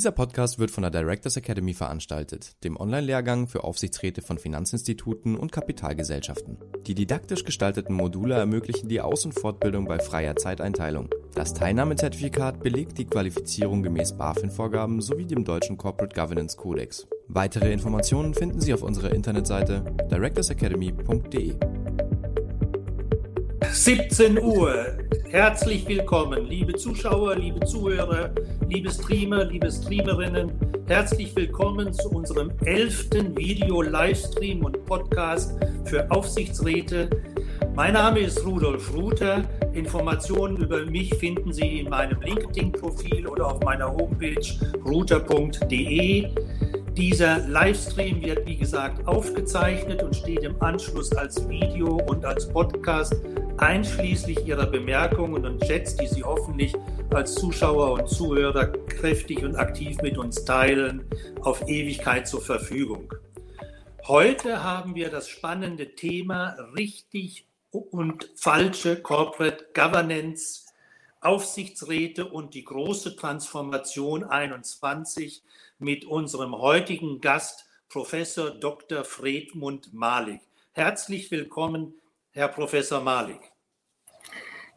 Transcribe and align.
Dieser 0.00 0.12
Podcast 0.12 0.58
wird 0.58 0.70
von 0.70 0.80
der 0.80 0.90
Directors 0.90 1.36
Academy 1.36 1.74
veranstaltet, 1.74 2.64
dem 2.64 2.78
Online-Lehrgang 2.80 3.48
für 3.48 3.64
Aufsichtsräte 3.64 4.22
von 4.22 4.38
Finanzinstituten 4.38 5.36
und 5.36 5.52
Kapitalgesellschaften. 5.52 6.56
Die 6.86 6.94
didaktisch 6.94 7.44
gestalteten 7.44 7.94
Module 7.94 8.34
ermöglichen 8.34 8.88
die 8.88 9.02
Aus- 9.02 9.26
und 9.26 9.38
Fortbildung 9.38 9.84
bei 9.84 9.98
freier 9.98 10.36
Zeiteinteilung. 10.36 11.10
Das 11.34 11.52
Teilnahmezertifikat 11.52 12.62
belegt 12.62 12.96
die 12.96 13.04
Qualifizierung 13.04 13.82
gemäß 13.82 14.14
BaFin-Vorgaben 14.14 15.02
sowie 15.02 15.26
dem 15.26 15.44
deutschen 15.44 15.76
Corporate 15.76 16.18
Governance 16.18 16.56
Codex. 16.56 17.06
Weitere 17.28 17.70
Informationen 17.70 18.32
finden 18.32 18.62
Sie 18.62 18.72
auf 18.72 18.82
unserer 18.82 19.12
Internetseite 19.12 19.84
directorsacademy.de. 20.10 21.56
17 23.70 24.38
Uhr. 24.42 24.98
Herzlich 25.28 25.86
willkommen, 25.86 26.46
liebe 26.46 26.74
Zuschauer, 26.74 27.36
liebe 27.36 27.64
Zuhörer, 27.66 28.34
liebe 28.70 28.88
Streamer, 28.88 29.46
liebe 29.46 29.68
Streamerinnen. 29.70 30.52
Herzlich 30.86 31.34
willkommen 31.34 31.92
zu 31.92 32.08
unserem 32.08 32.52
elften 32.64 33.36
Video-Livestream 33.36 34.64
und 34.64 34.86
Podcast 34.86 35.58
für 35.84 36.08
Aufsichtsräte. 36.08 37.10
Mein 37.74 37.94
Name 37.94 38.20
ist 38.20 38.46
Rudolf 38.46 38.94
Ruther. 38.94 39.42
Informationen 39.72 40.56
über 40.58 40.86
mich 40.86 41.12
finden 41.16 41.52
Sie 41.52 41.80
in 41.80 41.90
meinem 41.90 42.20
LinkedIn-Profil 42.20 43.26
oder 43.26 43.48
auf 43.48 43.60
meiner 43.60 43.90
Homepage 43.90 44.40
ruther.de. 44.86 46.28
Dieser 46.96 47.48
Livestream 47.48 48.22
wird, 48.22 48.46
wie 48.46 48.56
gesagt, 48.56 49.04
aufgezeichnet 49.08 50.00
und 50.04 50.14
steht 50.14 50.44
im 50.44 50.60
Anschluss 50.62 51.10
als 51.12 51.48
Video 51.48 51.96
und 52.06 52.24
als 52.24 52.48
Podcast 52.48 53.16
einschließlich 53.58 54.46
Ihrer 54.46 54.66
Bemerkungen 54.66 55.44
und 55.44 55.62
Chats, 55.62 55.96
die 55.96 56.06
Sie 56.06 56.22
hoffentlich 56.22 56.74
als 57.10 57.34
Zuschauer 57.34 57.92
und 57.92 58.08
Zuhörer 58.08 58.66
kräftig 58.88 59.44
und 59.44 59.56
aktiv 59.56 59.98
mit 60.02 60.18
uns 60.18 60.44
teilen, 60.44 61.04
auf 61.42 61.66
Ewigkeit 61.68 62.28
zur 62.28 62.42
Verfügung. 62.42 63.12
Heute 64.06 64.62
haben 64.62 64.94
wir 64.94 65.10
das 65.10 65.28
spannende 65.28 65.94
Thema 65.94 66.56
richtig 66.76 67.46
und 67.70 68.30
falsche 68.34 69.00
Corporate 69.00 69.66
Governance, 69.74 70.66
Aufsichtsräte 71.20 72.26
und 72.26 72.54
die 72.54 72.64
große 72.64 73.14
Transformation 73.14 74.24
21 74.24 75.42
mit 75.78 76.04
unserem 76.04 76.56
heutigen 76.56 77.20
Gast, 77.20 77.66
Professor 77.88 78.50
Dr. 78.50 79.04
Fredmund 79.04 79.92
Malik. 79.92 80.40
Herzlich 80.72 81.30
willkommen, 81.30 81.94
Herr 82.32 82.48
Professor 82.48 83.00
Malik. 83.00 83.40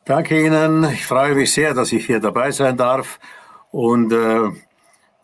Danke 0.05 0.43
Ihnen. 0.43 0.83
Ich 0.85 1.05
freue 1.05 1.35
mich 1.35 1.53
sehr, 1.53 1.73
dass 1.73 1.91
ich 1.91 2.05
hier 2.05 2.19
dabei 2.19 2.51
sein 2.51 2.75
darf 2.75 3.19
und 3.71 4.11
äh, 4.11 4.49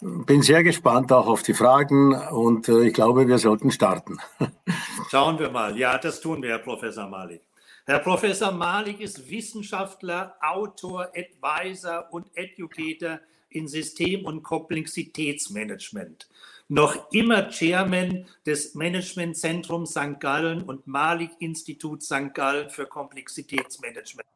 bin 0.02 0.42
sehr 0.44 0.64
gespannt 0.64 1.12
auch 1.12 1.28
auf 1.28 1.42
die 1.42 1.56
Fragen 1.56 2.14
und 2.14 2.70
äh, 2.70 2.88
ich 2.88 2.94
glaube, 2.94 3.28
wir 3.28 3.40
sollten 3.40 3.72
starten. 3.72 4.20
Schauen 5.10 5.40
wir 5.40 5.50
mal. 5.50 5.76
Ja, 5.76 5.98
das 5.98 6.22
tun 6.22 6.42
wir, 6.44 6.52
Herr 6.52 6.60
Professor 6.60 7.10
Malik. 7.10 7.42
Herr 7.86 8.00
Professor 8.00 8.52
Malik 8.52 9.02
ist 9.02 9.30
Wissenschaftler, 9.30 10.36
Autor, 10.40 11.12
Advisor 11.16 12.08
und 12.12 12.28
Educator 12.36 13.20
in 13.50 13.68
System- 13.68 14.26
und 14.26 14.44
Komplexitätsmanagement. 14.44 16.29
Noch 16.72 17.12
immer 17.12 17.50
Chairman 17.50 18.28
des 18.46 18.76
Managementzentrums 18.76 19.90
St. 19.90 20.20
Gallen 20.20 20.62
und 20.62 20.86
Malik 20.86 21.32
Institut 21.40 22.04
St. 22.04 22.32
Gallen 22.36 22.70
für 22.70 22.86
Komplexitätsmanagement. 22.86 24.28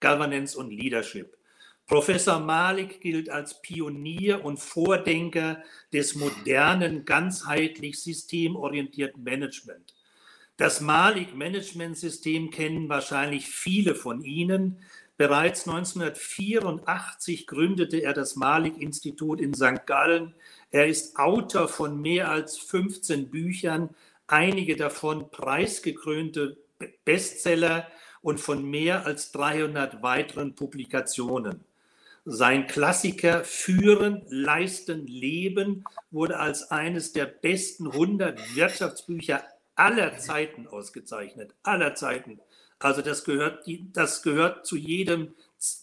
Governance 0.00 0.56
und 0.56 0.70
Leadership. 0.70 1.36
Professor 1.86 2.40
Malik 2.40 3.02
gilt 3.02 3.28
als 3.28 3.60
Pionier 3.60 4.42
und 4.42 4.58
Vordenker 4.58 5.62
des 5.92 6.14
modernen, 6.14 7.04
ganzheitlich 7.04 8.00
systemorientierten 8.00 9.22
Management. 9.22 9.94
Das 10.56 10.80
Malik-Management-System 10.80 12.50
kennen 12.50 12.88
wahrscheinlich 12.88 13.48
viele 13.48 13.94
von 13.94 14.22
Ihnen. 14.22 14.78
Bereits 15.18 15.68
1984 15.68 17.46
gründete 17.46 17.98
er 17.98 18.14
das 18.14 18.34
Malik-Institut 18.36 19.40
in 19.40 19.52
St. 19.52 19.86
Gallen. 19.86 20.34
Er 20.72 20.86
ist 20.86 21.16
Autor 21.18 21.68
von 21.68 22.00
mehr 22.00 22.30
als 22.30 22.56
15 22.56 23.28
Büchern, 23.30 23.90
einige 24.26 24.74
davon 24.74 25.30
preisgekrönte 25.30 26.56
Bestseller 27.04 27.86
und 28.22 28.40
von 28.40 28.64
mehr 28.64 29.04
als 29.04 29.32
300 29.32 30.02
weiteren 30.02 30.54
Publikationen. 30.54 31.60
Sein 32.24 32.66
Klassiker 32.68 33.44
Führen, 33.44 34.22
Leisten, 34.28 35.06
Leben 35.06 35.84
wurde 36.10 36.38
als 36.38 36.70
eines 36.70 37.12
der 37.12 37.26
besten 37.26 37.88
100 37.88 38.56
Wirtschaftsbücher 38.56 39.44
aller 39.74 40.16
Zeiten 40.16 40.66
ausgezeichnet. 40.68 41.54
Aller 41.64 41.94
Zeiten. 41.94 42.40
Also 42.78 43.02
das 43.02 43.24
gehört, 43.24 43.66
das 43.92 44.22
gehört 44.22 44.66
zu 44.66 44.76
jedem 44.76 45.34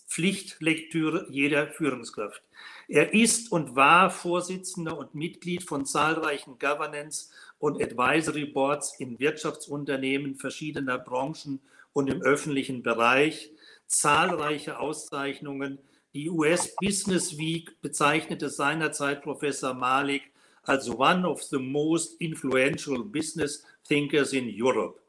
Pflichtlektüre 0.08 1.28
jeder 1.30 1.68
Führungskraft. 1.68 2.42
Er 2.90 3.14
ist 3.14 3.52
und 3.52 3.76
war 3.76 4.10
Vorsitzender 4.10 4.98
und 4.98 5.14
Mitglied 5.14 5.62
von 5.62 5.86
zahlreichen 5.86 6.58
Governance- 6.58 7.30
und 7.60 7.80
Advisory 7.80 8.46
Boards 8.46 8.96
in 9.00 9.20
Wirtschaftsunternehmen 9.20 10.36
verschiedener 10.38 10.98
Branchen 10.98 11.62
und 11.94 12.10
im 12.10 12.24
öffentlichen 12.24 12.82
Bereich. 12.82 13.52
Zahlreiche 13.86 14.80
Auszeichnungen. 14.80 15.78
Die 16.16 16.32
US 16.32 16.76
Business 16.78 17.38
Week 17.38 17.80
bezeichnete 17.84 18.50
seinerzeit 18.50 19.22
Professor 19.22 19.76
Malik 19.76 20.24
als 20.64 20.90
one 20.90 21.28
of 21.28 21.44
the 21.44 21.60
most 21.60 22.20
influential 22.20 23.04
business 23.04 23.64
thinkers 23.88 24.34
in 24.34 24.52
Europe. 24.52 25.00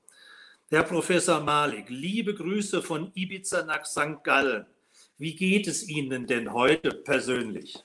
Herr 0.68 0.82
Professor 0.82 1.40
Malik, 1.40 1.86
liebe 1.88 2.34
Grüße 2.34 2.82
von 2.82 3.10
Ibiza 3.14 3.64
nach 3.64 3.86
St. 3.86 4.22
Gallen. 4.22 4.66
Wie 5.20 5.36
geht 5.36 5.66
es 5.66 5.86
Ihnen 5.86 6.26
denn 6.26 6.54
heute 6.54 6.92
persönlich? 6.92 7.84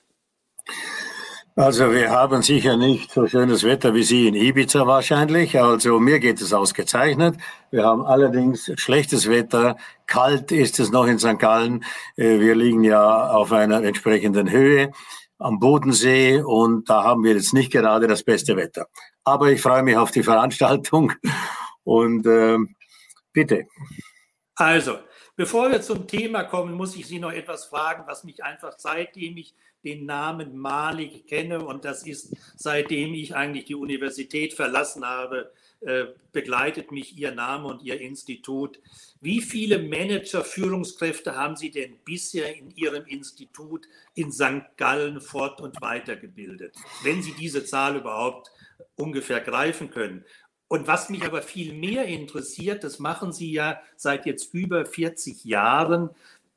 Also 1.54 1.92
wir 1.92 2.08
haben 2.08 2.40
sicher 2.40 2.78
nicht 2.78 3.12
so 3.12 3.26
schönes 3.26 3.62
Wetter 3.62 3.92
wie 3.92 4.04
Sie 4.04 4.26
in 4.26 4.32
Ibiza 4.34 4.86
wahrscheinlich. 4.86 5.60
Also 5.60 6.00
mir 6.00 6.18
geht 6.18 6.40
es 6.40 6.54
ausgezeichnet. 6.54 7.36
Wir 7.70 7.84
haben 7.84 8.00
allerdings 8.06 8.72
schlechtes 8.76 9.28
Wetter. 9.28 9.76
Kalt 10.06 10.50
ist 10.50 10.80
es 10.80 10.90
noch 10.90 11.06
in 11.06 11.18
St. 11.18 11.38
Gallen. 11.38 11.84
Äh, 12.16 12.40
wir 12.40 12.54
liegen 12.54 12.84
ja 12.84 13.28
auf 13.28 13.52
einer 13.52 13.82
entsprechenden 13.82 14.50
Höhe 14.50 14.90
am 15.36 15.58
Bodensee 15.58 16.40
und 16.40 16.88
da 16.88 17.04
haben 17.04 17.22
wir 17.22 17.34
jetzt 17.34 17.52
nicht 17.52 17.70
gerade 17.70 18.06
das 18.06 18.22
beste 18.22 18.56
Wetter. 18.56 18.86
Aber 19.24 19.50
ich 19.50 19.60
freue 19.60 19.82
mich 19.82 19.98
auf 19.98 20.10
die 20.10 20.22
Veranstaltung 20.22 21.12
und 21.84 22.24
äh, 22.24 22.56
bitte. 23.34 23.66
Also, 24.54 24.96
bevor 25.36 25.70
wir 25.70 25.82
zum 25.82 26.06
Thema 26.08 26.44
kommen, 26.44 26.74
muss 26.74 26.96
ich 26.96 27.06
Sie 27.06 27.18
noch 27.18 27.32
etwas 27.32 27.66
fragen, 27.66 28.04
was 28.06 28.24
mich 28.24 28.42
einfach 28.42 28.74
seitdem 28.78 29.36
ich 29.36 29.54
den 29.84 30.04
Namen 30.04 30.56
Malik 30.56 31.28
kenne 31.28 31.64
und 31.64 31.84
das 31.84 32.04
ist, 32.04 32.34
seitdem 32.56 33.14
ich 33.14 33.36
eigentlich 33.36 33.66
die 33.66 33.76
Universität 33.76 34.52
verlassen 34.54 35.06
habe, 35.06 35.52
äh, 35.80 36.06
begleitet 36.32 36.90
mich 36.90 37.16
Ihr 37.16 37.30
Name 37.32 37.68
und 37.68 37.82
Ihr 37.82 38.00
Institut. 38.00 38.80
Wie 39.20 39.40
viele 39.40 39.78
Manager, 39.78 40.42
Führungskräfte 40.42 41.36
haben 41.36 41.54
Sie 41.54 41.70
denn 41.70 41.98
bisher 42.04 42.56
in 42.56 42.70
Ihrem 42.72 43.04
Institut 43.06 43.86
in 44.14 44.32
St. 44.32 44.76
Gallen 44.76 45.20
fort- 45.20 45.60
und 45.60 45.80
weitergebildet, 45.80 46.74
wenn 47.04 47.22
Sie 47.22 47.32
diese 47.32 47.64
Zahl 47.64 47.96
überhaupt 47.96 48.50
ungefähr 48.96 49.40
greifen 49.40 49.90
können? 49.90 50.24
Und 50.68 50.88
was 50.88 51.10
mich 51.10 51.24
aber 51.24 51.42
viel 51.42 51.72
mehr 51.74 52.06
interessiert, 52.06 52.82
das 52.82 52.98
machen 52.98 53.32
Sie 53.32 53.52
ja 53.52 53.80
seit 53.96 54.26
jetzt 54.26 54.52
über 54.52 54.84
40 54.84 55.44
Jahren, 55.44 56.10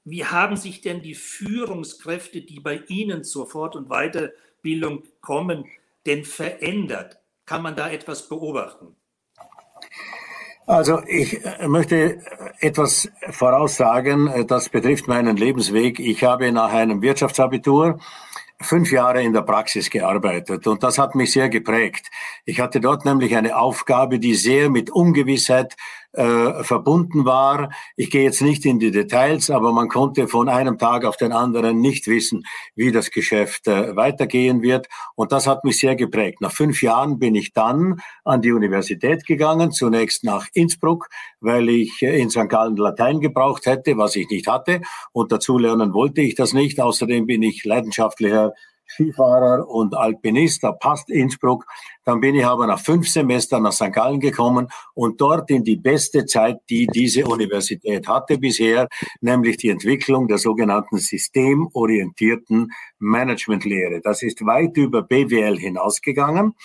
wie 0.03 0.25
haben 0.25 0.55
sich 0.55 0.81
denn 0.81 1.01
die 1.01 1.13
Führungskräfte, 1.13 2.41
die 2.41 2.59
bei 2.59 2.81
Ihnen 2.87 3.23
zur 3.23 3.47
Fort- 3.47 3.75
und 3.75 3.89
Weiterbildung 3.89 5.03
kommen, 5.21 5.65
denn 6.05 6.25
verändert? 6.25 7.19
Kann 7.45 7.61
man 7.61 7.75
da 7.75 7.89
etwas 7.89 8.27
beobachten? 8.27 8.95
Also 10.65 11.01
ich 11.07 11.43
äh, 11.43 11.67
möchte 11.67 12.21
etwas 12.59 13.09
voraussagen, 13.31 14.45
das 14.47 14.69
betrifft 14.69 15.07
meinen 15.07 15.35
Lebensweg. 15.35 15.99
Ich 15.99 16.23
habe 16.23 16.51
nach 16.51 16.71
einem 16.71 17.01
Wirtschaftsabitur 17.01 17.99
fünf 18.61 18.91
Jahre 18.91 19.23
in 19.23 19.33
der 19.33 19.41
Praxis 19.41 19.89
gearbeitet 19.89 20.67
und 20.67 20.83
das 20.83 20.97
hat 20.97 21.15
mich 21.15 21.31
sehr 21.31 21.49
geprägt. 21.49 22.09
Ich 22.45 22.59
hatte 22.59 22.79
dort 22.79 23.05
nämlich 23.05 23.35
eine 23.35 23.57
Aufgabe, 23.57 24.19
die 24.19 24.35
sehr 24.35 24.69
mit 24.69 24.89
Ungewissheit 24.89 25.75
äh, 26.13 26.63
verbunden 26.63 27.25
war. 27.25 27.69
Ich 27.95 28.09
gehe 28.09 28.23
jetzt 28.23 28.41
nicht 28.41 28.65
in 28.65 28.79
die 28.79 28.91
Details, 28.91 29.49
aber 29.49 29.71
man 29.71 29.89
konnte 29.89 30.27
von 30.27 30.49
einem 30.49 30.77
Tag 30.77 31.05
auf 31.05 31.17
den 31.17 31.31
anderen 31.31 31.81
nicht 31.81 32.07
wissen, 32.07 32.43
wie 32.75 32.91
das 32.91 33.11
Geschäft 33.11 33.67
äh, 33.67 33.95
weitergehen 33.95 34.61
wird. 34.61 34.87
Und 35.15 35.31
das 35.31 35.47
hat 35.47 35.63
mich 35.63 35.79
sehr 35.79 35.95
geprägt. 35.95 36.41
Nach 36.41 36.51
fünf 36.51 36.81
Jahren 36.81 37.19
bin 37.19 37.35
ich 37.35 37.53
dann 37.53 38.01
an 38.23 38.41
die 38.41 38.51
Universität 38.51 39.25
gegangen, 39.25 39.71
zunächst 39.71 40.23
nach 40.23 40.47
Innsbruck, 40.53 41.09
weil 41.41 41.69
ich 41.69 42.01
äh, 42.01 42.19
in 42.19 42.29
St. 42.29 42.49
Gallen 42.49 42.75
Latein 42.75 43.19
gebraucht 43.19 43.65
hätte, 43.65 43.97
was 43.97 44.15
ich 44.15 44.29
nicht 44.29 44.47
hatte. 44.47 44.81
Und 45.11 45.31
dazu 45.31 45.57
lernen 45.57 45.93
wollte 45.93 46.21
ich 46.21 46.35
das 46.35 46.53
nicht. 46.53 46.79
Außerdem 46.79 47.27
bin 47.27 47.43
ich 47.43 47.63
leidenschaftlicher 47.65 48.53
Skifahrer 48.89 49.67
und 49.67 49.95
Alpinist, 49.95 50.63
da 50.63 50.71
passt 50.71 51.09
Innsbruck. 51.09 51.65
Dann 52.05 52.19
bin 52.19 52.35
ich 52.35 52.45
aber 52.45 52.67
nach 52.67 52.79
fünf 52.79 53.07
Semestern 53.07 53.63
nach 53.63 53.71
St. 53.71 53.93
Gallen 53.93 54.19
gekommen 54.19 54.67
und 54.93 55.21
dort 55.21 55.49
in 55.51 55.63
die 55.63 55.77
beste 55.77 56.25
Zeit, 56.25 56.57
die 56.69 56.87
diese 56.87 57.25
Universität 57.25 58.07
hatte 58.07 58.37
bisher, 58.37 58.87
nämlich 59.21 59.57
die 59.57 59.69
Entwicklung 59.69 60.27
der 60.27 60.39
sogenannten 60.39 60.97
systemorientierten 60.97 62.71
Managementlehre. 62.97 64.01
Das 64.01 64.23
ist 64.23 64.45
weit 64.45 64.75
über 64.77 65.03
BWL 65.03 65.57
hinausgegangen 65.57 66.55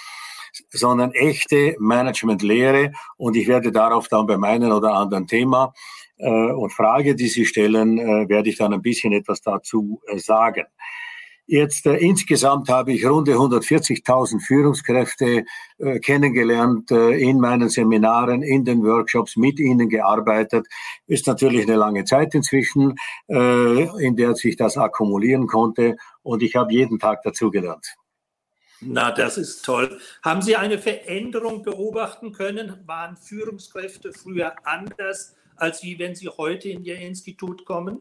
sondern 0.71 1.13
echte 1.13 1.75
Managementlehre. 1.79 2.93
Und 3.17 3.37
ich 3.37 3.49
werde 3.49 3.73
darauf 3.73 4.09
dann 4.09 4.27
bei 4.27 4.37
meinem 4.37 4.71
oder 4.71 4.95
anderen 4.95 5.27
Thema 5.27 5.73
äh, 6.19 6.53
und 6.53 6.73
Frage, 6.73 7.15
die 7.15 7.29
Sie 7.29 7.47
stellen, 7.47 7.99
äh, 7.99 8.29
werde 8.29 8.49
ich 8.49 8.57
dann 8.57 8.73
ein 8.73 8.83
bisschen 8.83 9.13
etwas 9.13 9.41
dazu 9.41 10.01
äh, 10.07 10.19
sagen. 10.19 10.65
Jetzt 11.47 11.85
äh, 11.85 11.97
insgesamt 11.97 12.71
habe 12.71 12.93
ich 12.93 13.05
runde 13.05 13.35
140.000 13.35 14.41
Führungskräfte 14.41 15.45
äh, 15.79 15.99
kennengelernt, 15.99 16.91
äh, 16.91 17.11
in 17.11 17.39
meinen 17.39 17.69
Seminaren, 17.69 18.43
in 18.43 18.65
den 18.65 18.83
Workshops, 18.83 19.37
mit 19.37 19.61
ihnen 19.61 19.91
gearbeitet. 19.91 20.67
Ist 21.07 21.27
natürlich 21.27 21.65
eine 21.65 21.77
lange 21.77 22.05
Zeit 22.05 22.35
inzwischen, 22.35 22.97
äh, 23.29 23.83
in 24.03 24.17
der 24.17 24.35
sich 24.37 24.57
das 24.57 24.79
akkumulieren 24.79 25.47
konnte 25.47 25.97
und 26.23 26.43
ich 26.43 26.57
habe 26.57 26.73
jeden 26.73 26.99
Tag 26.99 27.23
dazugelernt. 27.23 27.95
Na, 28.81 29.13
das 29.13 29.37
ist 29.37 29.65
toll. 29.65 29.99
Haben 30.23 30.41
Sie 30.41 30.57
eine 30.57 30.79
Veränderung 30.79 31.63
beobachten 31.63 32.33
können? 32.33 32.83
Waren 32.87 33.17
Führungskräfte 33.17 34.13
früher 34.13 34.55
anders, 34.67 35.37
als 35.57 35.83
wie 35.83 35.99
wenn 35.99 36.15
Sie 36.15 36.29
heute 36.29 36.71
in 36.71 36.85
Ihr 36.85 36.99
Institut 36.99 37.65
kommen? 37.67 38.01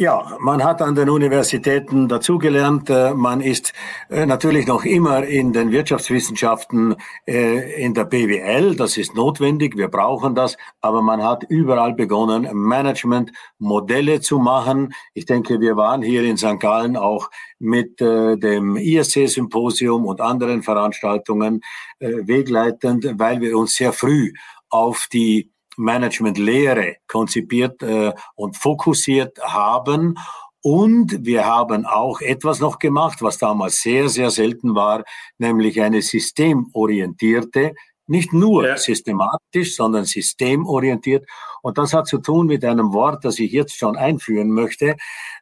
Ja, 0.00 0.38
man 0.40 0.64
hat 0.64 0.80
an 0.80 0.94
den 0.94 1.10
Universitäten 1.10 2.08
dazugelernt. 2.08 2.88
Äh, 2.88 3.12
man 3.12 3.42
ist 3.42 3.74
äh, 4.08 4.24
natürlich 4.24 4.66
noch 4.66 4.86
immer 4.86 5.24
in 5.24 5.52
den 5.52 5.72
Wirtschaftswissenschaften 5.72 6.96
äh, 7.26 7.84
in 7.84 7.92
der 7.92 8.06
BWL. 8.06 8.76
Das 8.76 8.96
ist 8.96 9.14
notwendig. 9.14 9.76
Wir 9.76 9.88
brauchen 9.88 10.34
das. 10.34 10.56
Aber 10.80 11.02
man 11.02 11.22
hat 11.22 11.44
überall 11.50 11.92
begonnen, 11.92 12.48
Management-Modelle 12.50 14.22
zu 14.22 14.38
machen. 14.38 14.94
Ich 15.12 15.26
denke, 15.26 15.60
wir 15.60 15.76
waren 15.76 16.00
hier 16.00 16.22
in 16.22 16.38
St. 16.38 16.58
Gallen 16.58 16.96
auch 16.96 17.30
mit 17.58 18.00
dem 18.00 18.76
ISC-Symposium 18.76 20.06
und 20.06 20.22
anderen 20.22 20.62
Veranstaltungen 20.62 21.60
wegleitend, 21.98 23.18
weil 23.18 23.42
wir 23.42 23.58
uns 23.58 23.74
sehr 23.74 23.92
früh 23.92 24.32
auf 24.70 25.08
die 25.12 25.50
Management-Lehre 25.80 26.96
konzipiert 27.08 27.82
äh, 27.82 28.12
und 28.36 28.56
fokussiert 28.56 29.38
haben. 29.42 30.16
Und 30.62 31.24
wir 31.24 31.46
haben 31.46 31.86
auch 31.86 32.20
etwas 32.20 32.60
noch 32.60 32.78
gemacht, 32.78 33.22
was 33.22 33.38
damals 33.38 33.80
sehr, 33.80 34.08
sehr 34.08 34.30
selten 34.30 34.74
war, 34.74 35.04
nämlich 35.38 35.80
eine 35.80 36.02
systemorientierte, 36.02 37.72
nicht 38.06 38.32
nur 38.32 38.66
ja. 38.66 38.76
systematisch, 38.76 39.76
sondern 39.76 40.04
systemorientiert. 40.04 41.26
Und 41.62 41.78
das 41.78 41.94
hat 41.94 42.08
zu 42.08 42.18
tun 42.18 42.46
mit 42.46 42.64
einem 42.64 42.92
Wort, 42.92 43.24
das 43.24 43.38
ich 43.38 43.52
jetzt 43.52 43.76
schon 43.76 43.96
einführen 43.96 44.50
möchte, 44.50 44.96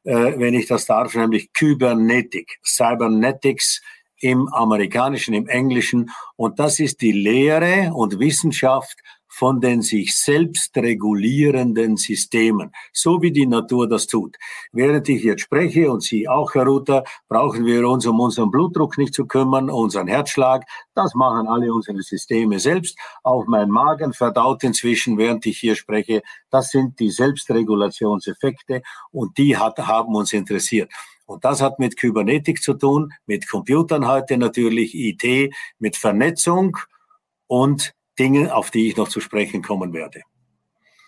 äh, 0.05 0.38
wenn 0.38 0.55
ich 0.55 0.67
das 0.67 0.87
darf, 0.87 1.14
nämlich 1.14 1.52
Kybernetik, 1.52 2.58
Cybernetics 2.62 3.81
im 4.20 4.49
amerikanischen, 4.52 5.35
im 5.35 5.49
englischen. 5.49 6.11
Und 6.37 6.58
das 6.58 6.79
ist 6.79 7.00
die 7.00 7.12
Lehre 7.12 7.93
und 7.94 8.19
Wissenschaft 8.19 8.99
von 9.38 9.61
den 9.61 9.82
sich 9.82 10.17
selbst 10.17 10.76
regulierenden 10.76 11.96
Systemen, 11.96 12.73
so 12.93 13.23
wie 13.23 13.31
die 13.31 13.46
Natur 13.46 13.88
das 13.88 14.08
tut. 14.08 14.37
Während 14.73 15.08
ich 15.08 15.23
jetzt 15.23 15.43
spreche 15.43 15.93
und 15.93 16.02
Sie 16.02 16.29
auch, 16.29 16.55
Herr 16.55 16.67
Ruther, 16.67 17.05
brauchen 17.29 17.64
wir 17.64 17.88
uns 17.88 18.05
um 18.05 18.19
unseren 18.19 18.50
Blutdruck 18.50 18.99
nicht 18.99 19.14
zu 19.14 19.26
kümmern, 19.26 19.70
unseren 19.70 20.08
Herzschlag. 20.08 20.64
Das 20.96 21.14
machen 21.14 21.46
alle 21.46 21.73
unsere 21.73 22.02
Systeme 22.02 22.58
selbst. 22.58 22.99
Auch 23.23 23.46
mein 23.46 23.70
Magen 23.70 24.12
verdaut 24.12 24.64
inzwischen, 24.64 25.19
während 25.19 25.46
ich 25.46 25.58
hier 25.61 25.76
spreche. 25.76 26.23
Das 26.50 26.70
sind 26.70 26.99
die 26.99 27.11
Selbstregulationseffekte 27.11 28.82
und 29.12 29.38
die 29.38 29.56
hat, 29.56 29.79
haben 29.79 30.17
uns 30.17 30.32
interessiert. 30.32 30.90
Und 31.26 31.44
das 31.44 31.62
hat 31.62 31.79
mit 31.79 31.96
Kybernetik 31.96 32.61
zu 32.61 32.75
tun, 32.75 33.12
mit 33.26 33.49
Computern 33.49 34.08
heute 34.08 34.37
natürlich, 34.37 34.96
IT, 34.96 35.55
mit 35.79 35.96
Vernetzung 35.96 36.76
und 37.46 37.94
Dinge, 38.18 38.54
auf 38.54 38.70
die 38.70 38.88
ich 38.88 38.96
noch 38.96 39.08
zu 39.08 39.20
sprechen 39.20 39.62
kommen 39.62 39.92
werde. 39.92 40.22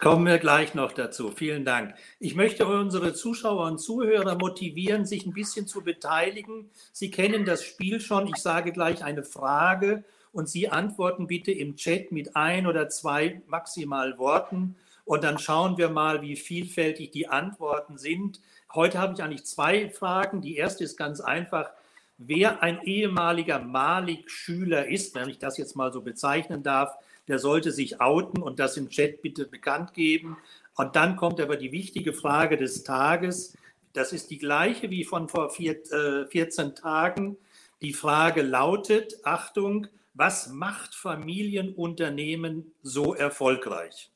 Kommen 0.00 0.24
wir 0.24 0.38
gleich 0.38 0.74
noch 0.74 0.92
dazu. 0.92 1.30
Vielen 1.30 1.66
Dank. 1.66 1.94
Ich 2.18 2.34
möchte 2.34 2.66
unsere 2.66 3.12
Zuschauer 3.12 3.66
und 3.66 3.78
Zuhörer 3.78 4.38
motivieren, 4.38 5.04
sich 5.04 5.26
ein 5.26 5.34
bisschen 5.34 5.66
zu 5.66 5.82
beteiligen. 5.82 6.70
Sie 6.90 7.10
kennen 7.10 7.44
das 7.44 7.64
Spiel 7.64 8.00
schon. 8.00 8.26
Ich 8.26 8.36
sage 8.36 8.72
gleich 8.72 9.04
eine 9.04 9.24
Frage 9.24 10.04
und 10.32 10.48
Sie 10.48 10.70
antworten 10.70 11.26
bitte 11.26 11.52
im 11.52 11.76
Chat 11.76 12.12
mit 12.12 12.34
ein 12.34 12.66
oder 12.66 12.88
zwei 12.88 13.42
maximal 13.46 14.16
Worten. 14.16 14.74
Und 15.04 15.22
dann 15.22 15.38
schauen 15.38 15.76
wir 15.76 15.90
mal, 15.90 16.22
wie 16.22 16.36
vielfältig 16.36 17.10
die 17.10 17.28
Antworten 17.28 17.98
sind. 17.98 18.40
Heute 18.74 18.98
habe 18.98 19.12
ich 19.12 19.22
eigentlich 19.22 19.44
zwei 19.44 19.90
Fragen. 19.90 20.40
Die 20.40 20.56
erste 20.56 20.84
ist 20.84 20.96
ganz 20.96 21.20
einfach 21.20 21.72
wer 22.20 22.62
ein 22.62 22.82
ehemaliger 22.82 23.58
Malik-Schüler 23.58 24.86
ist, 24.88 25.14
wenn 25.14 25.28
ich 25.28 25.38
das 25.38 25.56
jetzt 25.56 25.74
mal 25.74 25.92
so 25.92 26.02
bezeichnen 26.02 26.62
darf, 26.62 26.94
der 27.28 27.38
sollte 27.38 27.72
sich 27.72 28.00
outen 28.00 28.42
und 28.42 28.58
das 28.58 28.76
im 28.76 28.90
Chat 28.90 29.22
bitte 29.22 29.46
bekannt 29.46 29.94
geben. 29.94 30.36
Und 30.74 30.96
dann 30.96 31.16
kommt 31.16 31.40
aber 31.40 31.56
die 31.56 31.72
wichtige 31.72 32.12
Frage 32.12 32.56
des 32.56 32.84
Tages. 32.84 33.56
Das 33.94 34.12
ist 34.12 34.30
die 34.30 34.38
gleiche 34.38 34.90
wie 34.90 35.04
von 35.04 35.28
vor 35.28 35.50
vier, 35.50 35.80
äh, 35.92 36.26
14 36.26 36.74
Tagen. 36.74 37.36
Die 37.80 37.94
Frage 37.94 38.42
lautet, 38.42 39.18
Achtung, 39.24 39.86
was 40.12 40.48
macht 40.48 40.94
Familienunternehmen 40.94 42.72
so 42.82 43.14
erfolgreich? 43.14 44.10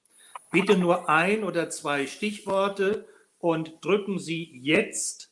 Bitte 0.51 0.77
nur 0.77 1.09
ein 1.09 1.43
oder 1.43 1.71
zwei 1.71 2.07
Stichworte 2.07 3.07
und 3.39 3.83
drücken 3.83 4.19
Sie 4.19 4.51
jetzt 4.61 5.31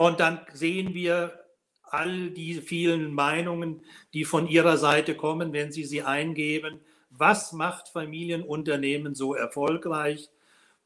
und 0.00 0.18
dann 0.18 0.40
sehen 0.54 0.94
wir 0.94 1.44
all 1.82 2.30
die 2.30 2.62
vielen 2.62 3.12
Meinungen, 3.12 3.84
die 4.14 4.24
von 4.24 4.48
Ihrer 4.48 4.78
Seite 4.78 5.14
kommen, 5.14 5.52
wenn 5.52 5.72
Sie 5.72 5.84
sie 5.84 6.00
eingeben. 6.00 6.80
Was 7.10 7.52
macht 7.52 7.90
Familienunternehmen 7.90 9.14
so 9.14 9.34
erfolgreich? 9.34 10.30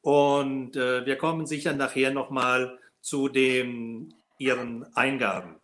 Und 0.00 0.75
äh, 0.75 1.06
wir 1.06 1.14
kommen 1.14 1.46
sicher 1.46 1.75
nachher 1.75 2.11
nochmal 2.11 2.76
zu 3.03 3.29
den, 3.29 4.15
Ihren 4.38 4.84
Eingaben. 4.96 5.60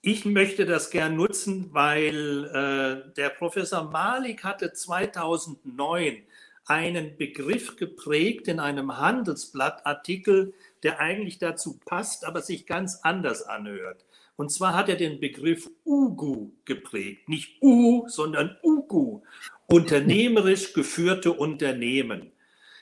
Ich 0.00 0.24
möchte 0.24 0.66
das 0.66 0.90
gern 0.90 1.14
nutzen, 1.14 1.72
weil 1.72 2.46
äh, 2.46 3.14
der 3.14 3.28
Professor 3.28 3.84
Malik 3.84 4.42
hatte 4.42 4.72
2009 4.72 6.24
einen 6.70 7.16
Begriff 7.16 7.74
geprägt 7.74 8.46
in 8.46 8.60
einem 8.60 8.96
Handelsblattartikel, 8.96 10.54
der 10.84 11.00
eigentlich 11.00 11.40
dazu 11.40 11.80
passt, 11.84 12.24
aber 12.24 12.42
sich 12.42 12.64
ganz 12.64 13.00
anders 13.02 13.42
anhört. 13.42 14.04
Und 14.36 14.52
zwar 14.52 14.74
hat 14.74 14.88
er 14.88 14.94
den 14.94 15.18
Begriff 15.18 15.68
UGU 15.84 16.52
geprägt. 16.64 17.28
Nicht 17.28 17.60
U, 17.60 18.06
sondern 18.06 18.56
UGU. 18.62 19.22
Unternehmerisch 19.66 20.72
geführte 20.72 21.32
Unternehmen. 21.32 22.30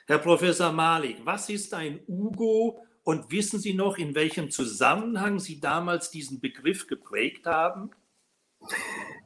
Herr 0.07 0.19
Professor 0.19 0.71
Malik, 0.71 1.17
was 1.25 1.49
ist 1.49 1.73
ein 1.73 2.01
UGU 2.07 2.79
und 3.05 3.31
wissen 3.33 3.59
Sie 3.59 3.73
noch, 3.73 3.97
in 3.97 4.15
welchem 4.15 4.51
Zusammenhang 4.51 5.39
Sie 5.39 5.61
damals 5.61 6.11
diesen 6.11 6.41
Begriff 6.41 6.87
geprägt 6.89 7.47
haben? 7.47 7.91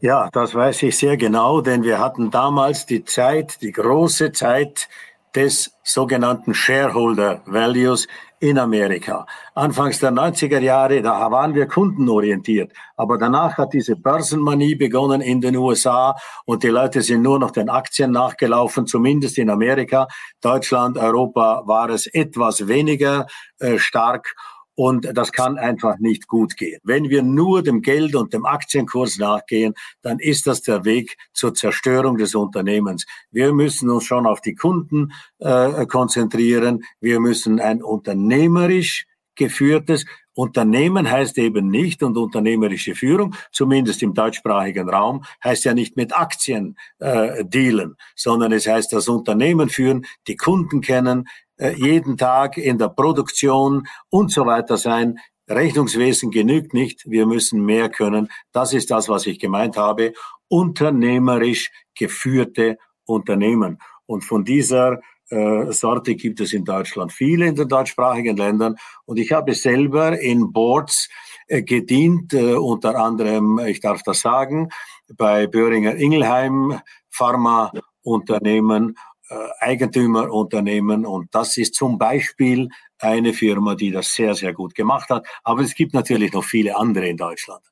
Ja, 0.00 0.28
das 0.32 0.54
weiß 0.54 0.82
ich 0.82 0.98
sehr 0.98 1.16
genau, 1.16 1.60
denn 1.60 1.84
wir 1.84 2.00
hatten 2.00 2.30
damals 2.30 2.86
die 2.86 3.04
Zeit, 3.04 3.62
die 3.62 3.70
große 3.70 4.32
Zeit 4.32 4.88
des 5.34 5.78
sogenannten 5.84 6.54
Shareholder 6.54 7.42
Values 7.46 8.06
in 8.42 8.58
Amerika. 8.58 9.24
Anfangs 9.54 10.00
der 10.00 10.10
90er 10.10 10.58
Jahre, 10.58 11.00
da 11.00 11.30
waren 11.30 11.54
wir 11.54 11.66
kundenorientiert. 11.66 12.72
Aber 12.96 13.16
danach 13.16 13.56
hat 13.56 13.72
diese 13.72 13.94
Börsenmanie 13.94 14.74
begonnen 14.74 15.20
in 15.20 15.40
den 15.40 15.54
USA 15.54 16.16
und 16.44 16.64
die 16.64 16.68
Leute 16.68 17.02
sind 17.02 17.22
nur 17.22 17.38
noch 17.38 17.52
den 17.52 17.68
Aktien 17.68 18.10
nachgelaufen, 18.10 18.86
zumindest 18.88 19.38
in 19.38 19.48
Amerika. 19.48 20.08
Deutschland, 20.40 20.98
Europa 20.98 21.62
war 21.66 21.88
es 21.90 22.08
etwas 22.08 22.66
weniger 22.66 23.26
äh, 23.60 23.78
stark. 23.78 24.34
Und 24.74 25.08
das 25.14 25.32
kann 25.32 25.58
einfach 25.58 25.98
nicht 25.98 26.28
gut 26.28 26.56
gehen. 26.56 26.80
Wenn 26.82 27.10
wir 27.10 27.22
nur 27.22 27.62
dem 27.62 27.82
Geld 27.82 28.14
und 28.14 28.32
dem 28.32 28.46
Aktienkurs 28.46 29.18
nachgehen, 29.18 29.74
dann 30.00 30.18
ist 30.18 30.46
das 30.46 30.62
der 30.62 30.84
Weg 30.84 31.16
zur 31.32 31.54
Zerstörung 31.54 32.16
des 32.16 32.34
Unternehmens. 32.34 33.04
Wir 33.30 33.52
müssen 33.52 33.90
uns 33.90 34.04
schon 34.04 34.26
auf 34.26 34.40
die 34.40 34.54
Kunden 34.54 35.12
äh, 35.38 35.86
konzentrieren. 35.86 36.84
Wir 37.00 37.20
müssen 37.20 37.60
ein 37.60 37.82
unternehmerisch 37.82 39.06
geführtes 39.34 40.04
Unternehmen 40.34 41.10
heißt 41.10 41.36
eben 41.38 41.68
nicht 41.68 42.02
und 42.02 42.16
unternehmerische 42.16 42.94
Führung, 42.94 43.34
zumindest 43.50 44.02
im 44.02 44.14
deutschsprachigen 44.14 44.88
Raum, 44.88 45.24
heißt 45.44 45.64
ja 45.64 45.74
nicht 45.74 45.96
mit 45.96 46.16
Aktien 46.16 46.76
äh, 47.00 47.44
dealen, 47.44 47.96
sondern 48.16 48.52
es 48.52 48.66
heißt 48.66 48.92
das 48.92 49.08
Unternehmen 49.08 49.68
führen, 49.68 50.06
die 50.26 50.36
Kunden 50.36 50.80
kennen, 50.80 51.28
jeden 51.70 52.16
Tag 52.16 52.56
in 52.56 52.78
der 52.78 52.88
Produktion 52.88 53.86
und 54.10 54.30
so 54.30 54.46
weiter 54.46 54.76
sein, 54.76 55.18
Rechnungswesen 55.48 56.30
genügt 56.30 56.72
nicht, 56.72 57.08
wir 57.10 57.26
müssen 57.26 57.64
mehr 57.64 57.88
können. 57.88 58.28
Das 58.52 58.72
ist 58.72 58.90
das, 58.90 59.08
was 59.08 59.26
ich 59.26 59.38
gemeint 59.38 59.76
habe. 59.76 60.12
Unternehmerisch 60.48 61.70
geführte 61.94 62.78
Unternehmen. 63.04 63.78
Und 64.06 64.24
von 64.24 64.44
dieser 64.44 65.00
äh, 65.30 65.72
Sorte 65.72 66.14
gibt 66.14 66.40
es 66.40 66.52
in 66.52 66.64
Deutschland 66.64 67.12
viele 67.12 67.46
in 67.46 67.54
den 67.54 67.68
deutschsprachigen 67.68 68.36
Ländern. 68.36 68.76
Und 69.04 69.18
ich 69.18 69.32
habe 69.32 69.54
selber 69.54 70.18
in 70.18 70.52
Boards 70.52 71.08
äh, 71.48 71.62
gedient, 71.62 72.34
äh, 72.34 72.54
unter 72.54 72.96
anderem, 72.96 73.58
ich 73.58 73.80
darf 73.80 74.02
das 74.02 74.20
sagen, 74.20 74.68
bei 75.16 75.46
Böhringer 75.46 75.96
Ingelheim, 75.96 76.80
Pharmaunternehmen, 77.10 78.90
äh, 78.90 79.11
Eigentümerunternehmen. 79.58 81.06
Und 81.06 81.34
das 81.34 81.56
ist 81.56 81.74
zum 81.74 81.98
Beispiel 81.98 82.68
eine 82.98 83.32
Firma, 83.32 83.74
die 83.74 83.90
das 83.90 84.12
sehr, 84.12 84.34
sehr 84.34 84.52
gut 84.52 84.74
gemacht 84.74 85.08
hat. 85.10 85.26
Aber 85.44 85.62
es 85.62 85.74
gibt 85.74 85.94
natürlich 85.94 86.32
noch 86.32 86.44
viele 86.44 86.76
andere 86.76 87.08
in 87.08 87.16
Deutschland. 87.16 87.62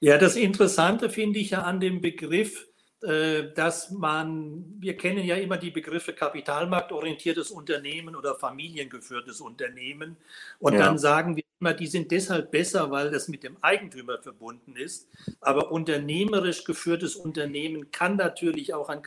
Ja, 0.00 0.18
das 0.18 0.36
Interessante 0.36 1.08
finde 1.08 1.38
ich 1.38 1.50
ja 1.50 1.62
an 1.62 1.80
dem 1.80 2.00
Begriff, 2.00 2.66
äh, 3.04 3.52
dass 3.54 3.90
man, 3.90 4.64
wir 4.78 4.96
kennen 4.96 5.24
ja 5.24 5.36
immer 5.36 5.58
die 5.58 5.70
Begriffe 5.70 6.14
kapitalmarktorientiertes 6.14 7.50
Unternehmen 7.50 8.16
oder 8.16 8.34
familiengeführtes 8.34 9.42
Unternehmen. 9.42 10.16
Und 10.58 10.74
ja. 10.74 10.80
dann 10.80 10.98
sagen 10.98 11.36
wir 11.36 11.44
immer, 11.60 11.74
die 11.74 11.86
sind 11.86 12.10
deshalb 12.10 12.50
besser, 12.50 12.90
weil 12.90 13.10
das 13.10 13.28
mit 13.28 13.42
dem 13.42 13.56
Eigentümer 13.60 14.18
verbunden 14.22 14.76
ist. 14.76 15.08
Aber 15.40 15.70
unternehmerisch 15.70 16.64
geführtes 16.64 17.14
Unternehmen 17.16 17.90
kann 17.90 18.16
natürlich 18.16 18.72
auch 18.72 18.88
ein 18.88 19.02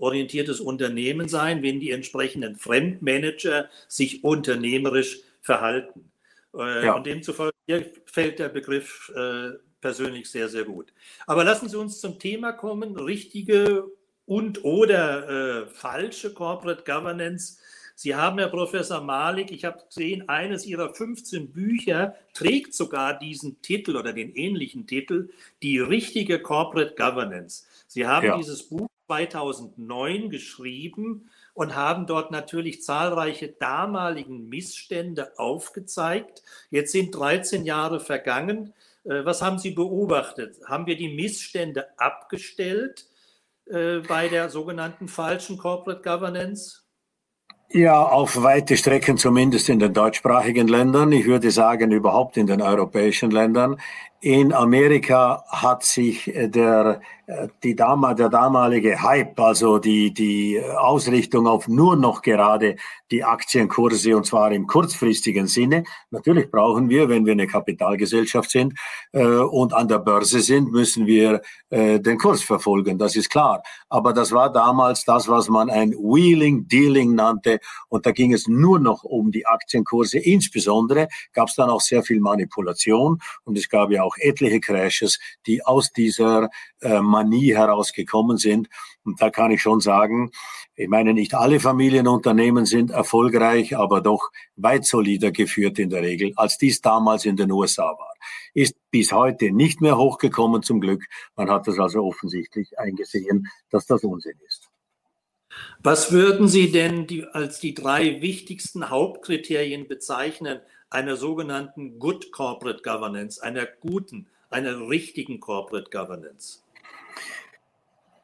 kapitalmarktorientiertes 0.00 0.60
Unternehmen 0.60 1.28
sein, 1.28 1.62
wenn 1.62 1.80
die 1.80 1.90
entsprechenden 1.90 2.56
Fremdmanager 2.56 3.68
sich 3.88 4.24
unternehmerisch 4.24 5.20
verhalten. 5.42 6.10
Äh, 6.56 6.86
ja. 6.86 6.94
Und 6.94 7.06
demzufolge 7.06 7.52
fällt 8.06 8.38
der 8.38 8.48
Begriff 8.48 9.12
äh, 9.14 9.50
persönlich 9.80 10.30
sehr, 10.30 10.48
sehr 10.48 10.64
gut. 10.64 10.92
Aber 11.26 11.44
lassen 11.44 11.68
Sie 11.68 11.76
uns 11.76 12.00
zum 12.00 12.18
Thema 12.18 12.52
kommen. 12.52 12.96
Richtige 12.96 13.84
und 14.26 14.64
oder 14.64 15.62
äh, 15.62 15.66
falsche 15.66 16.32
Corporate 16.34 16.84
Governance. 16.84 17.58
Sie 17.94 18.14
haben, 18.14 18.38
Herr 18.38 18.48
Professor 18.48 19.02
Malik, 19.02 19.50
ich 19.50 19.66
habe 19.66 19.82
gesehen, 19.86 20.26
eines 20.28 20.64
Ihrer 20.64 20.94
15 20.94 21.52
Bücher 21.52 22.14
trägt 22.32 22.72
sogar 22.72 23.18
diesen 23.18 23.60
Titel 23.60 23.96
oder 23.96 24.14
den 24.14 24.34
ähnlichen 24.34 24.86
Titel, 24.86 25.28
die 25.62 25.78
richtige 25.78 26.40
Corporate 26.40 26.94
Governance. 26.94 27.66
Sie 27.86 28.06
haben 28.06 28.26
ja. 28.26 28.38
dieses 28.38 28.62
Buch 28.62 28.89
2009 29.10 30.30
geschrieben 30.30 31.30
und 31.52 31.74
haben 31.74 32.06
dort 32.06 32.30
natürlich 32.30 32.82
zahlreiche 32.84 33.48
damaligen 33.48 34.48
Missstände 34.48 35.32
aufgezeigt. 35.36 36.44
Jetzt 36.70 36.92
sind 36.92 37.10
13 37.10 37.64
Jahre 37.64 37.98
vergangen. 37.98 38.72
Äh, 39.04 39.24
was 39.24 39.42
haben 39.42 39.58
Sie 39.58 39.72
beobachtet? 39.72 40.60
Haben 40.64 40.86
wir 40.86 40.96
die 40.96 41.12
Missstände 41.12 41.88
abgestellt 41.98 43.06
äh, 43.66 43.98
bei 43.98 44.28
der 44.28 44.48
sogenannten 44.48 45.08
falschen 45.08 45.58
Corporate 45.58 46.02
Governance? 46.02 46.84
Ja, 47.72 48.02
auf 48.02 48.42
weite 48.42 48.76
Strecken 48.76 49.16
zumindest 49.16 49.68
in 49.68 49.78
den 49.78 49.92
deutschsprachigen 49.92 50.66
Ländern. 50.66 51.12
Ich 51.12 51.26
würde 51.26 51.50
sagen, 51.50 51.92
überhaupt 51.92 52.36
in 52.36 52.48
den 52.48 52.62
europäischen 52.62 53.30
Ländern. 53.30 53.80
In 54.22 54.52
Amerika 54.52 55.44
hat 55.48 55.82
sich 55.82 56.30
der 56.34 57.00
die 57.62 57.76
Dama, 57.76 58.14
der 58.14 58.28
damalige 58.28 59.02
Hype, 59.02 59.38
also 59.38 59.78
die, 59.78 60.12
die 60.12 60.60
Ausrichtung 60.78 61.46
auf 61.46 61.68
nur 61.68 61.96
noch 61.96 62.22
gerade 62.22 62.76
die 63.10 63.24
Aktienkurse 63.24 64.16
und 64.16 64.26
zwar 64.26 64.52
im 64.52 64.66
kurzfristigen 64.66 65.46
Sinne. 65.46 65.84
Natürlich 66.10 66.50
brauchen 66.50 66.88
wir, 66.88 67.08
wenn 67.08 67.26
wir 67.26 67.32
eine 67.32 67.46
Kapitalgesellschaft 67.46 68.50
sind 68.50 68.74
äh, 69.12 69.24
und 69.24 69.74
an 69.74 69.88
der 69.88 69.98
Börse 69.98 70.40
sind, 70.40 70.70
müssen 70.70 71.06
wir 71.06 71.42
äh, 71.70 71.98
den 72.00 72.18
Kurs 72.18 72.42
verfolgen, 72.42 72.98
das 72.98 73.16
ist 73.16 73.30
klar. 73.30 73.62
Aber 73.88 74.12
das 74.12 74.32
war 74.32 74.52
damals 74.52 75.04
das, 75.04 75.28
was 75.28 75.48
man 75.48 75.70
ein 75.70 75.92
Wheeling 75.92 76.68
Dealing 76.68 77.14
nannte 77.14 77.60
und 77.88 78.06
da 78.06 78.12
ging 78.12 78.32
es 78.32 78.48
nur 78.48 78.78
noch 78.78 79.02
um 79.02 79.30
die 79.30 79.46
Aktienkurse. 79.46 80.18
Insbesondere 80.18 81.08
gab 81.32 81.48
es 81.48 81.56
dann 81.56 81.70
auch 81.70 81.80
sehr 81.80 82.02
viel 82.02 82.20
Manipulation 82.20 83.20
und 83.44 83.58
es 83.58 83.68
gab 83.68 83.90
ja 83.90 84.02
auch 84.02 84.09
etliche 84.18 84.60
Crashes, 84.60 85.18
die 85.46 85.64
aus 85.64 85.92
dieser 85.92 86.50
äh, 86.80 87.00
Manie 87.00 87.54
herausgekommen 87.54 88.36
sind. 88.36 88.68
Und 89.04 89.20
da 89.20 89.30
kann 89.30 89.50
ich 89.50 89.62
schon 89.62 89.80
sagen, 89.80 90.30
ich 90.74 90.88
meine, 90.88 91.12
nicht 91.12 91.34
alle 91.34 91.60
Familienunternehmen 91.60 92.64
sind 92.64 92.90
erfolgreich, 92.90 93.76
aber 93.76 94.00
doch 94.00 94.30
weit 94.56 94.86
solider 94.86 95.30
geführt 95.30 95.78
in 95.78 95.90
der 95.90 96.02
Regel, 96.02 96.32
als 96.36 96.56
dies 96.56 96.80
damals 96.80 97.26
in 97.26 97.36
den 97.36 97.52
USA 97.52 97.82
war. 97.82 98.14
Ist 98.54 98.74
bis 98.90 99.12
heute 99.12 99.52
nicht 99.52 99.80
mehr 99.80 99.98
hochgekommen 99.98 100.62
zum 100.62 100.80
Glück. 100.80 101.04
Man 101.36 101.50
hat 101.50 101.66
das 101.66 101.78
also 101.78 102.02
offensichtlich 102.02 102.78
eingesehen, 102.78 103.46
dass 103.70 103.86
das 103.86 104.04
Unsinn 104.04 104.38
ist. 104.46 104.70
Was 105.82 106.12
würden 106.12 106.48
Sie 106.48 106.70
denn 106.70 107.06
die, 107.06 107.24
als 107.24 107.60
die 107.60 107.74
drei 107.74 108.22
wichtigsten 108.22 108.88
Hauptkriterien 108.88 109.88
bezeichnen 109.88 110.60
einer 110.90 111.16
sogenannten 111.16 111.98
Good 111.98 112.32
Corporate 112.32 112.82
Governance, 112.82 113.42
einer 113.42 113.66
guten, 113.66 114.26
einer 114.50 114.88
richtigen 114.88 115.40
Corporate 115.40 115.90
Governance? 115.90 116.62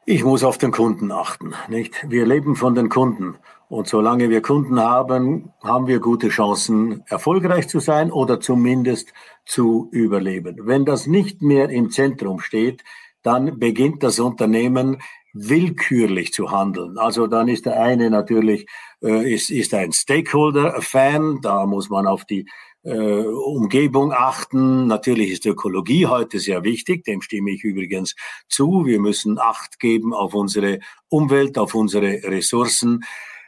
Ich 0.05 0.23
muss 0.23 0.43
auf 0.43 0.57
den 0.57 0.71
Kunden 0.71 1.11
achten, 1.11 1.53
nicht? 1.67 2.09
Wir 2.09 2.25
leben 2.25 2.55
von 2.55 2.75
den 2.75 2.89
Kunden. 2.89 3.37
Und 3.69 3.87
solange 3.87 4.29
wir 4.29 4.41
Kunden 4.41 4.79
haben, 4.79 5.51
haben 5.61 5.87
wir 5.87 5.99
gute 5.99 6.29
Chancen, 6.29 7.03
erfolgreich 7.07 7.67
zu 7.67 7.81
sein 7.81 8.11
oder 8.11 8.39
zumindest 8.39 9.11
zu 9.45 9.89
überleben. 9.91 10.61
Wenn 10.61 10.85
das 10.85 11.07
nicht 11.07 11.41
mehr 11.41 11.69
im 11.69 11.91
Zentrum 11.91 12.39
steht, 12.39 12.85
dann 13.23 13.59
beginnt 13.59 14.03
das 14.03 14.19
Unternehmen 14.19 15.01
willkürlich 15.33 16.33
zu 16.33 16.51
handeln. 16.51 16.97
Also 16.97 17.27
dann 17.27 17.47
ist 17.47 17.65
der 17.65 17.81
eine 17.81 18.09
natürlich, 18.09 18.67
äh, 19.03 19.33
ist, 19.33 19.49
ist 19.49 19.73
ein 19.73 19.91
Stakeholder-Fan, 19.91 21.39
da 21.41 21.65
muss 21.65 21.89
man 21.89 22.07
auf 22.07 22.25
die 22.25 22.45
äh, 22.83 23.25
Umgebung 23.25 24.13
achten. 24.13 24.87
Natürlich 24.87 25.31
ist 25.31 25.45
Ökologie 25.45 26.05
heute 26.05 26.39
sehr 26.39 26.63
wichtig, 26.63 27.03
dem 27.03 27.21
stimme 27.21 27.51
ich 27.51 27.63
übrigens 27.63 28.15
zu. 28.47 28.85
Wir 28.85 28.99
müssen 28.99 29.39
Acht 29.39 29.79
geben 29.79 30.13
auf 30.13 30.33
unsere 30.33 30.79
Umwelt, 31.09 31.57
auf 31.57 31.75
unsere 31.75 32.23
Ressourcen. 32.23 33.03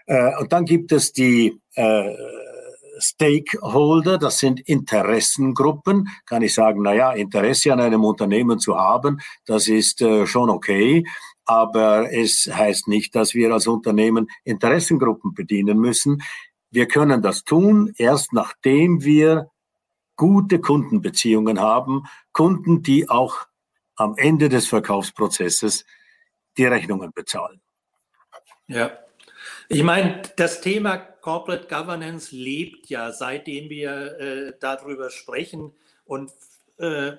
Äh, 0.05 0.37
und 0.39 0.51
dann 0.51 0.65
gibt 0.65 0.91
es 0.91 1.13
die 1.13 1.59
äh, 1.75 2.13
Stakeholder, 2.99 4.17
das 4.17 4.39
sind 4.39 4.59
Interessengruppen. 4.59 6.09
Kann 6.25 6.41
ich 6.41 6.53
sagen, 6.53 6.81
na 6.83 6.93
ja, 6.93 7.11
Interesse 7.11 7.71
an 7.71 7.79
einem 7.79 8.03
Unternehmen 8.03 8.59
zu 8.59 8.75
haben, 8.77 9.19
das 9.45 9.67
ist 9.67 10.01
äh, 10.01 10.25
schon 10.27 10.49
okay. 10.49 11.05
Aber 11.49 12.13
es 12.13 12.45
heißt 12.45 12.87
nicht, 12.87 13.15
dass 13.15 13.33
wir 13.33 13.51
als 13.51 13.65
Unternehmen 13.65 14.29
Interessengruppen 14.43 15.33
bedienen 15.33 15.79
müssen. 15.79 16.21
Wir 16.69 16.87
können 16.87 17.23
das 17.23 17.43
tun, 17.43 17.91
erst 17.97 18.33
nachdem 18.33 19.03
wir 19.03 19.49
gute 20.15 20.59
Kundenbeziehungen 20.59 21.59
haben, 21.59 22.03
Kunden, 22.33 22.83
die 22.83 23.09
auch 23.09 23.47
am 23.95 24.13
Ende 24.15 24.47
des 24.47 24.67
Verkaufsprozesses 24.67 25.85
die 26.55 26.65
Rechnungen 26.65 27.13
bezahlen. 27.13 27.59
Ja, 28.67 28.91
ich 29.69 29.81
meine, 29.81 30.21
das 30.35 30.61
Thema 30.61 30.97
Corporate 30.97 31.67
Governance 31.67 32.35
lebt 32.35 32.91
ja, 32.91 33.11
seitdem 33.11 33.71
wir 33.71 34.19
äh, 34.19 34.53
darüber 34.59 35.09
sprechen 35.09 35.73
und 36.05 36.31
äh, 36.77 37.13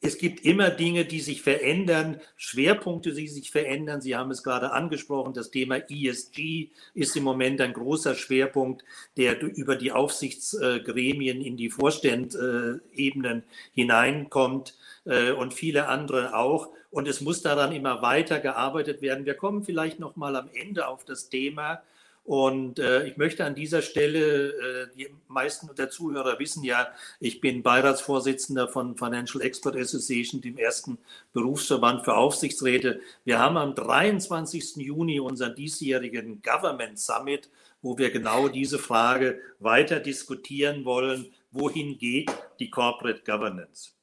es 0.00 0.18
gibt 0.18 0.44
immer 0.44 0.70
Dinge, 0.70 1.04
die 1.04 1.20
sich 1.20 1.42
verändern, 1.42 2.20
Schwerpunkte, 2.36 3.12
die 3.12 3.28
sich 3.28 3.50
verändern. 3.50 4.00
Sie 4.00 4.16
haben 4.16 4.30
es 4.30 4.42
gerade 4.42 4.72
angesprochen, 4.72 5.34
das 5.34 5.50
Thema 5.50 5.76
ESG 5.76 6.70
ist 6.94 7.16
im 7.16 7.24
Moment 7.24 7.60
ein 7.60 7.74
großer 7.74 8.14
Schwerpunkt, 8.14 8.84
der 9.16 9.42
über 9.42 9.76
die 9.76 9.92
Aufsichtsgremien 9.92 11.42
in 11.42 11.56
die 11.56 11.70
Vorständebenen 11.70 13.44
hineinkommt 13.72 14.74
äh, 15.04 15.32
und 15.32 15.52
viele 15.52 15.88
andere 15.88 16.34
auch. 16.34 16.70
Und 16.90 17.06
es 17.08 17.20
muss 17.20 17.42
daran 17.42 17.72
immer 17.72 18.00
weiter 18.02 18.40
gearbeitet 18.40 19.02
werden. 19.02 19.26
Wir 19.26 19.34
kommen 19.34 19.64
vielleicht 19.64 19.98
noch 19.98 20.16
mal 20.16 20.36
am 20.36 20.48
Ende 20.54 20.88
auf 20.88 21.04
das 21.04 21.28
Thema 21.28 21.82
und 22.24 22.78
äh, 22.78 23.06
ich 23.06 23.18
möchte 23.18 23.44
an 23.44 23.54
dieser 23.54 23.82
Stelle, 23.82 24.48
äh, 24.48 24.86
die 24.96 25.08
meisten 25.28 25.68
der 25.76 25.90
Zuhörer 25.90 26.38
wissen 26.38 26.64
ja, 26.64 26.88
ich 27.20 27.42
bin 27.42 27.62
Beiratsvorsitzender 27.62 28.68
von 28.68 28.96
Financial 28.96 29.42
Expert 29.42 29.76
Association, 29.76 30.40
dem 30.40 30.56
ersten 30.56 30.96
Berufsverband 31.34 32.02
für 32.04 32.16
Aufsichtsräte. 32.16 33.00
Wir 33.24 33.38
haben 33.38 33.58
am 33.58 33.74
23. 33.74 34.76
Juni 34.76 35.20
unseren 35.20 35.54
diesjährigen 35.54 36.40
Government 36.40 36.98
Summit, 36.98 37.50
wo 37.82 37.98
wir 37.98 38.10
genau 38.10 38.48
diese 38.48 38.78
Frage 38.78 39.38
weiter 39.58 40.00
diskutieren 40.00 40.86
wollen. 40.86 41.26
Wohin 41.50 41.98
geht 41.98 42.30
die 42.58 42.70
Corporate 42.70 43.22
Governance? 43.26 43.93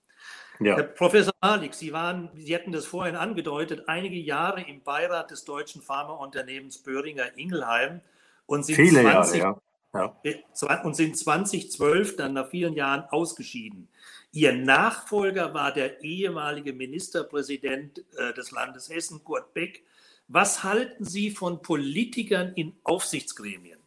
Ja. 0.61 0.75
Herr 0.75 0.83
Professor 0.83 1.33
Malik, 1.41 1.73
Sie 1.73 1.91
waren, 1.91 2.29
Sie 2.35 2.53
hatten 2.53 2.71
das 2.71 2.85
vorhin 2.85 3.15
angedeutet, 3.15 3.87
einige 3.87 4.15
Jahre 4.15 4.61
im 4.61 4.81
Beirat 4.81 5.31
des 5.31 5.43
deutschen 5.43 5.81
Pharmaunternehmens 5.81 6.77
Böhringer 6.79 7.37
Ingelheim 7.37 8.01
und 8.45 8.65
sind 8.65 8.75
Viele 8.75 9.01
20, 9.01 9.41
Jahre, 9.41 9.61
ja. 9.93 10.15
ja. 10.23 10.81
und 10.83 10.95
sind 10.95 11.17
2012 11.17 12.15
dann 12.15 12.33
nach 12.33 12.49
vielen 12.49 12.75
Jahren 12.75 13.05
ausgeschieden. 13.09 13.87
Ihr 14.31 14.53
Nachfolger 14.53 15.53
war 15.53 15.73
der 15.73 16.01
ehemalige 16.03 16.73
Ministerpräsident 16.73 18.05
äh, 18.15 18.33
des 18.33 18.51
Landes 18.51 18.89
Hessen, 18.89 19.23
Kurt 19.23 19.53
Beck. 19.53 19.83
Was 20.27 20.63
halten 20.63 21.03
Sie 21.03 21.31
von 21.31 21.61
Politikern 21.61 22.53
in 22.53 22.73
Aufsichtsgremien? 22.83 23.80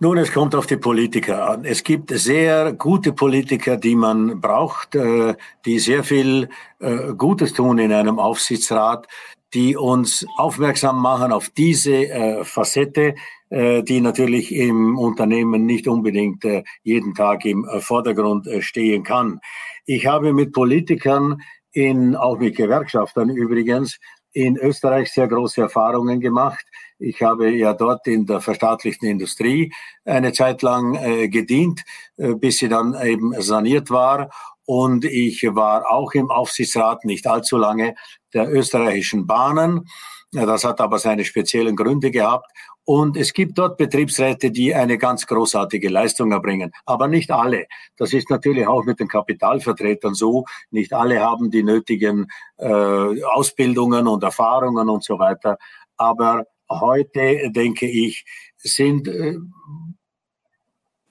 Nun, 0.00 0.16
es 0.18 0.32
kommt 0.32 0.54
auf 0.54 0.66
die 0.66 0.76
Politiker 0.76 1.50
an. 1.50 1.64
Es 1.64 1.82
gibt 1.82 2.10
sehr 2.10 2.72
gute 2.72 3.12
Politiker, 3.12 3.76
die 3.76 3.96
man 3.96 4.40
braucht, 4.40 4.94
äh, 4.94 5.34
die 5.64 5.80
sehr 5.80 6.04
viel 6.04 6.48
äh, 6.78 7.14
Gutes 7.14 7.52
tun 7.52 7.78
in 7.78 7.92
einem 7.92 8.20
Aufsichtsrat, 8.20 9.08
die 9.54 9.76
uns 9.76 10.24
aufmerksam 10.36 11.02
machen 11.02 11.32
auf 11.32 11.48
diese 11.48 12.44
Facette, 12.44 13.14
die 13.50 14.00
natürlich 14.02 14.54
im 14.54 14.98
Unternehmen 14.98 15.64
nicht 15.64 15.88
unbedingt 15.88 16.44
jeden 16.82 17.14
Tag 17.14 17.46
im 17.46 17.66
Vordergrund 17.80 18.46
stehen 18.60 19.04
kann. 19.04 19.40
Ich 19.86 20.04
habe 20.04 20.34
mit 20.34 20.52
Politikern 20.52 21.40
in, 21.72 22.14
auch 22.14 22.38
mit 22.38 22.56
Gewerkschaftern 22.56 23.30
übrigens, 23.30 23.98
in 24.32 24.58
Österreich 24.58 25.10
sehr 25.10 25.28
große 25.28 25.62
Erfahrungen 25.62 26.20
gemacht. 26.20 26.64
Ich 26.98 27.22
habe 27.22 27.50
ja 27.50 27.74
dort 27.74 28.06
in 28.06 28.26
der 28.26 28.40
verstaatlichten 28.40 29.08
Industrie 29.08 29.72
eine 30.04 30.32
Zeit 30.32 30.62
lang 30.62 30.94
äh, 30.94 31.28
gedient, 31.28 31.84
äh, 32.16 32.34
bis 32.34 32.58
sie 32.58 32.68
dann 32.68 32.94
eben 33.00 33.40
saniert 33.40 33.90
war. 33.90 34.30
Und 34.64 35.04
ich 35.04 35.42
war 35.54 35.90
auch 35.90 36.12
im 36.12 36.30
Aufsichtsrat 36.30 37.04
nicht 37.04 37.26
allzu 37.26 37.56
lange 37.56 37.94
der 38.34 38.52
österreichischen 38.52 39.26
Bahnen. 39.26 39.88
Das 40.32 40.64
hat 40.64 40.80
aber 40.80 40.98
seine 40.98 41.24
speziellen 41.24 41.74
Gründe 41.74 42.10
gehabt. 42.10 42.50
Und 42.84 43.16
es 43.16 43.32
gibt 43.32 43.58
dort 43.58 43.76
Betriebsräte, 43.76 44.50
die 44.50 44.74
eine 44.74 44.98
ganz 44.98 45.26
großartige 45.26 45.90
Leistung 45.90 46.32
erbringen, 46.32 46.72
aber 46.86 47.06
nicht 47.06 47.30
alle. 47.30 47.66
Das 47.96 48.14
ist 48.14 48.30
natürlich 48.30 48.66
auch 48.66 48.84
mit 48.84 48.98
den 48.98 49.08
Kapitalvertretern 49.08 50.14
so. 50.14 50.44
Nicht 50.70 50.94
alle 50.94 51.20
haben 51.20 51.50
die 51.50 51.62
nötigen 51.62 52.28
äh, 52.56 53.22
Ausbildungen 53.24 54.06
und 54.06 54.22
Erfahrungen 54.22 54.88
und 54.88 55.04
so 55.04 55.18
weiter. 55.18 55.58
Aber 55.98 56.46
heute, 56.68 57.50
denke 57.50 57.86
ich, 57.86 58.24
sind 58.56 59.08
äh, 59.08 59.36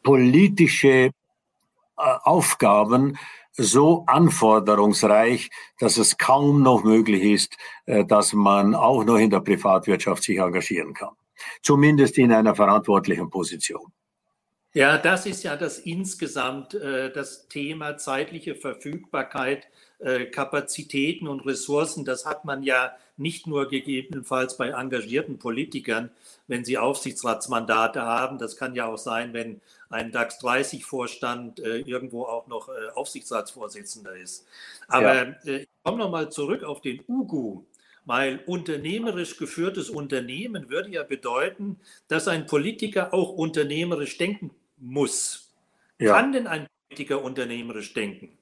politische 0.03 0.89
äh, 0.89 1.11
Aufgaben 1.95 3.17
so 3.53 4.03
anforderungsreich, 4.05 5.49
dass 5.79 5.97
es 5.97 6.17
kaum 6.17 6.61
noch 6.61 6.83
möglich 6.83 7.23
ist, 7.23 7.57
äh, 7.85 8.05
dass 8.05 8.33
man 8.33 8.75
auch 8.75 9.03
noch 9.03 9.17
in 9.17 9.29
der 9.29 9.41
Privatwirtschaft 9.41 10.23
sich 10.23 10.37
engagieren 10.37 10.93
kann 10.93 11.15
zumindest 11.61 12.17
in 12.17 12.31
einer 12.31 12.55
verantwortlichen 12.55 13.29
Position. 13.29 13.93
Ja, 14.73 14.97
das 14.97 15.27
ist 15.27 15.43
ja 15.43 15.55
das 15.55 15.77
insgesamt 15.77 16.73
das 16.73 17.47
Thema 17.47 17.97
zeitliche 17.97 18.55
Verfügbarkeit, 18.55 19.67
Kapazitäten 20.31 21.27
und 21.27 21.45
Ressourcen. 21.45 22.05
Das 22.05 22.25
hat 22.25 22.45
man 22.45 22.61
ja 22.61 22.95
nicht 23.17 23.47
nur 23.47 23.67
gegebenenfalls 23.67 24.57
bei 24.57 24.69
engagierten 24.69 25.39
Politikern, 25.39 26.11
wenn 26.47 26.63
sie 26.63 26.77
Aufsichtsratsmandate 26.77 28.01
haben. 28.01 28.37
Das 28.37 28.57
kann 28.57 28.75
ja 28.75 28.85
auch 28.85 28.97
sein, 28.97 29.33
wenn 29.33 29.59
ein 29.89 30.11
DAX 30.11 30.39
30 30.39 30.85
Vorstand 30.85 31.59
äh, 31.59 31.79
irgendwo 31.79 32.25
auch 32.25 32.47
noch 32.47 32.69
äh, 32.69 32.89
Aufsichtsratsvorsitzender 32.93 34.15
ist. 34.15 34.45
Aber 34.87 35.15
ja. 35.15 35.35
Äh, 35.45 35.61
ich 35.61 35.67
komme 35.83 35.97
nochmal 35.97 36.31
zurück 36.31 36.63
auf 36.63 36.81
den 36.81 37.03
UGU. 37.07 37.63
Weil 38.05 38.39
unternehmerisch 38.45 39.35
geführtes 39.35 39.89
Unternehmen 39.89 40.69
würde 40.69 40.91
ja 40.91 41.03
bedeuten, 41.03 41.77
dass 42.07 42.29
ein 42.29 42.45
Politiker 42.45 43.13
auch 43.13 43.33
unternehmerisch 43.33 44.17
denken 44.17 44.51
muss. 44.77 45.51
Ja. 45.99 46.13
Kann 46.13 46.31
denn 46.31 46.47
ein 46.47 46.67
Politiker 46.87 47.21
unternehmerisch 47.21 47.93
denken? 47.93 48.36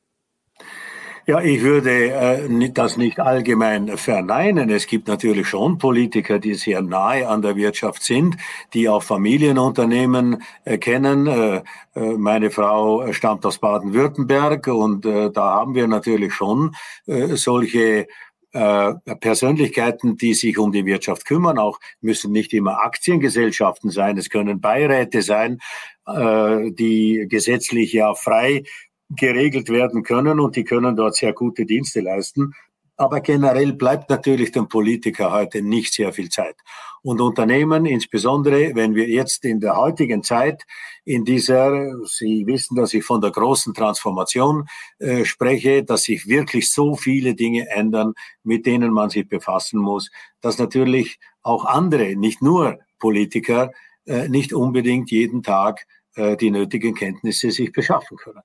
Ja, 1.27 1.41
ich 1.41 1.63
würde 1.63 2.11
äh, 2.11 2.69
das 2.69 2.97
nicht 2.97 3.19
allgemein 3.19 3.97
verneinen. 3.97 4.69
Es 4.69 4.85
gibt 4.85 5.07
natürlich 5.07 5.47
schon 5.47 5.79
Politiker, 5.79 6.37
die 6.37 6.53
sehr 6.53 6.83
nahe 6.83 7.27
an 7.27 7.41
der 7.41 7.55
Wirtschaft 7.55 8.03
sind, 8.03 8.37
die 8.75 8.87
auch 8.87 9.01
Familienunternehmen 9.01 10.43
äh, 10.65 10.77
kennen. 10.77 11.25
Äh, 11.25 11.63
äh 11.95 12.17
meine 12.17 12.51
Frau 12.51 13.11
stammt 13.11 13.43
aus 13.43 13.57
Baden-Württemberg 13.57 14.67
und 14.67 15.07
äh, 15.07 15.31
da 15.31 15.55
haben 15.55 15.73
wir 15.73 15.87
natürlich 15.87 16.31
schon 16.31 16.75
äh, 17.07 17.35
solche 17.35 18.05
äh, 18.51 18.93
Persönlichkeiten, 19.19 20.17
die 20.17 20.35
sich 20.35 20.59
um 20.59 20.71
die 20.71 20.85
Wirtschaft 20.85 21.25
kümmern. 21.25 21.57
Auch 21.57 21.79
müssen 22.01 22.33
nicht 22.33 22.53
immer 22.53 22.85
Aktiengesellschaften 22.85 23.89
sein, 23.89 24.19
es 24.19 24.29
können 24.29 24.61
Beiräte 24.61 25.23
sein, 25.23 25.57
äh, 26.05 26.71
die 26.71 27.25
gesetzlich 27.27 27.93
ja 27.93 28.13
frei 28.13 28.61
geregelt 29.09 29.69
werden 29.69 30.03
können 30.03 30.39
und 30.39 30.55
die 30.55 30.63
können 30.63 30.95
dort 30.95 31.15
sehr 31.15 31.33
gute 31.33 31.65
Dienste 31.65 32.01
leisten. 32.01 32.53
Aber 32.97 33.19
generell 33.19 33.73
bleibt 33.73 34.09
natürlich 34.09 34.53
dem 34.53 34.69
Politiker 34.69 35.31
heute 35.31 35.61
nicht 35.61 35.93
sehr 35.93 36.13
viel 36.13 36.29
Zeit. 36.29 36.55
Und 37.01 37.19
Unternehmen, 37.19 37.85
insbesondere 37.85 38.73
wenn 38.73 38.95
wir 38.95 39.07
jetzt 39.09 39.43
in 39.43 39.59
der 39.59 39.75
heutigen 39.75 40.23
Zeit, 40.23 40.63
in 41.03 41.25
dieser, 41.25 41.91
Sie 42.05 42.47
wissen, 42.47 42.75
dass 42.75 42.93
ich 42.93 43.03
von 43.03 43.19
der 43.19 43.31
großen 43.31 43.73
Transformation 43.73 44.67
äh, 44.99 45.25
spreche, 45.25 45.83
dass 45.83 46.03
sich 46.03 46.27
wirklich 46.27 46.71
so 46.71 46.95
viele 46.95 47.35
Dinge 47.35 47.69
ändern, 47.69 48.13
mit 48.43 48.65
denen 48.65 48.91
man 48.91 49.09
sich 49.09 49.27
befassen 49.27 49.79
muss, 49.79 50.09
dass 50.41 50.57
natürlich 50.57 51.19
auch 51.41 51.65
andere, 51.65 52.15
nicht 52.15 52.41
nur 52.41 52.79
Politiker, 52.97 53.71
äh, 54.05 54.29
nicht 54.29 54.53
unbedingt 54.53 55.11
jeden 55.11 55.43
Tag 55.43 55.85
äh, 56.15 56.37
die 56.37 56.49
nötigen 56.49 56.95
Kenntnisse 56.95 57.51
sich 57.51 57.71
beschaffen 57.71 58.17
können. 58.17 58.41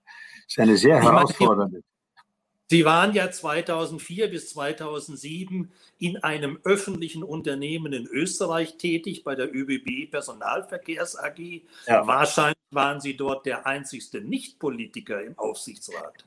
Das 0.50 0.56
ist 0.56 0.58
eine 0.58 0.76
sehr 0.76 1.00
herausfordernde. 1.00 1.82
Sie 2.68 2.84
waren 2.84 3.14
ja 3.14 3.30
2004 3.30 4.30
bis 4.30 4.50
2007 4.50 5.70
in 5.98 6.16
einem 6.22 6.58
öffentlichen 6.64 7.22
Unternehmen 7.22 7.92
in 7.92 8.06
Österreich 8.06 8.76
tätig, 8.76 9.22
bei 9.22 9.36
der 9.36 9.54
ÖBB 9.54 10.10
Personalverkehrs 10.10 11.16
AG. 11.16 11.62
Ja. 11.86 12.06
Wahrscheinlich 12.06 12.58
waren 12.70 13.00
Sie 13.00 13.16
dort 13.16 13.46
der 13.46 13.66
einzigste 13.66 14.20
Nicht-Politiker 14.20 15.22
im 15.22 15.38
Aufsichtsrat. 15.38 16.24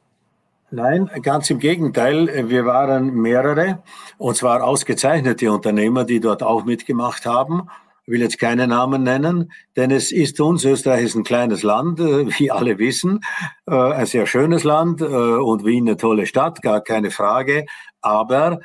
Nein, 0.72 1.10
ganz 1.22 1.50
im 1.50 1.60
Gegenteil. 1.60 2.50
Wir 2.50 2.66
waren 2.66 3.14
mehrere, 3.14 3.84
und 4.18 4.36
zwar 4.36 4.64
ausgezeichnete 4.64 5.52
Unternehmer, 5.52 6.04
die 6.04 6.20
dort 6.20 6.44
auch 6.44 6.64
mitgemacht 6.64 7.26
haben. 7.26 7.70
Will 8.06 8.22
jetzt 8.22 8.38
keine 8.38 8.68
Namen 8.68 9.04
nennen, 9.04 9.52
denn 9.76 9.90
es 9.90 10.12
ist 10.12 10.40
uns, 10.42 10.66
Österreich 10.66 11.04
ist 11.04 11.16
ein 11.16 11.24
kleines 11.24 11.64
Land, 11.64 12.00
äh, 12.00 12.28
wie 12.38 12.52
alle 12.52 12.78
wissen, 12.78 13.22
äh, 13.66 13.76
ein 13.76 14.06
sehr 14.06 14.26
schönes 14.26 14.64
Land 14.64 15.02
äh, 15.02 15.06
und 15.06 15.66
Wien 15.66 15.88
eine 15.88 15.98
tolle 15.98 16.26
Stadt, 16.26 16.62
gar 16.62 16.82
keine 16.82 17.12
Frage. 17.12 17.66
Aber 18.02 18.60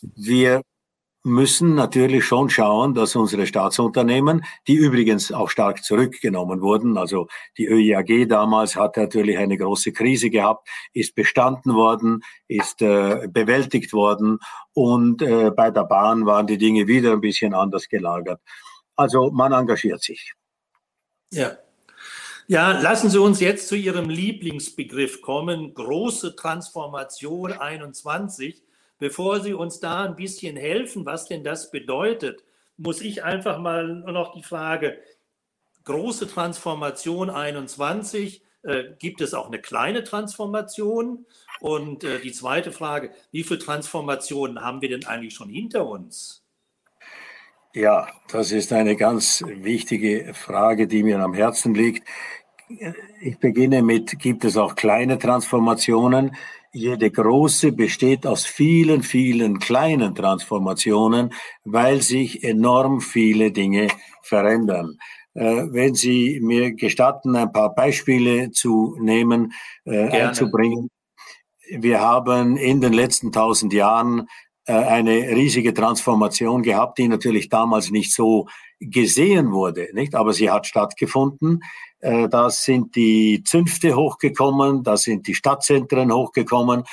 wir 0.00 0.62
müssen 1.24 1.74
natürlich 1.74 2.26
schon 2.26 2.50
schauen, 2.50 2.92
dass 2.92 3.16
unsere 3.16 3.46
Staatsunternehmen, 3.46 4.44
die 4.68 4.74
übrigens 4.74 5.32
auch 5.32 5.48
stark 5.48 5.82
zurückgenommen 5.82 6.60
wurden, 6.60 6.98
also 6.98 7.28
die 7.56 7.66
ÖIAG 7.66 8.28
damals 8.28 8.76
hat 8.76 8.98
natürlich 8.98 9.38
eine 9.38 9.56
große 9.56 9.92
Krise 9.92 10.28
gehabt, 10.28 10.68
ist 10.92 11.14
bestanden 11.14 11.74
worden, 11.74 12.20
ist 12.46 12.82
äh, 12.82 13.26
bewältigt 13.26 13.94
worden 13.94 14.38
und 14.74 15.22
äh, 15.22 15.50
bei 15.50 15.70
der 15.70 15.84
Bahn 15.84 16.26
waren 16.26 16.46
die 16.46 16.58
Dinge 16.58 16.86
wieder 16.86 17.12
ein 17.12 17.22
bisschen 17.22 17.54
anders 17.54 17.88
gelagert. 17.88 18.40
Also 18.94 19.30
man 19.30 19.52
engagiert 19.52 20.02
sich. 20.02 20.34
Ja. 21.32 21.56
Ja, 22.46 22.78
lassen 22.78 23.08
Sie 23.08 23.18
uns 23.18 23.40
jetzt 23.40 23.68
zu 23.68 23.74
Ihrem 23.74 24.10
Lieblingsbegriff 24.10 25.22
kommen, 25.22 25.72
große 25.72 26.36
Transformation 26.36 27.52
21. 27.52 28.62
Bevor 28.98 29.40
Sie 29.40 29.54
uns 29.54 29.80
da 29.80 30.04
ein 30.04 30.16
bisschen 30.16 30.56
helfen, 30.56 31.04
was 31.04 31.26
denn 31.26 31.44
das 31.44 31.70
bedeutet, 31.70 32.44
muss 32.76 33.00
ich 33.00 33.24
einfach 33.24 33.58
mal 33.58 33.86
noch 33.86 34.32
die 34.34 34.42
Frage, 34.42 34.98
große 35.84 36.28
Transformation 36.28 37.30
21, 37.30 38.42
äh, 38.62 38.84
gibt 38.98 39.20
es 39.20 39.34
auch 39.34 39.46
eine 39.46 39.60
kleine 39.60 40.04
Transformation? 40.04 41.26
Und 41.60 42.04
äh, 42.04 42.20
die 42.20 42.32
zweite 42.32 42.72
Frage, 42.72 43.10
wie 43.30 43.42
viele 43.42 43.58
Transformationen 43.58 44.60
haben 44.60 44.80
wir 44.80 44.88
denn 44.88 45.06
eigentlich 45.06 45.34
schon 45.34 45.48
hinter 45.48 45.86
uns? 45.86 46.42
Ja, 47.74 48.08
das 48.28 48.52
ist 48.52 48.72
eine 48.72 48.96
ganz 48.96 49.42
wichtige 49.46 50.32
Frage, 50.32 50.86
die 50.86 51.02
mir 51.02 51.18
am 51.18 51.34
Herzen 51.34 51.74
liegt. 51.74 52.06
Ich 53.20 53.38
beginne 53.38 53.82
mit, 53.82 54.18
gibt 54.18 54.44
es 54.44 54.56
auch 54.56 54.74
kleine 54.74 55.18
Transformationen? 55.18 56.36
Jede 56.76 57.08
große 57.08 57.70
besteht 57.70 58.26
aus 58.26 58.44
vielen, 58.46 59.04
vielen 59.04 59.60
kleinen 59.60 60.12
Transformationen, 60.12 61.32
weil 61.62 62.02
sich 62.02 62.42
enorm 62.42 63.00
viele 63.00 63.52
Dinge 63.52 63.86
verändern. 64.22 64.98
Äh, 65.34 65.66
wenn 65.70 65.94
Sie 65.94 66.40
mir 66.42 66.72
gestatten, 66.72 67.36
ein 67.36 67.52
paar 67.52 67.72
Beispiele 67.76 68.50
zu 68.50 68.96
nehmen, 69.00 69.52
äh, 69.84 70.08
einzubringen. 70.08 70.90
Wir 71.70 72.00
haben 72.00 72.56
in 72.56 72.80
den 72.80 72.92
letzten 72.92 73.30
tausend 73.30 73.72
Jahren 73.72 74.26
äh, 74.66 74.72
eine 74.72 75.28
riesige 75.28 75.74
Transformation 75.74 76.64
gehabt, 76.64 76.98
die 76.98 77.06
natürlich 77.06 77.50
damals 77.50 77.92
nicht 77.92 78.12
so 78.12 78.48
gesehen 78.80 79.52
wurde, 79.52 79.90
nicht? 79.92 80.16
Aber 80.16 80.32
sie 80.32 80.50
hat 80.50 80.66
stattgefunden. 80.66 81.60
Äh, 82.04 82.28
da 82.28 82.50
sind 82.50 82.96
die 82.96 83.42
Zünfte 83.44 83.96
hochgekommen, 83.96 84.82
da 84.82 84.98
sind 84.98 85.26
die 85.26 85.34
Stadtzentren 85.34 86.12
hochgekommen, 86.12 86.84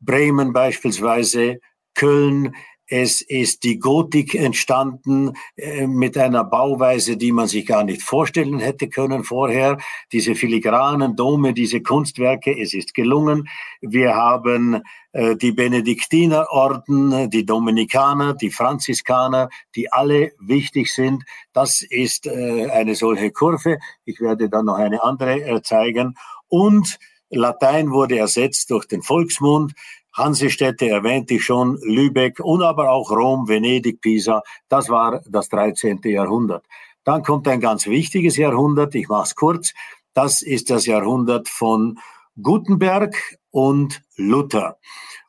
Bremen 0.00 0.54
beispielsweise, 0.54 1.60
Köln, 1.94 2.54
es 2.86 3.22
ist 3.22 3.64
die 3.64 3.78
Gotik 3.78 4.34
entstanden 4.34 5.32
äh, 5.56 5.86
mit 5.86 6.18
einer 6.18 6.44
Bauweise, 6.44 7.16
die 7.16 7.32
man 7.32 7.48
sich 7.48 7.66
gar 7.66 7.84
nicht 7.84 8.02
vorstellen 8.02 8.58
hätte 8.58 8.88
können 8.88 9.24
vorher. 9.24 9.78
Diese 10.12 10.34
filigranen 10.34 11.16
Dome, 11.16 11.54
diese 11.54 11.80
Kunstwerke, 11.80 12.58
es 12.58 12.74
ist 12.74 12.94
gelungen. 12.94 13.48
Wir 13.80 14.14
haben 14.14 14.82
äh, 15.12 15.36
die 15.36 15.52
Benediktinerorden, 15.52 17.30
die 17.30 17.46
Dominikaner, 17.46 18.34
die 18.34 18.50
Franziskaner, 18.50 19.48
die 19.74 19.90
alle 19.92 20.32
wichtig 20.38 20.92
sind. 20.92 21.24
Das 21.52 21.82
ist 21.82 22.26
äh, 22.26 22.68
eine 22.70 22.94
solche 22.94 23.30
Kurve. 23.30 23.78
Ich 24.04 24.20
werde 24.20 24.48
dann 24.48 24.66
noch 24.66 24.78
eine 24.78 25.02
andere 25.02 25.40
äh, 25.40 25.62
zeigen. 25.62 26.16
Und 26.48 26.98
Latein 27.34 27.90
wurde 27.90 28.18
ersetzt 28.18 28.70
durch 28.70 28.86
den 28.86 29.02
Volksmund. 29.02 29.72
Hansestädte 30.12 30.88
erwähnte 30.88 31.34
ich 31.34 31.44
schon, 31.44 31.78
Lübeck 31.82 32.40
und 32.40 32.62
aber 32.62 32.90
auch 32.90 33.10
Rom, 33.10 33.48
Venedig, 33.48 34.00
Pisa. 34.00 34.42
Das 34.68 34.88
war 34.88 35.22
das 35.26 35.48
13. 35.48 36.00
Jahrhundert. 36.04 36.64
Dann 37.04 37.22
kommt 37.22 37.48
ein 37.48 37.60
ganz 37.60 37.86
wichtiges 37.86 38.36
Jahrhundert, 38.36 38.94
ich 38.94 39.08
mache 39.08 39.24
es 39.24 39.34
kurz. 39.34 39.74
Das 40.14 40.42
ist 40.42 40.70
das 40.70 40.86
Jahrhundert 40.86 41.48
von 41.48 41.98
Gutenberg 42.40 43.36
und 43.50 44.02
Luther 44.16 44.78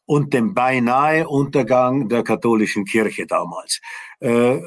und 0.05 0.33
dem 0.33 0.53
beinahe 0.53 1.27
Untergang 1.27 2.09
der 2.09 2.23
katholischen 2.23 2.85
Kirche 2.85 3.25
damals. 3.25 3.81
Äh, 4.19 4.59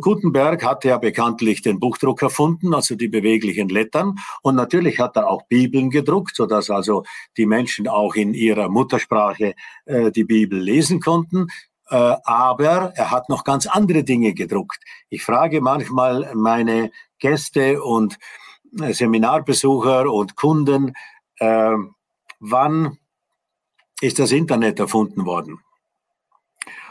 Gutenberg 0.00 0.64
hatte 0.64 0.88
ja 0.88 0.98
bekanntlich 0.98 1.62
den 1.62 1.78
Buchdruck 1.78 2.22
erfunden, 2.22 2.74
also 2.74 2.96
die 2.96 3.08
beweglichen 3.08 3.68
Lettern. 3.68 4.16
Und 4.42 4.56
natürlich 4.56 4.98
hat 4.98 5.16
er 5.16 5.28
auch 5.28 5.46
Bibeln 5.48 5.90
gedruckt, 5.90 6.34
sodass 6.36 6.70
also 6.70 7.04
die 7.36 7.46
Menschen 7.46 7.88
auch 7.88 8.14
in 8.14 8.34
ihrer 8.34 8.68
Muttersprache 8.68 9.54
äh, 9.86 10.10
die 10.10 10.24
Bibel 10.24 10.58
lesen 10.58 11.00
konnten. 11.00 11.46
Äh, 11.88 12.16
aber 12.24 12.92
er 12.94 13.10
hat 13.10 13.28
noch 13.28 13.44
ganz 13.44 13.66
andere 13.66 14.04
Dinge 14.04 14.34
gedruckt. 14.34 14.82
Ich 15.08 15.22
frage 15.22 15.60
manchmal 15.60 16.32
meine 16.34 16.90
Gäste 17.18 17.82
und 17.82 18.18
äh, 18.80 18.92
Seminarbesucher 18.92 20.12
und 20.12 20.36
Kunden, 20.36 20.94
äh, 21.38 21.74
wann 22.40 22.98
ist 24.00 24.18
das 24.18 24.32
Internet 24.32 24.78
erfunden 24.78 25.24
worden. 25.24 25.58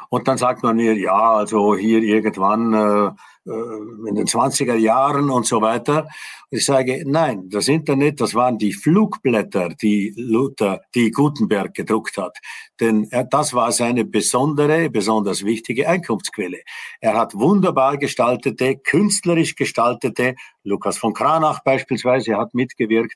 Und 0.10 0.28
dann 0.28 0.38
sagt 0.38 0.64
man 0.64 0.78
mir, 0.78 0.98
ja, 0.98 1.36
also 1.36 1.76
hier 1.76 2.02
irgendwann 2.02 2.74
äh, 2.74 3.08
äh 3.50 4.10
in 4.10 4.16
den 4.16 4.26
20er 4.26 4.76
Jahren 4.76 5.30
und 5.30 5.46
so 5.46 5.62
weiter. 5.62 6.08
Ich 6.50 6.66
sage, 6.66 7.04
nein, 7.06 7.50
das 7.50 7.68
Internet, 7.68 8.22
das 8.22 8.34
waren 8.34 8.58
die 8.58 8.72
Flugblätter, 8.72 9.70
die 9.70 10.14
Luther, 10.16 10.82
die 10.96 11.12
Gutenberg 11.12 11.74
gedruckt 11.74 12.18
hat. 12.18 12.38
Denn 12.80 13.08
er, 13.12 13.26
das 13.26 13.54
war 13.54 13.74
seine 13.74 14.06
besondere, 14.06 14.90
besonders 14.90 15.44
wichtige 15.44 15.90
Einkunftsquelle. 15.90 16.62
Er 17.02 17.18
hat 17.18 17.36
wunderbar 17.36 17.98
gestaltete, 17.98 18.78
künstlerisch 18.78 19.56
gestaltete, 19.56 20.36
Lukas 20.64 20.98
von 20.98 21.14
Kranach 21.14 21.64
beispielsweise 21.64 22.38
hat 22.38 22.54
mitgewirkt, 22.54 23.16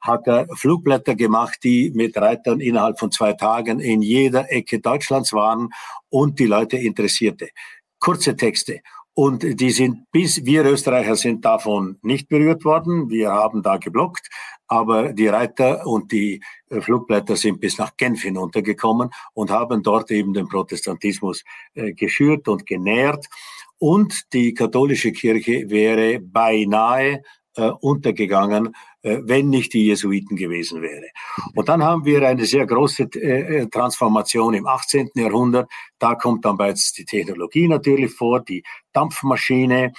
hat 0.00 0.26
er 0.26 0.46
Flugblätter 0.54 1.14
gemacht, 1.14 1.58
die 1.62 1.90
mit 1.94 2.16
Reitern 2.16 2.60
innerhalb 2.60 2.98
von 2.98 3.10
zwei 3.10 3.32
Tagen 3.32 3.80
in 3.80 4.02
jeder 4.02 4.50
Ecke 4.52 4.80
Deutschlands 4.80 5.32
waren 5.32 5.70
und 6.08 6.38
die 6.38 6.46
Leute 6.46 6.76
interessierte. 6.76 7.48
Kurze 7.98 8.36
Texte. 8.36 8.80
Und 9.18 9.60
die 9.60 9.70
sind 9.70 10.10
bis, 10.12 10.44
wir 10.44 10.66
Österreicher 10.66 11.16
sind 11.16 11.42
davon 11.44 11.98
nicht 12.02 12.28
berührt 12.28 12.66
worden. 12.66 13.08
Wir 13.08 13.30
haben 13.30 13.62
da 13.62 13.78
geblockt. 13.78 14.28
Aber 14.68 15.12
die 15.12 15.28
Reiter 15.28 15.86
und 15.86 16.12
die 16.12 16.42
äh, 16.68 16.80
Flugblätter 16.80 17.36
sind 17.36 17.60
bis 17.60 17.78
nach 17.78 17.96
Genf 17.96 18.22
hinuntergekommen 18.22 19.10
und 19.32 19.50
haben 19.50 19.82
dort 19.82 20.10
eben 20.10 20.34
den 20.34 20.48
Protestantismus 20.48 21.44
äh, 21.74 21.92
geschürt 21.92 22.48
und 22.48 22.66
genährt. 22.66 23.26
Und 23.78 24.32
die 24.32 24.54
katholische 24.54 25.12
Kirche 25.12 25.70
wäre 25.70 26.20
beinahe 26.20 27.22
äh, 27.56 27.70
untergegangen, 27.80 28.74
wenn 29.06 29.48
nicht 29.50 29.72
die 29.72 29.86
Jesuiten 29.86 30.36
gewesen 30.36 30.82
wäre. 30.82 31.06
Und 31.54 31.68
dann 31.68 31.82
haben 31.82 32.04
wir 32.04 32.26
eine 32.26 32.44
sehr 32.44 32.66
große 32.66 33.04
äh, 33.14 33.60
äh 33.60 33.66
Transformation 33.68 34.54
im 34.54 34.66
18. 34.66 35.10
Jahrhundert. 35.14 35.70
Da 35.98 36.14
kommt 36.14 36.44
dann 36.44 36.56
bereits 36.56 36.92
die 36.92 37.04
Technologie 37.04 37.68
natürlich 37.68 38.12
vor, 38.12 38.40
die 38.40 38.62
Dampfmaschine, 38.92 39.92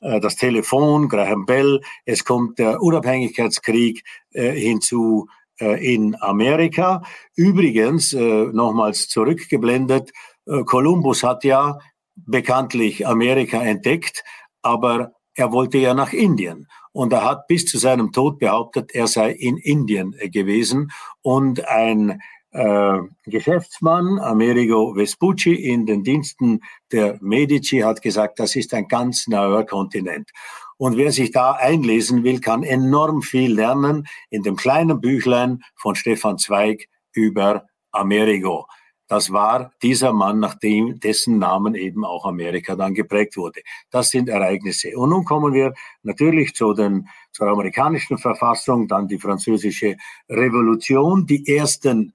äh, 0.00 0.20
das 0.20 0.36
Telefon, 0.36 1.08
Graham 1.08 1.46
Bell. 1.46 1.80
Es 2.04 2.24
kommt 2.24 2.58
der 2.58 2.80
Unabhängigkeitskrieg 2.80 4.02
äh, 4.32 4.52
hinzu 4.52 5.28
äh, 5.60 5.94
in 5.94 6.16
Amerika. 6.20 7.02
Übrigens, 7.36 8.12
äh, 8.12 8.46
nochmals 8.52 9.08
zurückgeblendet, 9.08 10.10
äh, 10.46 10.64
Kolumbus 10.64 11.22
hat 11.22 11.44
ja 11.44 11.78
bekanntlich 12.16 13.06
Amerika 13.06 13.62
entdeckt, 13.62 14.24
aber 14.62 15.12
er 15.34 15.52
wollte 15.52 15.78
ja 15.78 15.94
nach 15.94 16.12
Indien. 16.12 16.68
Und 16.94 17.12
er 17.12 17.24
hat 17.24 17.48
bis 17.48 17.66
zu 17.66 17.76
seinem 17.76 18.12
Tod 18.12 18.38
behauptet, 18.38 18.94
er 18.94 19.08
sei 19.08 19.32
in 19.32 19.56
Indien 19.56 20.14
äh, 20.16 20.28
gewesen. 20.30 20.92
Und 21.22 21.66
ein 21.66 22.22
äh, 22.52 22.98
Geschäftsmann, 23.26 24.20
Amerigo 24.20 24.94
Vespucci, 24.94 25.54
in 25.54 25.86
den 25.86 26.04
Diensten 26.04 26.60
der 26.92 27.18
Medici 27.20 27.80
hat 27.80 28.00
gesagt, 28.00 28.38
das 28.38 28.54
ist 28.54 28.72
ein 28.74 28.86
ganz 28.86 29.26
neuer 29.26 29.66
Kontinent. 29.66 30.30
Und 30.76 30.96
wer 30.96 31.10
sich 31.10 31.32
da 31.32 31.52
einlesen 31.52 32.22
will, 32.22 32.40
kann 32.40 32.62
enorm 32.62 33.22
viel 33.22 33.52
lernen 33.52 34.06
in 34.30 34.44
dem 34.44 34.54
kleinen 34.54 35.00
Büchlein 35.00 35.64
von 35.74 35.96
Stefan 35.96 36.38
Zweig 36.38 36.86
über 37.12 37.64
Amerigo. 37.90 38.66
Das 39.06 39.32
war 39.32 39.72
dieser 39.82 40.12
Mann, 40.12 40.40
nach 40.40 40.54
dem, 40.54 40.98
dessen 40.98 41.38
Namen 41.38 41.74
eben 41.74 42.04
auch 42.04 42.24
Amerika 42.24 42.74
dann 42.74 42.94
geprägt 42.94 43.36
wurde. 43.36 43.60
Das 43.90 44.08
sind 44.08 44.28
Ereignisse. 44.28 44.96
Und 44.96 45.10
nun 45.10 45.24
kommen 45.24 45.52
wir 45.52 45.74
natürlich 46.02 46.54
zu 46.54 46.72
den, 46.72 47.08
zur 47.30 47.48
amerikanischen 47.48 48.16
Verfassung, 48.16 48.88
dann 48.88 49.06
die 49.06 49.18
französische 49.18 49.96
Revolution, 50.28 51.26
die 51.26 51.46
ersten 51.46 52.14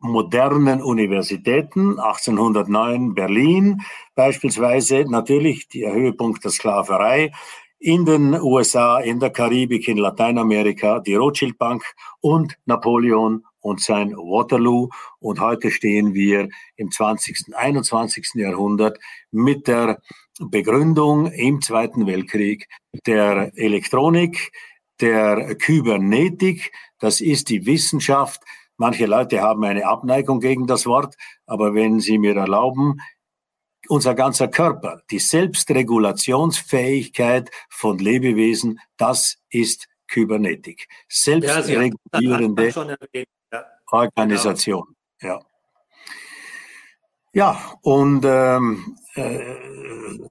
modernen 0.00 0.82
Universitäten, 0.82 2.00
1809 2.00 3.14
Berlin 3.14 3.82
beispielsweise, 4.16 5.04
natürlich 5.08 5.68
der 5.68 5.92
Höhepunkt 5.92 6.42
der 6.44 6.50
Sklaverei, 6.50 7.30
in 7.78 8.04
den 8.04 8.34
USA, 8.40 9.00
in 9.00 9.20
der 9.20 9.30
Karibik, 9.30 9.88
in 9.88 9.98
Lateinamerika, 9.98 11.00
die 11.00 11.14
Rothschild 11.14 11.58
Bank 11.58 11.84
und 12.20 12.56
Napoleon 12.64 13.44
und 13.62 13.80
sein 13.80 14.12
Waterloo. 14.12 14.90
Und 15.18 15.40
heute 15.40 15.70
stehen 15.70 16.12
wir 16.12 16.50
im 16.76 16.90
20., 16.90 17.54
21. 17.54 18.32
Jahrhundert 18.34 18.98
mit 19.30 19.66
der 19.66 20.02
Begründung 20.38 21.32
im 21.32 21.62
Zweiten 21.62 22.06
Weltkrieg 22.06 22.68
der 23.06 23.52
Elektronik, 23.56 24.52
der 25.00 25.56
Kybernetik. 25.56 26.72
Das 26.98 27.22
ist 27.22 27.48
die 27.48 27.64
Wissenschaft. 27.64 28.42
Manche 28.76 29.06
Leute 29.06 29.40
haben 29.40 29.64
eine 29.64 29.86
Abneigung 29.86 30.40
gegen 30.40 30.66
das 30.66 30.84
Wort, 30.86 31.14
aber 31.46 31.72
wenn 31.74 32.00
Sie 32.00 32.18
mir 32.18 32.36
erlauben, 32.36 33.00
unser 33.88 34.14
ganzer 34.14 34.46
Körper, 34.48 35.02
die 35.10 35.18
Selbstregulationsfähigkeit 35.18 37.50
von 37.68 37.98
Lebewesen, 37.98 38.80
das 38.96 39.36
ist 39.50 39.88
Kybernetik. 40.06 40.88
Selbstregulierende 41.08 42.68
ja, 42.68 42.96
Organisation. 43.92 44.84
Ja. 45.20 45.40
Ja, 47.34 47.56
und 47.80 48.26
ähm, 48.26 48.94
äh, 49.14 49.38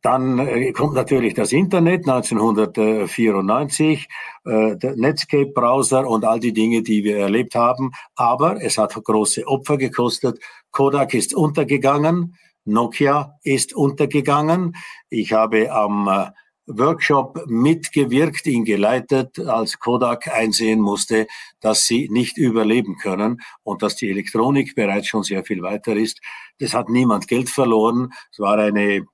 dann 0.04 0.38
äh, 0.38 0.72
kommt 0.72 0.94
natürlich 0.94 1.34
das 1.34 1.52
Internet 1.52 2.08
1994, 2.08 4.08
äh, 4.46 4.78
der 4.78 4.96
Netscape-Browser 4.96 6.08
und 6.08 6.26
all 6.26 6.40
die 6.40 6.54
Dinge, 6.54 6.84
die 6.84 7.04
wir 7.04 7.18
erlebt 7.18 7.56
haben. 7.56 7.92
Aber 8.16 8.62
es 8.62 8.78
hat 8.78 8.94
große 8.94 9.48
Opfer 9.48 9.78
gekostet. 9.78 10.40
Kodak 10.70 11.16
ist 11.16 11.34
untergegangen, 11.34 12.36
Nokia 12.66 13.34
ist 13.44 13.74
untergegangen. 13.74 14.76
Ich 15.10 15.34
habe 15.34 15.72
am 15.72 16.08
äh, 16.08 16.30
Workshop 16.78 17.46
mitgewirkt, 17.48 18.46
ihn 18.48 18.66
geleitet, 18.66 19.40
als 19.40 19.80
Kodak 19.80 20.28
einsehen 20.28 20.80
musste, 20.80 21.28
dass 21.60 21.86
sie 21.86 22.10
nicht 22.10 22.38
überleben 22.38 22.98
können 22.98 23.42
und 23.64 23.82
dass 23.82 23.96
die 23.96 24.10
Elektronik 24.10 24.76
bereits 24.76 25.08
schon 25.08 25.24
sehr 25.24 25.44
viel 25.44 25.62
weiter 25.62 25.96
ist. 25.96 26.20
Das 26.60 26.74
hat 26.74 26.90
niemand 26.90 27.28
Geld 27.28 27.50
verloren. 27.50 28.14
Es 28.32 28.40
war 28.40 28.58
eine 28.58 29.06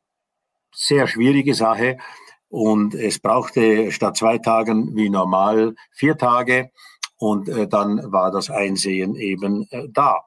sehr 0.74 1.08
schwierige 1.08 1.54
Sache 1.54 1.98
und 2.50 2.93
es 2.93 3.20
brauchte 3.20 3.91
statt 3.91 4.17
zwei 4.17 4.38
Tagen 4.38 4.96
wie 4.96 5.10
normal 5.10 5.76
vier 5.91 6.17
Tage 6.17 6.72
und 7.17 7.50
äh, 7.50 7.67
dann 7.67 8.12
war 8.12 8.32
das 8.32 8.50
Einsehen 8.50 9.15
eben 9.15 9.67
äh, 9.72 9.88
da. 9.89 10.22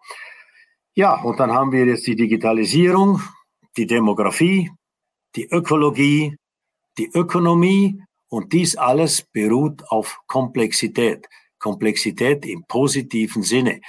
Ja, 0.95 1.21
und 1.23 1.39
dann 1.41 1.53
haben 1.53 1.73
wir 1.73 1.87
jetzt 1.87 2.07
die 2.07 2.17
Digitalisierung, 2.17 3.23
die 3.77 3.87
Demografie, 3.87 4.71
die 5.37 5.49
Ökologie, 5.49 6.37
die 7.01 7.11
Ökonomie 7.15 8.03
und 8.29 8.53
dies 8.53 8.77
alles 8.77 9.23
beruht 9.23 9.83
auf 9.89 10.21
Komplexität. 10.27 11.27
Komplexität 11.59 12.45
im 12.45 12.65
positiven 12.65 13.43
Sinne. 13.43 13.81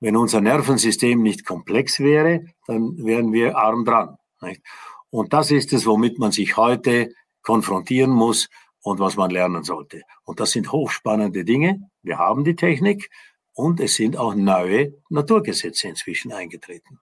Wenn 0.00 0.16
unser 0.16 0.40
Nervensystem 0.40 1.22
nicht 1.22 1.44
komplex 1.44 2.00
wäre, 2.00 2.46
dann 2.66 2.96
wären 3.04 3.32
wir 3.34 3.56
arm 3.56 3.84
dran. 3.84 4.16
Nicht? 4.40 4.62
Und 5.10 5.34
das 5.34 5.50
ist 5.50 5.72
es, 5.74 5.84
womit 5.84 6.18
man 6.18 6.32
sich 6.32 6.56
heute 6.56 7.14
konfrontieren 7.42 8.10
muss 8.10 8.48
und 8.80 8.98
was 8.98 9.16
man 9.16 9.30
lernen 9.30 9.62
sollte. 9.62 10.02
Und 10.24 10.40
das 10.40 10.52
sind 10.52 10.72
hochspannende 10.72 11.44
Dinge. 11.44 11.90
Wir 12.02 12.18
haben 12.18 12.44
die 12.44 12.56
Technik 12.56 13.10
und 13.52 13.78
es 13.78 13.94
sind 13.94 14.16
auch 14.16 14.34
neue 14.34 14.94
Naturgesetze 15.10 15.88
inzwischen 15.88 16.32
eingetreten. 16.32 16.98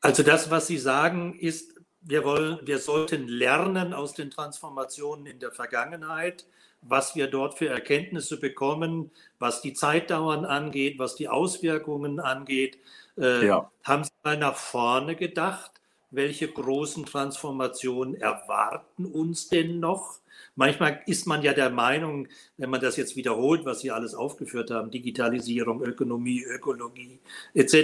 Also 0.00 0.22
das, 0.22 0.50
was 0.50 0.66
Sie 0.66 0.78
sagen, 0.78 1.34
ist, 1.34 1.75
wir, 2.08 2.24
wollen, 2.24 2.58
wir 2.62 2.78
sollten 2.78 3.26
lernen 3.28 3.92
aus 3.92 4.14
den 4.14 4.30
Transformationen 4.30 5.26
in 5.26 5.38
der 5.38 5.50
Vergangenheit, 5.50 6.46
was 6.82 7.16
wir 7.16 7.26
dort 7.26 7.58
für 7.58 7.68
Erkenntnisse 7.68 8.38
bekommen, 8.38 9.10
was 9.38 9.60
die 9.60 9.72
Zeitdauern 9.72 10.44
angeht, 10.44 10.98
was 10.98 11.16
die 11.16 11.28
Auswirkungen 11.28 12.20
angeht. 12.20 12.78
Äh, 13.18 13.46
ja. 13.46 13.70
Haben 13.82 14.04
Sie 14.04 14.10
mal 14.22 14.36
nach 14.36 14.56
vorne 14.56 15.16
gedacht? 15.16 15.72
Welche 16.12 16.48
großen 16.48 17.04
Transformationen 17.04 18.14
erwarten 18.14 19.06
uns 19.06 19.48
denn 19.48 19.80
noch? 19.80 20.20
Manchmal 20.54 21.02
ist 21.06 21.26
man 21.26 21.42
ja 21.42 21.52
der 21.52 21.70
Meinung, 21.70 22.28
wenn 22.56 22.70
man 22.70 22.80
das 22.80 22.96
jetzt 22.96 23.16
wiederholt, 23.16 23.64
was 23.64 23.80
Sie 23.80 23.90
alles 23.90 24.14
aufgeführt 24.14 24.70
haben, 24.70 24.90
Digitalisierung, 24.90 25.82
Ökonomie, 25.82 26.42
Ökologie 26.44 27.18
etc., 27.52 27.74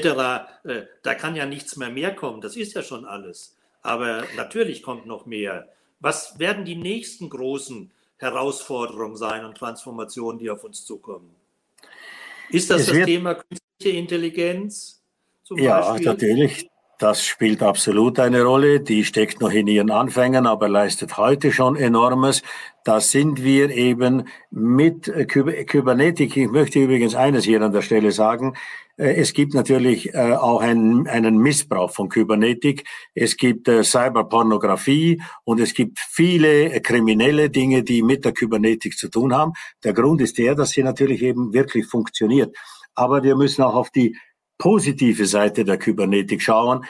äh, 0.64 0.82
da 1.02 1.14
kann 1.14 1.34
ja 1.34 1.44
nichts 1.44 1.76
mehr 1.76 1.90
mehr 1.90 2.14
kommen. 2.14 2.40
Das 2.40 2.56
ist 2.56 2.74
ja 2.74 2.82
schon 2.82 3.04
alles. 3.04 3.56
Aber 3.82 4.24
natürlich 4.36 4.82
kommt 4.82 5.06
noch 5.06 5.26
mehr. 5.26 5.68
Was 6.00 6.38
werden 6.38 6.64
die 6.64 6.76
nächsten 6.76 7.28
großen 7.28 7.90
Herausforderungen 8.16 9.16
sein 9.16 9.44
und 9.44 9.56
Transformationen, 9.56 10.38
die 10.38 10.50
auf 10.50 10.64
uns 10.64 10.84
zukommen? 10.84 11.34
Ist 12.50 12.70
das 12.70 12.82
es 12.82 12.86
das 12.88 13.06
Thema 13.06 13.34
künstliche 13.34 13.98
Intelligenz? 13.98 15.02
ja, 15.50 15.80
Beispiel? 15.80 16.06
natürlich. 16.06 16.68
Das 16.98 17.24
spielt 17.24 17.64
absolut 17.64 18.20
eine 18.20 18.44
Rolle. 18.44 18.78
Die 18.78 19.04
steckt 19.04 19.40
noch 19.40 19.50
in 19.50 19.66
ihren 19.66 19.90
Anfängen, 19.90 20.46
aber 20.46 20.68
leistet 20.68 21.16
heute 21.16 21.50
schon 21.50 21.74
enormes. 21.74 22.42
Da 22.84 23.00
sind 23.00 23.42
wir 23.42 23.70
eben 23.70 24.28
mit 24.52 25.12
Kybernetik. 25.26 26.36
Ich 26.36 26.48
möchte 26.48 26.78
übrigens 26.78 27.16
eines 27.16 27.44
hier 27.44 27.60
an 27.60 27.72
der 27.72 27.82
Stelle 27.82 28.12
sagen. 28.12 28.54
Äh, 28.96 29.14
es 29.14 29.32
gibt 29.32 29.54
natürlich 29.54 30.14
äh, 30.14 30.34
auch 30.34 30.60
einen, 30.60 31.06
einen 31.08 31.38
Missbrauch 31.38 31.90
von 31.90 32.08
Kybernetik. 32.08 32.84
Es 33.14 33.36
gibt 33.36 33.68
äh, 33.68 33.82
Cyberpornografie 33.82 35.22
und 35.44 35.60
es 35.60 35.74
gibt 35.74 35.98
viele 35.98 36.80
kriminelle 36.80 37.50
Dinge, 37.50 37.82
die 37.82 38.02
mit 38.02 38.24
der 38.24 38.32
Kybernetik 38.32 38.96
zu 38.96 39.08
tun 39.08 39.34
haben. 39.34 39.52
Der 39.84 39.92
Grund 39.92 40.20
ist 40.20 40.38
der, 40.38 40.54
dass 40.54 40.70
sie 40.70 40.82
natürlich 40.82 41.22
eben 41.22 41.52
wirklich 41.52 41.86
funktioniert. 41.86 42.56
Aber 42.94 43.22
wir 43.22 43.36
müssen 43.36 43.62
auch 43.62 43.74
auf 43.74 43.90
die 43.90 44.16
positive 44.58 45.26
Seite 45.26 45.64
der 45.64 45.78
Kybernetik 45.78 46.42
schauen. 46.42 46.84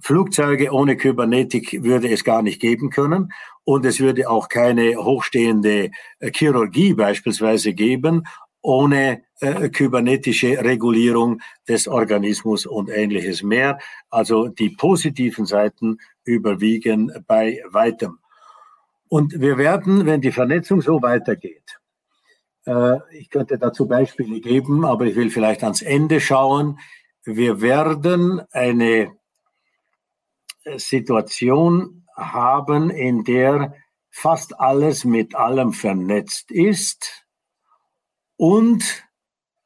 Flugzeuge 0.00 0.70
ohne 0.70 0.96
Kybernetik 0.96 1.82
würde 1.82 2.08
es 2.08 2.22
gar 2.22 2.42
nicht 2.42 2.60
geben 2.60 2.88
können 2.88 3.32
und 3.64 3.84
es 3.84 3.98
würde 3.98 4.30
auch 4.30 4.48
keine 4.48 4.96
hochstehende 4.96 5.90
Chirurgie 6.32 6.94
beispielsweise 6.94 7.74
geben 7.74 8.22
ohne 8.68 9.22
äh, 9.40 9.70
kybernetische 9.70 10.62
Regulierung 10.62 11.40
des 11.66 11.88
Organismus 11.88 12.66
und 12.66 12.90
ähnliches 12.90 13.42
mehr. 13.42 13.78
Also 14.10 14.48
die 14.48 14.68
positiven 14.68 15.46
Seiten 15.46 15.96
überwiegen 16.24 17.10
bei 17.26 17.62
weitem. 17.70 18.18
Und 19.08 19.40
wir 19.40 19.56
werden, 19.56 20.04
wenn 20.04 20.20
die 20.20 20.32
Vernetzung 20.32 20.82
so 20.82 21.00
weitergeht, 21.00 21.80
äh, 22.66 22.98
ich 23.16 23.30
könnte 23.30 23.56
dazu 23.56 23.88
Beispiele 23.88 24.38
geben, 24.38 24.84
aber 24.84 25.06
ich 25.06 25.16
will 25.16 25.30
vielleicht 25.30 25.64
ans 25.64 25.80
Ende 25.80 26.20
schauen, 26.20 26.78
wir 27.24 27.62
werden 27.62 28.42
eine 28.52 29.16
Situation 30.76 32.04
haben, 32.14 32.90
in 32.90 33.24
der 33.24 33.74
fast 34.10 34.60
alles 34.60 35.06
mit 35.06 35.34
allem 35.34 35.72
vernetzt 35.72 36.50
ist 36.50 37.27
und 38.38 39.04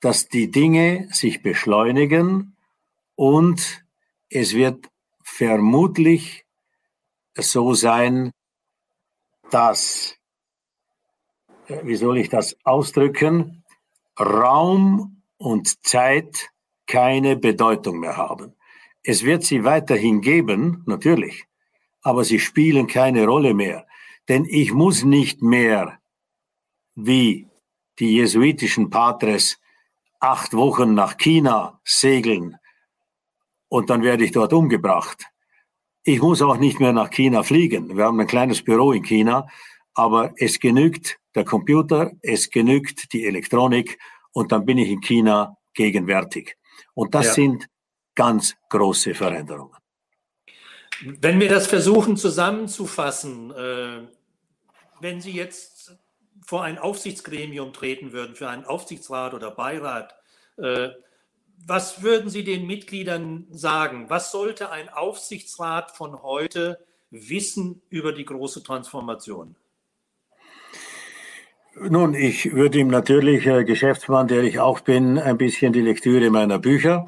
dass 0.00 0.28
die 0.28 0.50
Dinge 0.50 1.08
sich 1.12 1.42
beschleunigen 1.42 2.56
und 3.14 3.84
es 4.28 4.54
wird 4.54 4.90
vermutlich 5.22 6.44
so 7.36 7.74
sein, 7.74 8.32
dass, 9.50 10.16
äh, 11.68 11.84
wie 11.84 11.96
soll 11.96 12.18
ich 12.18 12.30
das 12.30 12.56
ausdrücken, 12.64 13.62
Raum 14.18 15.22
und 15.36 15.84
Zeit 15.86 16.50
keine 16.86 17.36
Bedeutung 17.36 18.00
mehr 18.00 18.16
haben. 18.16 18.54
Es 19.02 19.22
wird 19.22 19.44
sie 19.44 19.64
weiterhin 19.64 20.20
geben, 20.20 20.82
natürlich, 20.86 21.44
aber 22.00 22.24
sie 22.24 22.38
spielen 22.38 22.86
keine 22.86 23.26
Rolle 23.26 23.54
mehr. 23.54 23.86
Denn 24.28 24.44
ich 24.44 24.72
muss 24.72 25.04
nicht 25.04 25.42
mehr 25.42 26.00
wie 26.94 27.48
die 28.02 28.14
jesuitischen 28.14 28.90
Patres 28.90 29.60
acht 30.18 30.54
Wochen 30.54 30.92
nach 30.92 31.16
China 31.18 31.80
segeln 31.84 32.56
und 33.68 33.90
dann 33.90 34.02
werde 34.02 34.24
ich 34.24 34.32
dort 34.32 34.52
umgebracht. 34.52 35.26
Ich 36.02 36.20
muss 36.20 36.42
auch 36.42 36.56
nicht 36.56 36.80
mehr 36.80 36.92
nach 36.92 37.10
China 37.10 37.44
fliegen. 37.44 37.96
Wir 37.96 38.06
haben 38.06 38.18
ein 38.18 38.26
kleines 38.26 38.60
Büro 38.60 38.90
in 38.90 39.04
China, 39.04 39.46
aber 39.94 40.34
es 40.36 40.58
genügt 40.58 41.20
der 41.36 41.44
Computer, 41.44 42.10
es 42.22 42.50
genügt 42.50 43.12
die 43.12 43.24
Elektronik 43.24 44.00
und 44.32 44.50
dann 44.50 44.64
bin 44.64 44.78
ich 44.78 44.90
in 44.90 45.00
China 45.00 45.56
gegenwärtig. 45.72 46.56
Und 46.94 47.14
das 47.14 47.26
ja. 47.26 47.32
sind 47.34 47.68
ganz 48.16 48.56
große 48.68 49.14
Veränderungen. 49.14 49.76
Wenn 51.04 51.38
wir 51.38 51.48
das 51.48 51.68
versuchen 51.68 52.16
zusammenzufassen, 52.16 53.52
äh, 53.52 54.08
wenn 55.00 55.20
Sie 55.20 55.32
jetzt 55.32 55.71
vor 56.44 56.62
ein 56.64 56.78
Aufsichtsgremium 56.78 57.72
treten 57.72 58.12
würden, 58.12 58.34
für 58.34 58.48
einen 58.48 58.64
Aufsichtsrat 58.64 59.34
oder 59.34 59.50
Beirat, 59.50 60.14
äh, 60.56 60.90
was 61.66 62.02
würden 62.02 62.28
Sie 62.28 62.44
den 62.44 62.66
Mitgliedern 62.66 63.46
sagen? 63.50 64.06
Was 64.08 64.32
sollte 64.32 64.70
ein 64.70 64.88
Aufsichtsrat 64.88 65.92
von 65.92 66.22
heute 66.22 66.78
wissen 67.10 67.82
über 67.88 68.12
die 68.12 68.24
große 68.24 68.62
Transformation? 68.62 69.54
Nun, 71.74 72.14
ich 72.14 72.52
würde 72.52 72.78
ihm 72.78 72.88
natürlich, 72.88 73.46
äh, 73.46 73.64
Geschäftsmann, 73.64 74.28
der 74.28 74.42
ich 74.42 74.58
auch 74.58 74.80
bin, 74.80 75.18
ein 75.18 75.38
bisschen 75.38 75.72
die 75.72 75.80
Lektüre 75.80 76.30
meiner 76.30 76.58
Bücher 76.58 77.06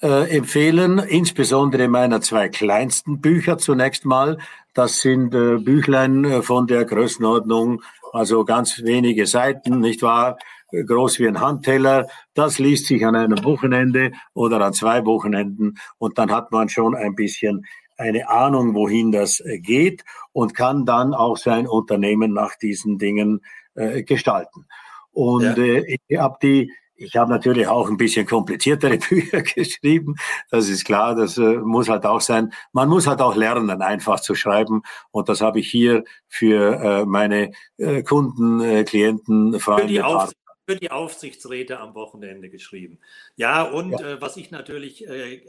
äh, 0.00 0.36
empfehlen, 0.36 0.98
insbesondere 0.98 1.88
meiner 1.88 2.20
zwei 2.20 2.48
kleinsten 2.48 3.20
Bücher 3.20 3.58
zunächst 3.58 4.04
mal. 4.04 4.38
Das 4.74 5.00
sind 5.00 5.34
äh, 5.34 5.56
Büchlein 5.56 6.24
äh, 6.24 6.42
von 6.42 6.66
der 6.66 6.84
Größenordnung, 6.84 7.82
also 8.16 8.44
ganz 8.44 8.82
wenige 8.82 9.26
Seiten, 9.26 9.80
nicht 9.80 10.02
wahr? 10.02 10.38
Groß 10.72 11.20
wie 11.20 11.28
ein 11.28 11.40
Handteller. 11.40 12.08
Das 12.34 12.58
liest 12.58 12.86
sich 12.86 13.06
an 13.06 13.14
einem 13.14 13.44
Wochenende 13.44 14.12
oder 14.34 14.60
an 14.60 14.72
zwei 14.72 15.04
Wochenenden 15.04 15.74
und 15.98 16.18
dann 16.18 16.32
hat 16.32 16.50
man 16.50 16.68
schon 16.68 16.96
ein 16.96 17.14
bisschen 17.14 17.64
eine 17.98 18.28
Ahnung, 18.28 18.74
wohin 18.74 19.12
das 19.12 19.40
äh, 19.40 19.58
geht 19.58 20.04
und 20.32 20.54
kann 20.54 20.84
dann 20.84 21.14
auch 21.14 21.36
sein 21.36 21.66
Unternehmen 21.66 22.32
nach 22.32 22.56
diesen 22.56 22.98
Dingen 22.98 23.42
äh, 23.74 24.02
gestalten. 24.02 24.66
Und 25.12 25.44
ja. 25.44 25.56
äh, 25.56 25.98
ich 26.08 26.18
habe 26.18 26.36
die, 26.42 26.72
ich 26.96 27.16
habe 27.16 27.30
natürlich 27.30 27.66
auch 27.66 27.88
ein 27.88 27.96
bisschen 27.96 28.26
kompliziertere 28.26 28.98
Bücher 29.08 29.42
geschrieben. 29.42 30.16
Das 30.50 30.68
ist 30.68 30.84
klar, 30.84 31.14
das 31.14 31.38
äh, 31.38 31.56
muss 31.56 31.88
halt 31.88 32.06
auch 32.06 32.20
sein. 32.20 32.52
Man 32.72 32.88
muss 32.88 33.06
halt 33.06 33.20
auch 33.20 33.36
lernen, 33.36 33.82
einfach 33.82 34.20
zu 34.20 34.34
schreiben. 34.34 34.82
Und 35.10 35.28
das 35.28 35.40
habe 35.40 35.60
ich 35.60 35.70
hier 35.70 36.04
für 36.28 36.80
äh, 36.80 37.04
meine 37.04 37.52
äh, 37.76 38.02
Kunden, 38.02 38.84
Klienten, 38.84 39.60
Freunde. 39.60 39.82
Für 39.82 40.28
die, 40.28 40.34
für 40.66 40.76
die 40.76 40.90
Aufsichtsräte 40.90 41.78
am 41.78 41.94
Wochenende 41.94 42.48
geschrieben. 42.48 42.98
Ja, 43.36 43.62
und 43.62 43.92
ja. 43.92 44.14
Äh, 44.14 44.20
was 44.20 44.36
ich 44.36 44.50
natürlich 44.50 45.06
äh, 45.06 45.42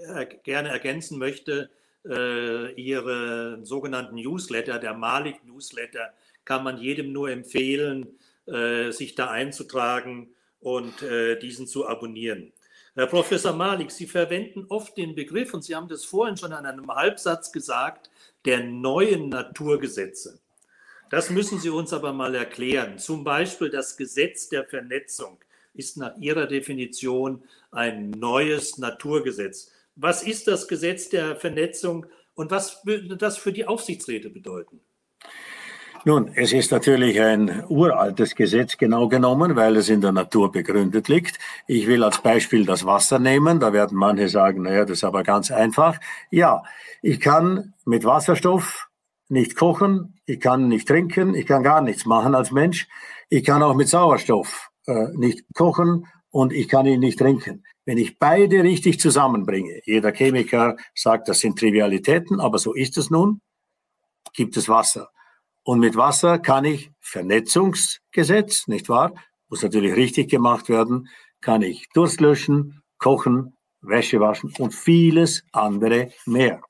gerne 0.44 0.70
ergänzen 0.70 1.18
möchte, 1.18 1.70
äh, 2.06 2.72
Ihre 2.74 3.60
sogenannten 3.64 4.16
Newsletter, 4.16 4.80
der 4.80 4.94
Malik 4.94 5.44
Newsletter, 5.46 6.14
kann 6.46 6.64
man 6.64 6.78
jedem 6.78 7.12
nur 7.12 7.30
empfehlen, 7.30 8.08
sich 8.92 9.16
da 9.16 9.30
einzutragen 9.30 10.30
und 10.68 11.02
äh, 11.02 11.40
diesen 11.40 11.66
zu 11.66 11.88
abonnieren. 11.88 12.52
Herr 12.94 13.08
Professor 13.08 13.54
Malik, 13.54 13.90
Sie 13.90 14.06
verwenden 14.06 14.66
oft 14.68 14.98
den 14.98 15.16
Begriff, 15.16 15.54
und 15.54 15.64
Sie 15.64 15.74
haben 15.74 15.88
das 15.88 16.04
vorhin 16.04 16.36
schon 16.36 16.52
an 16.52 16.66
einem 16.66 16.94
Halbsatz 16.94 17.54
gesagt, 17.54 18.10
der 18.44 18.64
neuen 18.64 19.30
Naturgesetze. 19.30 20.40
Das 21.10 21.30
müssen 21.30 21.60
Sie 21.60 21.70
uns 21.70 21.94
aber 21.94 22.12
mal 22.12 22.36
erklären. 22.36 22.98
Zum 22.98 23.24
Beispiel 23.24 23.70
das 23.70 23.96
Gesetz 23.96 24.50
der 24.50 24.66
Vernetzung 24.66 25.38
ist 25.74 25.96
nach 25.96 26.18
Ihrer 26.18 26.48
Definition 26.48 27.44
ein 27.72 28.10
neues 28.10 28.78
Naturgesetz. 28.78 29.72
Was 29.96 30.22
ist 30.24 30.50
das 30.50 30.68
Gesetz 30.68 31.08
der 31.08 31.38
Vernetzung 31.38 32.08
und 32.36 32.52
was 32.52 32.86
würde 32.86 33.16
das 33.16 33.38
für 33.38 33.54
die 33.54 33.66
Aufsichtsräte 33.66 34.30
bedeuten? 34.30 34.82
Nun, 36.08 36.32
es 36.36 36.54
ist 36.54 36.72
natürlich 36.72 37.20
ein 37.20 37.66
uraltes 37.68 38.34
Gesetz 38.34 38.78
genau 38.78 39.10
genommen, 39.10 39.58
weil 39.58 39.76
es 39.76 39.90
in 39.90 40.00
der 40.00 40.14
Natur 40.14 40.50
begründet 40.54 41.10
liegt. 41.10 41.38
Ich 41.68 41.86
will 41.86 42.02
als 42.02 42.20
Beispiel 42.20 42.66
das 42.66 42.86
Wasser 42.86 43.20
nehmen. 43.20 43.60
Da 43.60 43.74
werden 43.74 43.98
manche 43.98 44.30
sagen, 44.30 44.62
naja, 44.62 44.86
das 44.86 45.00
ist 45.00 45.04
aber 45.04 45.24
ganz 45.24 45.52
einfach. 45.52 46.00
Ja, 46.32 46.64
ich 47.02 47.20
kann 47.20 47.74
mit 47.84 48.06
Wasserstoff 48.06 48.88
nicht 49.28 49.58
kochen, 49.58 50.18
ich 50.26 50.40
kann 50.40 50.70
nicht 50.70 50.88
trinken, 50.88 51.36
ich 51.36 51.46
kann 51.46 51.62
gar 51.62 51.82
nichts 51.82 52.06
machen 52.06 52.36
als 52.36 52.52
Mensch. 52.52 52.88
Ich 53.28 53.44
kann 53.44 53.62
auch 53.62 53.76
mit 53.76 53.90
Sauerstoff 53.90 54.70
äh, 54.86 55.10
nicht 55.14 55.44
kochen 55.56 56.08
und 56.30 56.54
ich 56.54 56.70
kann 56.70 56.86
ihn 56.86 57.02
nicht 57.02 57.20
trinken. 57.20 57.66
Wenn 57.84 57.98
ich 57.98 58.18
beide 58.18 58.64
richtig 58.64 59.02
zusammenbringe, 59.02 59.82
jeder 59.84 60.14
Chemiker 60.14 60.78
sagt, 60.96 61.28
das 61.28 61.40
sind 61.40 61.60
Trivialitäten, 61.60 62.40
aber 62.40 62.60
so 62.60 62.74
ist 62.74 62.98
es 62.98 63.10
nun, 63.10 63.42
gibt 64.34 64.56
es 64.56 64.70
Wasser. 64.70 65.10
Und 65.68 65.80
mit 65.80 65.98
Wasser 65.98 66.40
kann 66.40 66.64
ich 66.64 66.92
Vernetzungsgesetz, 67.02 68.70
nicht 68.70 68.88
wahr? 68.88 69.14
Muss 69.50 69.64
natürlich 69.64 69.98
richtig 69.98 70.30
gemacht 70.30 70.70
werden, 70.70 71.10
kann 71.42 71.62
ich 71.62 71.90
Durst 71.94 72.22
löschen, 72.22 72.82
kochen, 72.98 73.58
Wäsche 73.82 74.22
waschen 74.22 74.54
und 74.60 74.74
vieles 74.74 75.44
andere 75.52 76.14
mehr. 76.26 76.62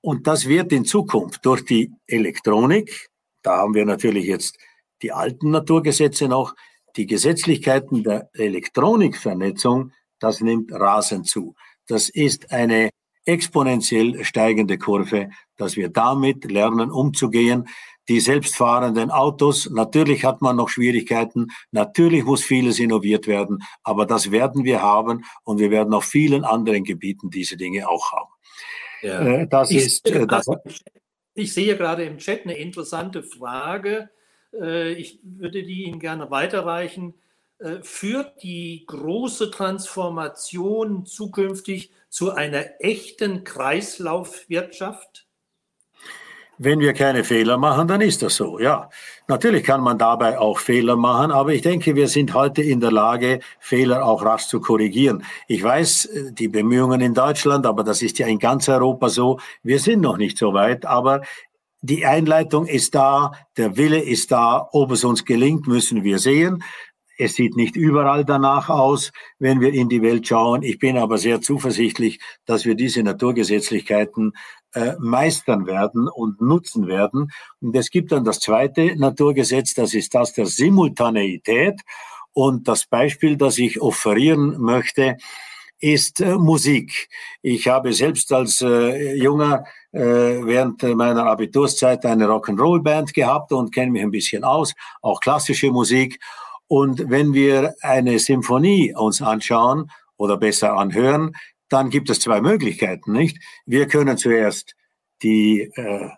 Und 0.00 0.26
das 0.26 0.48
wird 0.48 0.72
in 0.72 0.84
Zukunft 0.84 1.46
durch 1.46 1.64
die 1.64 1.92
Elektronik, 2.08 3.06
da 3.42 3.58
haben 3.58 3.74
wir 3.74 3.86
natürlich 3.86 4.26
jetzt 4.26 4.58
die 5.00 5.12
alten 5.12 5.52
Naturgesetze 5.52 6.26
noch, 6.26 6.56
die 6.96 7.06
Gesetzlichkeiten 7.06 8.02
der 8.02 8.28
Elektronikvernetzung, 8.32 9.92
das 10.18 10.40
nimmt 10.40 10.72
rasend 10.72 11.28
zu. 11.28 11.54
Das 11.86 12.08
ist 12.08 12.50
eine 12.50 12.90
exponentiell 13.26 14.24
steigende 14.24 14.78
Kurve, 14.78 15.28
dass 15.56 15.76
wir 15.76 15.88
damit 15.88 16.50
lernen 16.50 16.90
umzugehen. 16.90 17.68
Die 18.08 18.20
selbstfahrenden 18.20 19.10
Autos, 19.10 19.68
natürlich 19.68 20.24
hat 20.24 20.40
man 20.40 20.56
noch 20.56 20.68
Schwierigkeiten, 20.68 21.48
natürlich 21.72 22.24
muss 22.24 22.44
vieles 22.44 22.78
innoviert 22.78 23.26
werden, 23.26 23.64
aber 23.82 24.06
das 24.06 24.30
werden 24.30 24.62
wir 24.62 24.80
haben 24.80 25.24
und 25.42 25.58
wir 25.58 25.72
werden 25.72 25.92
auf 25.92 26.04
vielen 26.04 26.44
anderen 26.44 26.84
Gebieten 26.84 27.30
diese 27.30 27.56
Dinge 27.56 27.88
auch 27.88 28.12
haben. 28.12 28.30
Ja. 29.02 29.20
Äh, 29.20 29.48
das 29.48 29.70
ich, 29.70 29.78
ist, 29.78 30.08
äh, 30.08 30.26
das, 30.26 30.46
ich 31.34 31.52
sehe 31.52 31.76
gerade 31.76 32.04
im 32.04 32.18
Chat 32.18 32.44
eine 32.44 32.56
interessante 32.56 33.22
Frage. 33.22 34.10
Äh, 34.52 34.92
ich 34.92 35.18
würde 35.22 35.64
die 35.64 35.84
Ihnen 35.84 36.00
gerne 36.00 36.30
weiterreichen. 36.30 37.14
Führt 37.80 38.42
die 38.42 38.84
große 38.86 39.50
Transformation 39.50 41.06
zukünftig 41.06 41.90
zu 42.16 42.32
einer 42.32 42.64
echten 42.80 43.44
Kreislaufwirtschaft? 43.44 45.26
Wenn 46.56 46.80
wir 46.80 46.94
keine 46.94 47.24
Fehler 47.24 47.58
machen, 47.58 47.88
dann 47.88 48.00
ist 48.00 48.22
das 48.22 48.36
so, 48.36 48.58
ja. 48.58 48.88
Natürlich 49.28 49.62
kann 49.62 49.82
man 49.82 49.98
dabei 49.98 50.38
auch 50.38 50.58
Fehler 50.58 50.96
machen, 50.96 51.30
aber 51.30 51.52
ich 51.52 51.60
denke, 51.60 51.94
wir 51.94 52.08
sind 52.08 52.32
heute 52.32 52.62
in 52.62 52.80
der 52.80 52.90
Lage, 52.90 53.40
Fehler 53.58 54.06
auch 54.06 54.24
rasch 54.24 54.46
zu 54.46 54.60
korrigieren. 54.62 55.24
Ich 55.46 55.62
weiß, 55.62 56.06
äh, 56.06 56.32
die 56.32 56.48
Bemühungen 56.48 57.02
in 57.02 57.12
Deutschland, 57.12 57.66
aber 57.66 57.84
das 57.84 58.00
ist 58.00 58.18
ja 58.18 58.26
in 58.26 58.38
ganz 58.38 58.66
Europa 58.70 59.10
so, 59.10 59.38
wir 59.62 59.78
sind 59.78 60.00
noch 60.00 60.16
nicht 60.16 60.38
so 60.38 60.54
weit, 60.54 60.86
aber 60.86 61.20
die 61.82 62.06
Einleitung 62.06 62.66
ist 62.66 62.94
da, 62.94 63.32
der 63.58 63.76
Wille 63.76 64.00
ist 64.00 64.32
da, 64.32 64.66
ob 64.72 64.90
es 64.90 65.04
uns 65.04 65.26
gelingt, 65.26 65.66
müssen 65.66 66.02
wir 66.02 66.18
sehen. 66.18 66.64
Es 67.18 67.34
sieht 67.34 67.56
nicht 67.56 67.76
überall 67.76 68.24
danach 68.24 68.68
aus, 68.68 69.12
wenn 69.38 69.60
wir 69.60 69.72
in 69.72 69.88
die 69.88 70.02
Welt 70.02 70.26
schauen. 70.26 70.62
Ich 70.62 70.78
bin 70.78 70.98
aber 70.98 71.18
sehr 71.18 71.40
zuversichtlich, 71.40 72.20
dass 72.44 72.64
wir 72.64 72.74
diese 72.74 73.02
Naturgesetzlichkeiten 73.02 74.32
äh, 74.74 74.92
meistern 74.98 75.66
werden 75.66 76.08
und 76.08 76.40
nutzen 76.40 76.86
werden. 76.86 77.32
Und 77.60 77.74
es 77.74 77.90
gibt 77.90 78.12
dann 78.12 78.24
das 78.24 78.40
zweite 78.40 78.94
Naturgesetz, 78.96 79.74
das 79.74 79.94
ist 79.94 80.14
das 80.14 80.34
der 80.34 80.46
Simultaneität. 80.46 81.80
Und 82.32 82.68
das 82.68 82.84
Beispiel, 82.84 83.38
das 83.38 83.56
ich 83.56 83.80
offerieren 83.80 84.60
möchte, 84.60 85.16
ist 85.78 86.20
äh, 86.20 86.36
Musik. 86.36 87.08
Ich 87.42 87.68
habe 87.68 87.92
selbst 87.92 88.32
als 88.32 88.60
äh, 88.60 89.14
junger 89.14 89.64
äh, 89.92 90.00
während 90.00 90.82
meiner 90.82 91.24
Abiturszeit 91.26 92.04
eine 92.04 92.26
Rock'n'Roll-Band 92.26 93.14
gehabt 93.14 93.52
und 93.52 93.72
kenne 93.74 93.92
mich 93.92 94.02
ein 94.02 94.10
bisschen 94.10 94.44
aus, 94.44 94.74
auch 95.00 95.20
klassische 95.20 95.70
Musik. 95.70 96.18
Und 96.68 97.10
wenn 97.10 97.32
wir 97.32 97.74
eine 97.80 98.18
Symphonie 98.18 98.94
uns 98.94 99.22
anschauen 99.22 99.90
oder 100.16 100.36
besser 100.36 100.74
anhören, 100.76 101.32
dann 101.68 101.90
gibt 101.90 102.10
es 102.10 102.20
zwei 102.20 102.40
Möglichkeiten, 102.40 103.12
nicht? 103.12 103.38
Wir 103.66 103.86
können 103.86 104.16
zuerst 104.18 104.74
die 105.22 105.70
äh, 105.74 106.10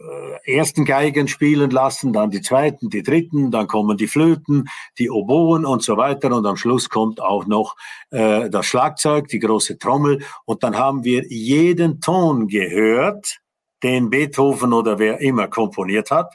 äh, 0.00 0.56
ersten 0.56 0.84
Geigen 0.84 1.26
spielen 1.26 1.70
lassen, 1.70 2.12
dann 2.12 2.30
die 2.30 2.40
zweiten, 2.40 2.88
die 2.88 3.02
dritten, 3.02 3.50
dann 3.50 3.66
kommen 3.66 3.96
die 3.96 4.06
Flöten, 4.06 4.68
die 4.98 5.10
Oboen 5.10 5.64
und 5.64 5.82
so 5.82 5.96
weiter 5.96 6.34
und 6.34 6.46
am 6.46 6.56
Schluss 6.56 6.88
kommt 6.88 7.20
auch 7.20 7.46
noch 7.46 7.76
äh, 8.10 8.48
das 8.48 8.66
Schlagzeug, 8.66 9.26
die 9.28 9.40
große 9.40 9.78
Trommel 9.78 10.22
und 10.44 10.62
dann 10.62 10.76
haben 10.76 11.02
wir 11.02 11.24
jeden 11.28 12.00
Ton 12.00 12.46
gehört, 12.46 13.38
den 13.82 14.10
Beethoven 14.10 14.72
oder 14.72 14.98
wer 14.98 15.20
immer 15.20 15.48
komponiert 15.48 16.12
hat, 16.12 16.34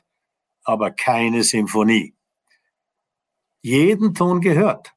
aber 0.64 0.92
keine 0.92 1.44
Symphonie 1.44 2.14
jeden 3.64 4.14
Ton 4.14 4.42
gehört, 4.42 4.94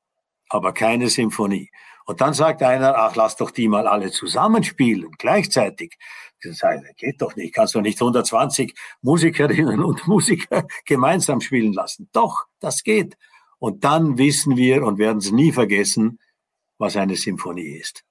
aber 0.50 0.74
keine 0.74 1.08
Symphonie. 1.08 1.70
Und 2.04 2.20
dann 2.20 2.34
sagt 2.34 2.62
einer, 2.62 2.96
ach, 2.96 3.16
lass 3.16 3.36
doch 3.36 3.50
die 3.50 3.68
mal 3.68 3.86
alle 3.86 4.10
zusammenspielen, 4.10 5.12
gleichzeitig. 5.18 5.96
Das 6.42 6.60
geht 6.96 7.22
doch 7.22 7.34
nicht, 7.34 7.54
kannst 7.54 7.74
du 7.74 7.80
nicht 7.80 8.00
120 8.00 8.74
Musikerinnen 9.02 9.82
und 9.82 10.06
Musiker 10.06 10.66
gemeinsam 10.84 11.40
spielen 11.40 11.72
lassen. 11.72 12.08
Doch, 12.12 12.44
das 12.60 12.82
geht. 12.82 13.16
Und 13.58 13.84
dann 13.84 14.18
wissen 14.18 14.56
wir 14.56 14.84
und 14.84 14.98
werden 14.98 15.18
es 15.18 15.32
nie 15.32 15.50
vergessen, 15.50 16.20
was 16.78 16.96
eine 16.96 17.16
Symphonie 17.16 17.78
ist. 17.78 18.04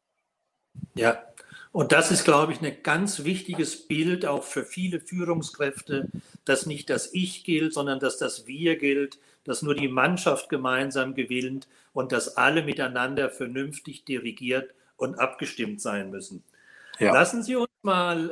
Ja, 0.96 1.24
und 1.72 1.92
das 1.92 2.10
ist, 2.10 2.24
glaube 2.24 2.54
ich, 2.54 2.62
ein 2.62 2.78
ganz 2.84 3.24
wichtiges 3.24 3.88
Bild 3.88 4.26
auch 4.26 4.44
für 4.44 4.64
viele 4.64 5.00
Führungskräfte, 5.00 6.10
dass 6.46 6.66
nicht 6.66 6.90
das 6.90 7.14
Ich 7.14 7.44
gilt, 7.44 7.74
sondern 7.74 8.00
dass 8.00 8.18
das 8.18 8.48
Wir 8.48 8.78
gilt, 8.78 9.20
dass 9.46 9.62
nur 9.62 9.76
die 9.76 9.88
Mannschaft 9.88 10.50
gemeinsam 10.50 11.16
gewinnt 11.16 11.68
und 11.94 12.12
dass 12.12 12.36
alle 12.36 12.64
miteinander 12.64 13.30
vernünftig 13.30 14.04
dirigiert 14.04 14.74
und 14.98 15.20
abgestimmt 15.20 15.82
sein 15.82 16.10
müssen. 16.10 16.44
Ja. 17.00 17.14
Lassen 17.14 17.44
Sie 17.44 17.56
uns 17.56 17.70
mal 17.82 18.30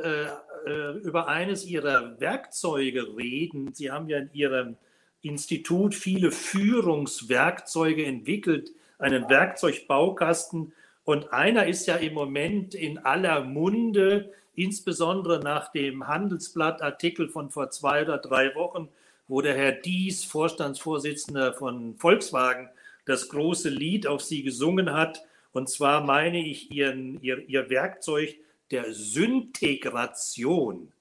äh, 0.66 0.70
äh, 0.70 0.98
über 0.98 1.28
eines 1.28 1.64
Ihrer 1.64 2.18
Werkzeuge 2.20 3.16
reden. 3.16 3.74
Sie 3.74 3.90
haben 3.90 4.08
ja 4.08 4.18
in 4.18 4.30
Ihrem 4.32 4.76
Institut 5.22 5.94
viele 5.94 6.30
Führungswerkzeuge 6.30 8.04
entwickelt, 8.04 8.70
einen 8.98 9.28
Werkzeugbaukasten. 9.28 10.72
Und 11.04 11.32
einer 11.32 11.66
ist 11.66 11.86
ja 11.86 11.96
im 11.96 12.14
Moment 12.14 12.74
in 12.74 12.98
aller 12.98 13.44
Munde, 13.44 14.32
insbesondere 14.54 15.40
nach 15.40 15.72
dem 15.72 16.06
Handelsblattartikel 16.06 17.28
von 17.28 17.50
vor 17.50 17.70
zwei 17.70 18.02
oder 18.02 18.18
drei 18.18 18.54
Wochen 18.54 18.88
wo 19.28 19.40
der 19.40 19.56
Herr 19.56 19.72
Dies, 19.72 20.24
Vorstandsvorsitzender 20.24 21.54
von 21.54 21.96
Volkswagen, 21.96 22.68
das 23.06 23.28
große 23.28 23.68
Lied 23.68 24.06
auf 24.06 24.22
Sie 24.22 24.42
gesungen 24.42 24.92
hat. 24.92 25.22
Und 25.52 25.68
zwar 25.68 26.02
meine 26.02 26.44
ich 26.44 26.70
Ihren, 26.70 27.20
Ihr, 27.22 27.48
Ihr 27.48 27.70
Werkzeug 27.70 28.36
der 28.70 28.92
Syntegration. 28.92 30.92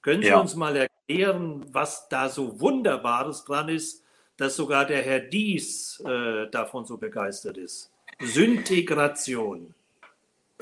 Können 0.00 0.22
Sie 0.22 0.28
ja. 0.28 0.40
uns 0.40 0.56
mal 0.56 0.76
erklären, 0.76 1.64
was 1.72 2.08
da 2.08 2.28
so 2.28 2.60
Wunderbares 2.60 3.44
dran 3.44 3.68
ist, 3.68 4.02
dass 4.36 4.56
sogar 4.56 4.86
der 4.86 5.02
Herr 5.02 5.20
Dies 5.20 6.02
äh, 6.06 6.48
davon 6.50 6.84
so 6.84 6.96
begeistert 6.96 7.56
ist? 7.56 7.90
Syntegration. 8.20 9.74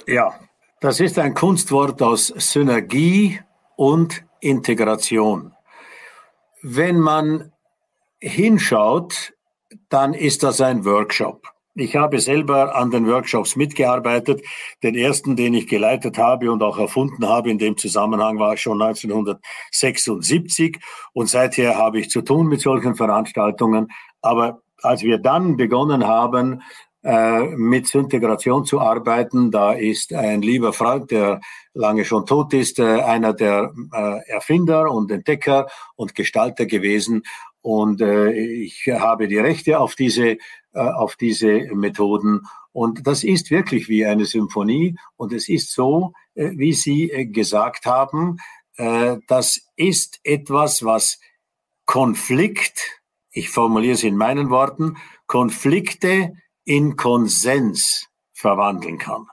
Ja, 0.07 0.39
das 0.81 1.01
ist 1.01 1.19
ein 1.19 1.35
Kunstwort 1.35 2.01
aus 2.03 2.29
Synergie 2.29 3.41
und 3.77 4.23
Integration. 4.41 5.55
Wenn 6.63 7.01
man 7.01 7.53
hinschaut, 8.21 9.33
dann 9.89 10.15
ist 10.15 10.43
das 10.43 10.61
ein 10.61 10.85
Workshop. 10.85 11.47
Ich 11.75 11.97
habe 11.97 12.21
selber 12.21 12.75
an 12.77 12.91
den 12.91 13.07
Workshops 13.07 13.57
mitgearbeitet. 13.57 14.43
Den 14.83 14.95
ersten, 14.97 15.37
den 15.37 15.55
ich 15.55 15.69
geleitet 15.69 16.19
habe 16.19 16.51
und 16.51 16.63
auch 16.63 16.79
erfunden 16.79 17.27
habe 17.27 17.51
in 17.51 17.59
dem 17.59 17.77
Zusammenhang, 17.79 18.39
war 18.39 18.57
schon 18.57 18.83
1976. 18.83 20.79
Und 21.13 21.31
seither 21.31 21.79
habe 21.79 22.01
ich 22.01 22.11
zu 22.11 22.23
tun 22.23 22.49
mit 22.49 22.61
solchen 22.61 22.97
Veranstaltungen. 22.97 23.89
Aber 24.21 24.61
als 24.83 25.03
wir 25.03 25.19
dann 25.19 25.57
begonnen 25.57 26.07
haben, 26.07 26.63
mit 27.03 27.87
Syntegration 27.87 28.67
zu 28.67 28.79
arbeiten. 28.79 29.51
Da 29.51 29.73
ist 29.73 30.13
ein 30.13 30.43
lieber 30.43 30.75
Freund, 30.75 31.11
der 31.11 31.41
lange 31.73 32.05
schon 32.05 32.27
tot 32.27 32.53
ist, 32.53 32.79
äh, 32.79 33.01
einer 33.01 33.33
der 33.33 33.73
äh, 33.93 34.31
Erfinder 34.31 34.91
und 34.91 35.11
Entdecker 35.11 35.69
und 35.97 36.15
Gestalter 36.15 36.67
gewesen. 36.67 37.23
Und 37.63 38.01
ich 38.01 38.89
habe 38.89 39.29
die 39.29 39.37
Rechte 39.37 39.81
auf 39.81 39.95
diese, 39.95 40.39
auf 40.73 41.17
diese 41.17 41.69
Methoden. 41.75 42.41
Und 42.73 43.07
das 43.07 43.25
ist 43.25 43.51
wirklich 43.51 43.89
wie 43.89 44.07
eine 44.07 44.25
Symphonie. 44.25 44.97
Und 45.17 45.33
es 45.33 45.49
ist 45.49 45.73
so, 45.73 46.13
äh, 46.35 46.51
wie 46.55 46.73
Sie 46.73 47.11
äh, 47.11 47.27
gesagt 47.27 47.87
haben, 47.87 48.39
äh, 48.77 49.17
das 49.27 49.61
ist 49.77 50.21
etwas, 50.25 50.85
was 50.85 51.19
Konflikt, 51.87 53.03
ich 53.33 53.49
formuliere 53.49 53.95
es 53.95 54.05
in 54.05 54.17
meinen 54.17 54.51
Worten, 54.51 54.97
Konflikte 55.27 56.35
in 56.71 56.95
Konsens 56.95 58.07
verwandeln 58.33 58.97
kann. 58.97 59.27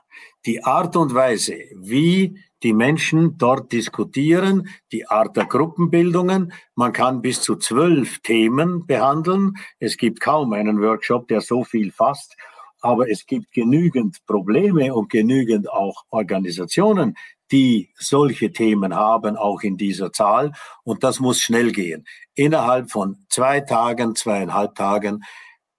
Die 0.44 0.64
Art 0.64 0.96
und 0.96 1.14
Weise, 1.14 1.54
wie 1.76 2.36
die 2.64 2.72
Menschen 2.72 3.38
dort 3.38 3.70
diskutieren, 3.70 4.68
die 4.90 5.06
Art 5.06 5.36
der 5.36 5.46
Gruppenbildungen. 5.46 6.52
Man 6.74 6.92
kann 6.92 7.22
bis 7.22 7.40
zu 7.40 7.54
zwölf 7.54 8.18
Themen 8.22 8.88
behandeln. 8.88 9.52
Es 9.78 9.96
gibt 9.96 10.18
kaum 10.18 10.52
einen 10.52 10.82
Workshop, 10.82 11.28
der 11.28 11.40
so 11.40 11.62
viel 11.62 11.92
fasst. 11.92 12.36
Aber 12.80 13.08
es 13.08 13.24
gibt 13.24 13.52
genügend 13.52 14.16
Probleme 14.26 14.92
und 14.92 15.08
genügend 15.08 15.70
auch 15.70 16.06
Organisationen, 16.10 17.16
die 17.52 17.90
solche 17.94 18.50
Themen 18.50 18.96
haben, 18.96 19.36
auch 19.36 19.62
in 19.62 19.76
dieser 19.76 20.12
Zahl. 20.12 20.50
Und 20.82 21.04
das 21.04 21.20
muss 21.20 21.40
schnell 21.40 21.70
gehen. 21.70 22.04
Innerhalb 22.34 22.90
von 22.90 23.24
zwei 23.28 23.60
Tagen, 23.60 24.16
zweieinhalb 24.16 24.74
Tagen, 24.74 25.22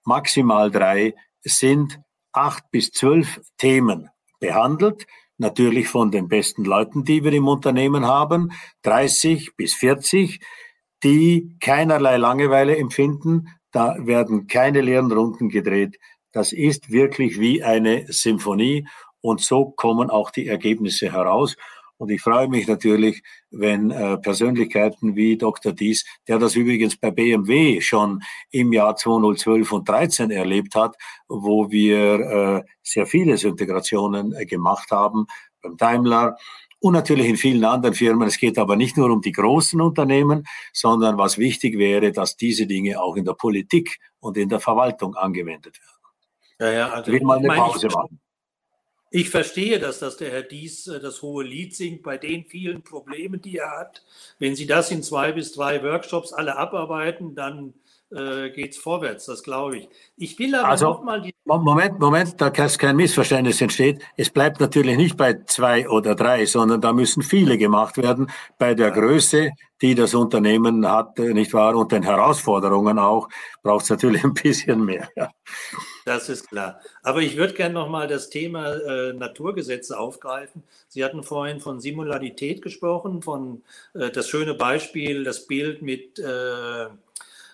maximal 0.06 0.72
drei, 0.72 1.16
sind 1.44 2.00
acht 2.32 2.70
bis 2.72 2.92
zwölf 2.92 3.42
Themen 3.58 4.10
behandelt 4.40 5.06
natürlich 5.40 5.88
von 5.88 6.12
den 6.12 6.28
besten 6.28 6.66
Leuten, 6.66 7.04
die 7.04 7.24
wir 7.24 7.34
im 7.34 7.48
Unternehmen 7.48 8.06
haben, 8.06 8.52
30 8.84 9.56
bis 9.56 9.74
40, 9.74 10.40
die 11.04 11.56
keinerlei 11.62 12.18
Langeweile 12.18 12.78
empfinden. 12.78 13.48
Da 13.72 13.96
werden 14.06 14.48
keine 14.48 14.82
leeren 14.82 15.12
Runden 15.12 15.50
gedreht. 15.50 15.98
Das 16.32 16.52
ist 16.52 16.92
wirklich 16.92 17.40
wie 17.40 17.64
eine 17.64 18.06
Symphonie 18.10 18.88
und 19.22 19.42
so 19.42 19.72
kommen 19.72 20.10
auch 20.10 20.30
die 20.30 20.48
Ergebnisse 20.48 21.12
heraus. 21.12 21.56
Und 21.98 22.12
ich 22.12 22.22
freue 22.22 22.48
mich 22.48 22.68
natürlich, 22.68 23.24
wenn 23.52 23.92
äh, 23.92 24.18
Persönlichkeiten 24.18 25.16
wie 25.16 25.38
Dr. 25.38 25.74
Dies, 25.74 26.06
der 26.28 26.40
das 26.40 26.56
übrigens 26.56 26.98
bei 26.98 27.12
BMW 27.12 27.82
schon 27.82 28.22
im 28.52 28.74
Jahr 28.74 28.96
2012 28.96 29.72
und 29.72 29.90
13 29.90 30.32
erlebt 30.32 30.76
hat, 30.76 30.96
wo 31.28 31.72
wir 31.72 32.20
äh, 32.20 32.64
sehr 32.84 33.06
viele 33.06 33.36
Integrationen 33.36 34.34
äh, 34.34 34.46
gemacht 34.46 34.92
haben, 34.92 35.28
beim 35.62 35.78
Daimler 35.78 36.38
und 36.80 36.94
natürlich 36.94 37.28
in 37.28 37.38
vielen 37.38 37.66
anderen 37.66 37.96
Firmen. 37.96 38.28
Es 38.28 38.38
geht 38.38 38.58
aber 38.58 38.76
nicht 38.76 38.98
nur 38.98 39.10
um 39.10 39.22
die 39.22 39.32
großen 39.32 39.82
Unternehmen, 39.82 40.46
sondern 40.72 41.18
was 41.18 41.38
wichtig 41.38 41.78
wäre, 41.78 42.12
dass 42.12 42.38
diese 42.38 42.68
Dinge 42.68 43.02
auch 43.02 43.16
in 43.16 43.26
der 43.26 43.34
Politik 43.34 44.00
und 44.20 44.38
in 44.38 44.50
der 44.50 44.60
Verwaltung 44.60 45.16
angewendet 45.16 45.78
werden. 45.80 45.96
Ja, 46.60 46.72
ja, 46.72 46.90
also 46.90 47.12
ich 47.12 47.20
will 47.20 47.26
mal 47.26 47.38
eine 47.38 47.48
Pause 47.48 47.88
machen. 47.88 48.20
Ich 49.12 49.32
verstehe, 49.32 49.80
dass 49.80 50.00
das 50.00 50.18
der 50.18 50.30
Herr 50.32 50.44
Dies 50.44 50.88
äh, 50.88 51.00
das 51.00 51.22
hohe 51.24 51.44
Lied 51.44 51.76
singt 51.76 52.04
bei 52.04 52.18
den 52.18 52.46
vielen 52.46 52.84
Problemen, 52.84 53.42
die 53.42 53.58
er 53.58 53.72
hat. 53.72 54.04
Wenn 54.38 54.56
Sie 54.56 54.68
das 54.68 54.92
in 54.92 55.02
zwei 55.02 55.32
bis 55.32 55.54
drei 55.54 55.82
Workshops 55.84 56.32
alle 56.32 56.58
abarbeiten, 56.58 57.34
dann 57.34 57.74
äh, 58.12 58.50
geht 58.50 58.72
es 58.72 58.78
vorwärts, 58.78 59.26
das 59.26 59.44
glaube 59.44 59.78
ich. 59.78 59.90
Ich 60.18 60.40
will 60.40 60.56
aber 60.56 60.70
also, 60.70 60.86
nochmal 60.88 61.22
die. 61.22 61.34
Moment, 61.46 62.00
Moment, 62.00 62.42
da 62.42 62.50
kein 62.50 62.96
Missverständnis 62.96 63.62
entsteht. 63.62 64.02
Es 64.18 64.30
bleibt 64.30 64.60
natürlich 64.60 64.98
nicht 64.98 65.18
bei 65.18 65.36
zwei 65.46 65.88
oder 65.88 66.16
drei, 66.16 66.46
sondern 66.46 66.82
da 66.82 66.94
müssen 66.94 67.24
viele 67.24 67.58
gemacht 67.58 67.98
werden 67.98 68.32
bei 68.58 68.74
der 68.74 68.92
Größe, 68.92 69.52
die 69.82 69.96
das 69.96 70.14
Unternehmen 70.14 70.88
hat, 70.88 71.20
äh, 71.20 71.34
nicht 71.34 71.54
wahr? 71.54 71.76
Und 71.76 71.92
den 71.92 72.04
Herausforderungen 72.04 73.00
auch, 73.00 73.30
braucht 73.64 73.84
es 73.84 73.90
natürlich 73.90 74.24
ein 74.24 74.34
bisschen 74.34 74.84
mehr. 74.84 75.10
Ja. 75.16 75.32
Das 76.06 76.30
ist 76.30 76.50
klar. 76.50 76.80
Aber 77.04 77.22
ich 77.22 77.38
würde 77.38 77.54
gerne 77.54 77.76
nochmal 77.76 78.08
das 78.08 78.30
Thema 78.30 78.74
äh, 78.74 79.14
Naturgesetze 79.14 80.00
aufgreifen. 80.00 80.64
Sie 80.88 81.04
hatten 81.04 81.22
vorhin 81.22 81.60
von 81.60 81.80
Simularität 81.80 82.64
gesprochen, 82.64 83.22
von 83.22 83.62
äh, 83.94 84.10
das 84.10 84.28
schöne 84.28 84.56
Beispiel, 84.56 85.24
das 85.24 85.46
Bild 85.46 85.84
mit 85.84 86.20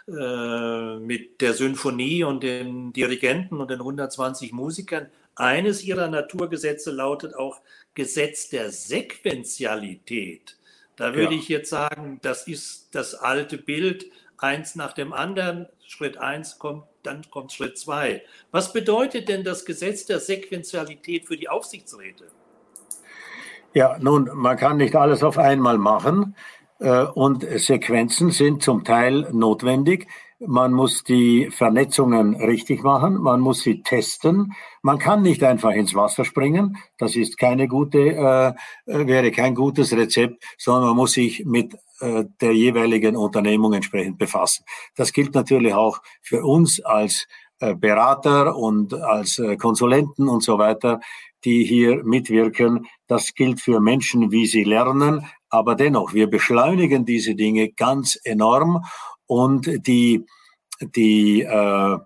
äh, 0.07 0.99
mit 0.99 1.41
der 1.41 1.53
Symphonie 1.53 2.23
und 2.23 2.43
den 2.43 2.93
Dirigenten 2.93 3.59
und 3.59 3.71
den 3.71 3.79
120 3.79 4.53
Musikern. 4.53 5.07
Eines 5.35 5.83
ihrer 5.83 6.07
Naturgesetze 6.07 6.91
lautet 6.91 7.33
auch 7.35 7.59
Gesetz 7.95 8.49
der 8.49 8.71
Sequenzialität. 8.71 10.57
Da 10.95 11.15
würde 11.15 11.33
ja. 11.33 11.39
ich 11.39 11.49
jetzt 11.49 11.71
sagen, 11.71 12.19
das 12.21 12.47
ist 12.47 12.89
das 12.91 13.15
alte 13.15 13.57
Bild, 13.57 14.05
eins 14.37 14.75
nach 14.75 14.93
dem 14.93 15.11
anderen. 15.11 15.67
Schritt 15.87 16.17
eins 16.17 16.59
kommt, 16.59 16.83
dann 17.03 17.23
kommt 17.31 17.51
Schritt 17.51 17.77
zwei. 17.77 18.21
Was 18.51 18.73
bedeutet 18.73 19.27
denn 19.27 19.43
das 19.43 19.65
Gesetz 19.65 20.05
der 20.05 20.19
Sequenzialität 20.19 21.25
für 21.25 21.37
die 21.37 21.49
Aufsichtsräte? 21.49 22.25
Ja, 23.73 23.97
nun, 23.99 24.29
man 24.33 24.55
kann 24.55 24.77
nicht 24.77 24.95
alles 24.95 25.21
auf 25.21 25.37
einmal 25.37 25.77
machen. 25.77 26.35
Äh, 26.80 27.03
und 27.03 27.45
Sequenzen 27.57 28.32
sind 28.32 28.63
zum 28.63 28.84
Teil 28.84 29.30
notwendig. 29.32 30.07
Man 30.39 30.73
muss 30.73 31.03
die 31.03 31.49
Vernetzungen 31.49 32.36
richtig 32.36 32.84
machen, 32.84 33.21
man 33.21 33.39
muss 33.39 33.61
sie 33.61 33.82
testen. 33.84 34.53
Man 34.82 34.99
kann 34.99 35.21
nicht 35.21 35.43
einfach 35.43 35.71
ins 35.71 35.95
Wasser 35.95 36.26
springen. 36.26 36.78
Das 36.97 37.15
ist 37.15 37.38
keine 37.38 37.69
gute, 37.69 37.99
äh, 37.99 38.53
wäre 38.86 39.32
kein 39.32 39.55
gutes 39.55 39.93
Rezept, 39.93 40.43
sondern 40.57 40.89
man 40.89 40.97
muss 40.97 41.13
sich 41.13 41.45
mit 41.45 41.76
äh, 42.01 42.26
der 42.41 42.53
jeweiligen 42.53 43.15
Unternehmung 43.15 43.71
entsprechend 43.73 44.17
befassen. 44.17 44.65
Das 44.95 45.13
gilt 45.13 45.34
natürlich 45.34 45.73
auch 45.73 46.01
für 46.21 46.43
uns 46.43 46.82
als 46.82 47.28
äh, 47.59 47.73
Berater 47.73 48.57
und 48.57 48.93
als 48.93 49.39
äh, 49.39 49.55
Konsulenten 49.55 50.28
und 50.28 50.43
so 50.43 50.57
weiter, 50.57 50.99
die 51.45 51.63
hier 51.63 52.03
mitwirken. 52.03 52.88
Das 53.07 53.34
gilt 53.34 53.61
für 53.61 53.80
Menschen, 53.80 54.32
wie 54.32 54.45
sie 54.45 54.65
lernen, 54.65 55.26
aber 55.49 55.75
dennoch, 55.75 56.13
wir 56.13 56.27
beschleunigen 56.27 57.05
diese 57.05 57.35
Dinge 57.35 57.71
ganz 57.71 58.19
enorm 58.23 58.83
und 59.25 59.87
die, 59.87 60.25
die 60.81 61.41
äh, 61.41 61.97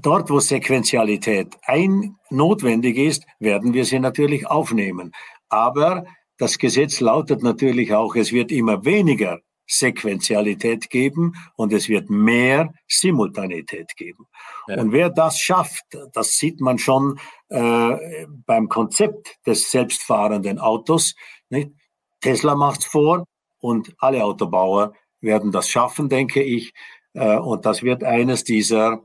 dort, 0.00 0.30
wo 0.30 0.40
Sequenzialität 0.40 1.56
ein 1.62 2.16
notwendig 2.30 2.96
ist, 2.98 3.24
werden 3.38 3.72
wir 3.72 3.84
sie 3.84 3.98
natürlich 3.98 4.46
aufnehmen. 4.46 5.12
Aber 5.48 6.04
das 6.38 6.58
Gesetz 6.58 7.00
lautet 7.00 7.42
natürlich 7.42 7.94
auch, 7.94 8.14
es 8.16 8.32
wird 8.32 8.52
immer 8.52 8.84
weniger 8.84 9.40
Sequenzialität 9.66 10.90
geben 10.90 11.34
und 11.56 11.72
es 11.72 11.88
wird 11.88 12.08
mehr 12.10 12.72
Simultanität 12.88 13.96
geben. 13.96 14.26
Ja. 14.68 14.80
Und 14.80 14.92
wer 14.92 15.10
das 15.10 15.40
schafft, 15.40 15.84
das 16.12 16.36
sieht 16.36 16.60
man 16.60 16.78
schon 16.78 17.18
äh, 17.48 18.26
beim 18.46 18.68
Konzept 18.68 19.38
des 19.46 19.70
selbstfahrenden 19.70 20.58
Autos. 20.58 21.14
Nicht? 21.48 21.70
Tesla 22.20 22.54
macht's 22.54 22.86
vor 22.86 23.24
und 23.58 23.94
alle 23.98 24.24
Autobauer 24.24 24.94
werden 25.20 25.52
das 25.52 25.68
schaffen, 25.68 26.08
denke 26.08 26.42
ich. 26.42 26.72
Äh, 27.14 27.36
und 27.36 27.66
das 27.66 27.82
wird 27.82 28.04
eines 28.04 28.44
dieser 28.44 29.02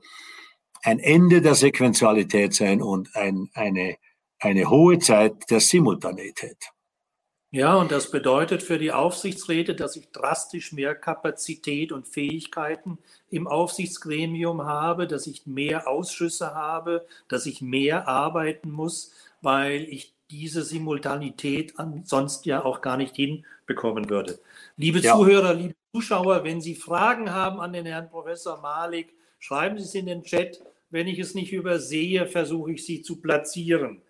ein 0.84 1.00
Ende 1.00 1.42
der 1.42 1.56
Sequenzialität 1.56 2.54
sein 2.54 2.82
und 2.82 3.16
ein, 3.16 3.50
eine, 3.54 3.98
eine 4.40 4.70
hohe 4.70 5.00
Zeit 5.00 5.50
der 5.50 5.60
Simultanität. 5.60 6.58
Ja, 7.54 7.76
und 7.76 7.92
das 7.92 8.10
bedeutet 8.10 8.64
für 8.64 8.80
die 8.80 8.94
Aufsichtsräte, 8.94 9.76
dass 9.76 9.98
ich 9.98 10.10
drastisch 10.12 10.72
mehr 10.72 10.96
Kapazität 10.96 11.92
und 11.92 12.08
Fähigkeiten 12.08 12.98
im 13.30 13.46
Aufsichtsgremium 13.46 14.64
habe, 14.64 15.06
dass 15.06 15.28
ich 15.28 15.46
mehr 15.46 15.86
Ausschüsse 15.86 16.56
habe, 16.56 17.06
dass 17.28 17.46
ich 17.46 17.62
mehr 17.62 18.08
arbeiten 18.08 18.72
muss, 18.72 19.12
weil 19.42 19.82
ich 19.90 20.14
diese 20.30 20.64
Simultanität 20.64 21.74
sonst 22.06 22.46
ja 22.46 22.64
auch 22.64 22.80
gar 22.80 22.96
nicht 22.96 23.18
hinbekommen 23.18 24.10
würde. 24.10 24.40
Liebe 24.78 25.00
ja. 25.00 25.14
Zuhörer, 25.14 25.54
liebe 25.54 25.76
Zuschauer, 25.94 26.46
wenn 26.46 26.62
Sie 26.62 26.76
Fragen 26.76 27.32
haben 27.32 27.60
an 27.60 27.74
den 27.74 27.86
Herrn 27.86 28.10
Professor 28.10 28.62
Malik, 28.62 29.14
schreiben 29.40 29.78
Sie 29.78 29.84
es 29.84 29.94
in 29.96 30.06
den 30.06 30.24
Chat. 30.24 30.62
Wenn 30.90 31.08
ich 31.08 31.20
es 31.20 31.36
nicht 31.36 31.52
übersehe, 31.52 32.28
versuche 32.28 32.72
ich 32.72 32.86
sie 32.86 33.02
zu 33.02 33.18
platzieren. 33.18 34.02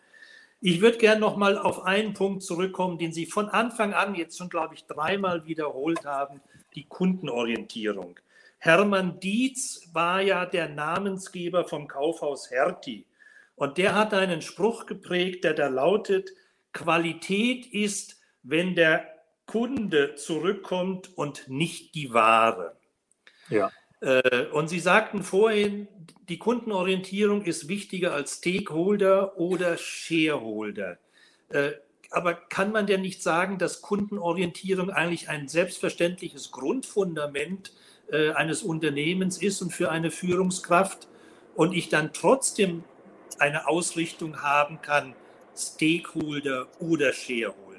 Ich 0.63 0.79
würde 0.79 0.99
gerne 0.99 1.19
noch 1.19 1.37
mal 1.37 1.57
auf 1.57 1.83
einen 1.83 2.13
Punkt 2.13 2.43
zurückkommen, 2.43 2.99
den 2.99 3.11
Sie 3.11 3.25
von 3.25 3.49
Anfang 3.49 3.95
an 3.95 4.13
jetzt 4.13 4.37
schon, 4.37 4.49
glaube 4.49 4.75
ich, 4.75 4.85
dreimal 4.85 5.45
wiederholt 5.47 6.05
haben, 6.05 6.39
die 6.75 6.85
Kundenorientierung. 6.85 8.19
Hermann 8.59 9.19
Dietz 9.19 9.89
war 9.91 10.21
ja 10.21 10.45
der 10.45 10.69
Namensgeber 10.69 11.65
vom 11.65 11.87
Kaufhaus 11.87 12.51
Hertie. 12.51 13.07
Und 13.55 13.79
der 13.79 13.95
hat 13.95 14.13
einen 14.13 14.43
Spruch 14.43 14.85
geprägt, 14.85 15.45
der 15.45 15.55
da 15.55 15.67
lautet, 15.67 16.29
Qualität 16.73 17.65
ist, 17.65 18.21
wenn 18.43 18.75
der 18.75 19.07
Kunde 19.47 20.13
zurückkommt 20.13 21.17
und 21.17 21.49
nicht 21.49 21.95
die 21.95 22.13
Ware. 22.13 22.77
Ja. 23.49 23.71
Äh, 24.01 24.47
und 24.51 24.67
Sie 24.67 24.79
sagten 24.79 25.23
vorhin, 25.23 25.87
die 26.29 26.37
Kundenorientierung 26.37 27.43
ist 27.43 27.67
wichtiger 27.67 28.13
als 28.13 28.37
Stakeholder 28.37 29.37
oder 29.37 29.77
Shareholder. 29.77 30.97
Äh, 31.49 31.71
aber 32.09 32.33
kann 32.33 32.71
man 32.71 32.87
denn 32.87 33.01
nicht 33.01 33.23
sagen, 33.23 33.57
dass 33.57 33.81
Kundenorientierung 33.81 34.89
eigentlich 34.89 35.29
ein 35.29 35.47
selbstverständliches 35.47 36.51
Grundfundament 36.51 37.71
äh, 38.11 38.31
eines 38.31 38.63
Unternehmens 38.63 39.41
ist 39.41 39.61
und 39.61 39.71
für 39.71 39.89
eine 39.89 40.11
Führungskraft? 40.11 41.07
und 41.55 41.73
ich 41.73 41.89
dann 41.89 42.13
trotzdem 42.13 42.83
eine 43.39 43.67
Ausrichtung 43.67 44.41
haben 44.41 44.81
kann, 44.81 45.15
Stakeholder 45.55 46.67
oder 46.79 47.13
Shareholder? 47.13 47.70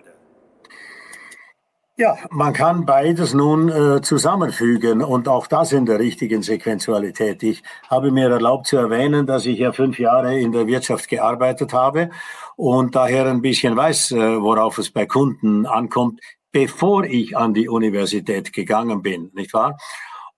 Ja, 1.98 2.16
man 2.30 2.54
kann 2.54 2.86
beides 2.86 3.34
nun 3.34 3.68
äh, 3.68 4.00
zusammenfügen 4.00 5.02
und 5.02 5.28
auch 5.28 5.46
das 5.46 5.72
in 5.72 5.84
der 5.84 5.98
richtigen 5.98 6.40
Sequenzualität. 6.42 7.42
Ich 7.42 7.62
habe 7.90 8.10
mir 8.10 8.30
erlaubt 8.30 8.66
zu 8.66 8.78
erwähnen, 8.78 9.26
dass 9.26 9.44
ich 9.44 9.58
ja 9.58 9.72
fünf 9.72 9.98
Jahre 9.98 10.40
in 10.40 10.52
der 10.52 10.66
Wirtschaft 10.66 11.08
gearbeitet 11.08 11.74
habe 11.74 12.08
und 12.56 12.94
daher 12.94 13.26
ein 13.26 13.42
bisschen 13.42 13.76
weiß, 13.76 14.12
äh, 14.12 14.40
worauf 14.40 14.78
es 14.78 14.90
bei 14.90 15.04
Kunden 15.04 15.66
ankommt, 15.66 16.20
bevor 16.50 17.04
ich 17.04 17.36
an 17.36 17.52
die 17.52 17.68
Universität 17.68 18.54
gegangen 18.54 19.02
bin, 19.02 19.30
nicht 19.34 19.52
wahr? 19.52 19.76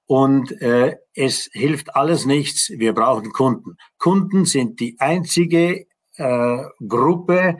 Und 0.06 0.60
äh, 0.60 0.96
es 1.14 1.48
hilft 1.52 1.94
alles 1.94 2.26
nichts. 2.26 2.70
Wir 2.70 2.94
brauchen 2.94 3.32
Kunden. 3.32 3.76
Kunden 3.98 4.44
sind 4.44 4.80
die 4.80 4.96
einzige 4.98 5.86
äh, 6.16 6.62
Gruppe 6.88 7.58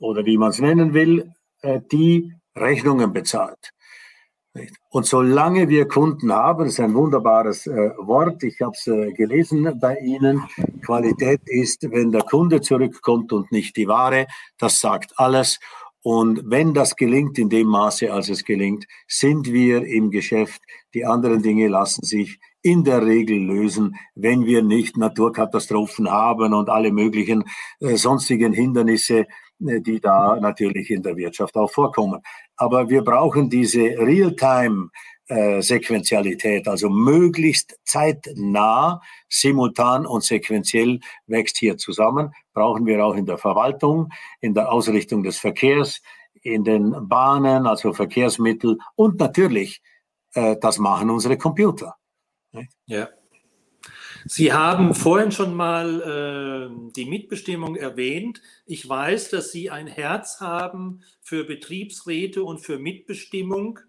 oder 0.00 0.24
wie 0.26 0.36
man 0.36 0.50
es 0.50 0.58
nennen 0.58 0.94
will, 0.94 1.32
äh, 1.62 1.80
die 1.92 2.32
Rechnungen 2.60 3.12
bezahlt. 3.12 3.72
Und 4.90 5.06
solange 5.06 5.68
wir 5.68 5.86
Kunden 5.86 6.32
haben, 6.32 6.64
das 6.64 6.74
ist 6.74 6.80
ein 6.80 6.94
wunderbares 6.94 7.68
äh, 7.68 7.92
Wort, 7.98 8.42
ich 8.42 8.60
habe 8.60 8.72
es 8.72 8.86
äh, 8.88 9.12
gelesen 9.12 9.78
bei 9.80 9.96
Ihnen, 9.98 10.42
Qualität 10.84 11.40
ist, 11.44 11.88
wenn 11.90 12.10
der 12.10 12.22
Kunde 12.22 12.60
zurückkommt 12.60 13.32
und 13.32 13.52
nicht 13.52 13.76
die 13.76 13.86
Ware, 13.86 14.26
das 14.58 14.80
sagt 14.80 15.12
alles. 15.16 15.60
Und 16.02 16.42
wenn 16.46 16.74
das 16.74 16.96
gelingt 16.96 17.38
in 17.38 17.50
dem 17.50 17.68
Maße, 17.68 18.12
als 18.12 18.28
es 18.28 18.44
gelingt, 18.44 18.86
sind 19.06 19.52
wir 19.52 19.84
im 19.84 20.10
Geschäft. 20.10 20.62
Die 20.94 21.04
anderen 21.04 21.42
Dinge 21.42 21.68
lassen 21.68 22.04
sich 22.04 22.40
in 22.62 22.84
der 22.84 23.04
Regel 23.04 23.38
lösen, 23.38 23.96
wenn 24.14 24.44
wir 24.46 24.62
nicht 24.62 24.96
Naturkatastrophen 24.96 26.10
haben 26.10 26.54
und 26.54 26.68
alle 26.68 26.90
möglichen 26.90 27.44
äh, 27.80 27.96
sonstigen 27.96 28.52
Hindernisse, 28.52 29.26
äh, 29.66 29.80
die 29.80 30.00
da 30.00 30.38
natürlich 30.40 30.90
in 30.90 31.02
der 31.02 31.16
Wirtschaft 31.16 31.56
auch 31.56 31.70
vorkommen. 31.70 32.20
Aber 32.60 32.90
wir 32.90 33.02
brauchen 33.02 33.48
diese 33.48 33.80
Real-Time 33.80 34.90
äh, 35.28 35.62
also 36.66 36.90
möglichst 36.90 37.78
zeitnah, 37.84 39.00
simultan 39.30 40.04
und 40.04 40.22
sequenziell 40.22 41.00
wächst 41.26 41.56
hier 41.56 41.78
zusammen, 41.78 42.34
brauchen 42.52 42.84
wir 42.84 43.02
auch 43.02 43.14
in 43.14 43.24
der 43.24 43.38
Verwaltung, 43.38 44.12
in 44.42 44.52
der 44.52 44.70
Ausrichtung 44.70 45.22
des 45.22 45.38
Verkehrs, 45.38 46.02
in 46.42 46.62
den 46.62 47.08
Bahnen, 47.08 47.66
also 47.66 47.94
Verkehrsmittel 47.94 48.78
und 48.94 49.18
natürlich, 49.18 49.80
äh, 50.34 50.56
das 50.60 50.76
machen 50.76 51.08
unsere 51.08 51.38
Computer. 51.38 51.96
Ja. 52.84 53.08
Sie 54.26 54.52
haben 54.52 54.94
vorhin 54.94 55.32
schon 55.32 55.54
mal 55.54 56.70
äh, 56.70 56.92
die 56.96 57.06
Mitbestimmung 57.06 57.76
erwähnt. 57.76 58.42
Ich 58.66 58.88
weiß, 58.88 59.30
dass 59.30 59.50
Sie 59.50 59.70
ein 59.70 59.86
Herz 59.86 60.40
haben 60.40 61.02
für 61.22 61.44
Betriebsräte 61.44 62.44
und 62.44 62.58
für 62.58 62.78
Mitbestimmung. 62.78 63.80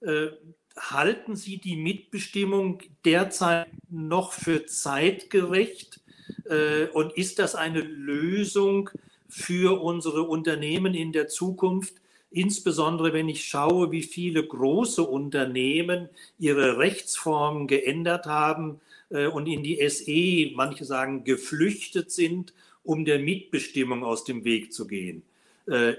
Äh, 0.00 0.28
halten 0.76 1.36
Sie 1.36 1.58
die 1.58 1.76
Mitbestimmung 1.76 2.80
derzeit 3.04 3.68
noch 3.88 4.32
für 4.32 4.66
zeitgerecht? 4.66 6.00
Äh, 6.46 6.86
und 6.88 7.12
ist 7.12 7.38
das 7.38 7.54
eine 7.54 7.80
Lösung 7.80 8.90
für 9.28 9.80
unsere 9.80 10.22
Unternehmen 10.22 10.94
in 10.94 11.12
der 11.12 11.28
Zukunft? 11.28 11.94
Insbesondere 12.32 13.12
wenn 13.12 13.28
ich 13.28 13.44
schaue, 13.44 13.90
wie 13.90 14.02
viele 14.02 14.46
große 14.46 15.02
Unternehmen 15.02 16.08
ihre 16.38 16.78
Rechtsformen 16.78 17.66
geändert 17.66 18.26
haben 18.26 18.80
und 19.10 19.46
in 19.46 19.62
die 19.62 19.88
SE, 19.88 20.54
manche 20.54 20.84
sagen, 20.84 21.24
geflüchtet 21.24 22.10
sind, 22.10 22.54
um 22.82 23.04
der 23.04 23.18
Mitbestimmung 23.18 24.04
aus 24.04 24.24
dem 24.24 24.44
Weg 24.44 24.72
zu 24.72 24.86
gehen. 24.86 25.22
Äh, 25.66 25.94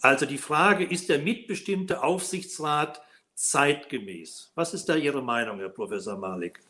also 0.00 0.26
die 0.26 0.38
Frage, 0.38 0.84
ist 0.84 1.08
der 1.08 1.18
mitbestimmte 1.18 2.02
Aufsichtsrat 2.02 3.02
zeitgemäß? 3.34 4.50
Was 4.54 4.74
ist 4.74 4.86
da 4.86 4.96
Ihre 4.96 5.22
Meinung, 5.22 5.58
Herr 5.58 5.68
Professor 5.68 6.18
Malik? 6.18 6.60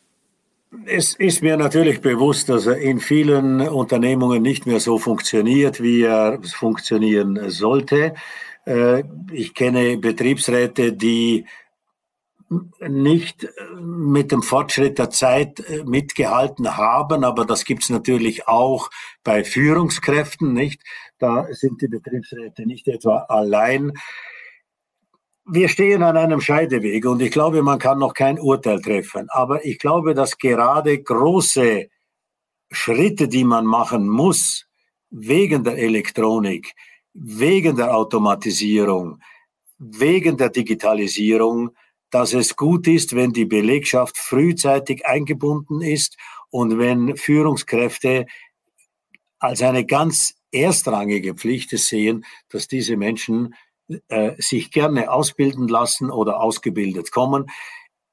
Es 0.86 1.14
ist 1.14 1.42
mir 1.42 1.56
natürlich 1.56 2.00
bewusst, 2.00 2.48
dass 2.48 2.66
er 2.66 2.78
in 2.78 2.98
vielen 2.98 3.60
Unternehmungen 3.60 4.42
nicht 4.42 4.66
mehr 4.66 4.80
so 4.80 4.98
funktioniert, 4.98 5.82
wie 5.82 6.02
er 6.02 6.40
funktionieren 6.42 7.50
sollte. 7.50 8.14
Äh, 8.64 9.04
ich 9.32 9.54
kenne 9.54 9.98
Betriebsräte, 9.98 10.92
die 10.92 11.46
nicht 12.80 13.48
mit 13.80 14.32
dem 14.32 14.42
Fortschritt 14.42 14.98
der 14.98 15.10
Zeit 15.10 15.60
äh, 15.60 15.84
mitgehalten 15.84 16.76
haben, 16.76 17.24
aber 17.24 17.44
das 17.44 17.64
gibt 17.64 17.82
es 17.82 17.90
natürlich 17.90 18.48
auch 18.48 18.90
bei 19.24 19.44
Führungskräften, 19.44 20.52
nicht? 20.52 20.82
Da 21.18 21.46
sind 21.50 21.80
die 21.82 21.88
Betriebsräte 21.88 22.66
nicht 22.66 22.88
etwa 22.88 23.18
allein. 23.28 23.92
Wir 25.44 25.68
stehen 25.68 26.02
an 26.02 26.16
einem 26.16 26.40
Scheideweg 26.40 27.04
und 27.06 27.20
ich 27.20 27.30
glaube, 27.30 27.62
man 27.62 27.78
kann 27.78 27.98
noch 27.98 28.14
kein 28.14 28.38
Urteil 28.38 28.80
treffen. 28.80 29.28
Aber 29.30 29.64
ich 29.64 29.78
glaube, 29.78 30.14
dass 30.14 30.38
gerade 30.38 31.02
große 31.02 31.88
Schritte, 32.70 33.28
die 33.28 33.44
man 33.44 33.66
machen 33.66 34.08
muss, 34.08 34.66
wegen 35.10 35.62
der 35.62 35.78
Elektronik, 35.78 36.74
wegen 37.12 37.76
der 37.76 37.94
Automatisierung, 37.94 39.20
wegen 39.78 40.36
der 40.36 40.48
Digitalisierung, 40.48 41.70
dass 42.12 42.34
es 42.34 42.56
gut 42.56 42.86
ist, 42.86 43.16
wenn 43.16 43.32
die 43.32 43.46
Belegschaft 43.46 44.16
frühzeitig 44.18 45.04
eingebunden 45.06 45.80
ist 45.80 46.16
und 46.50 46.78
wenn 46.78 47.16
Führungskräfte 47.16 48.26
als 49.40 49.62
eine 49.62 49.84
ganz 49.84 50.34
erstrangige 50.52 51.34
Pflicht 51.34 51.70
sehen, 51.70 52.24
dass 52.50 52.68
diese 52.68 52.96
Menschen 52.96 53.54
äh, 54.08 54.32
sich 54.38 54.70
gerne 54.70 55.10
ausbilden 55.10 55.66
lassen 55.68 56.10
oder 56.10 56.40
ausgebildet 56.40 57.10
kommen. 57.10 57.46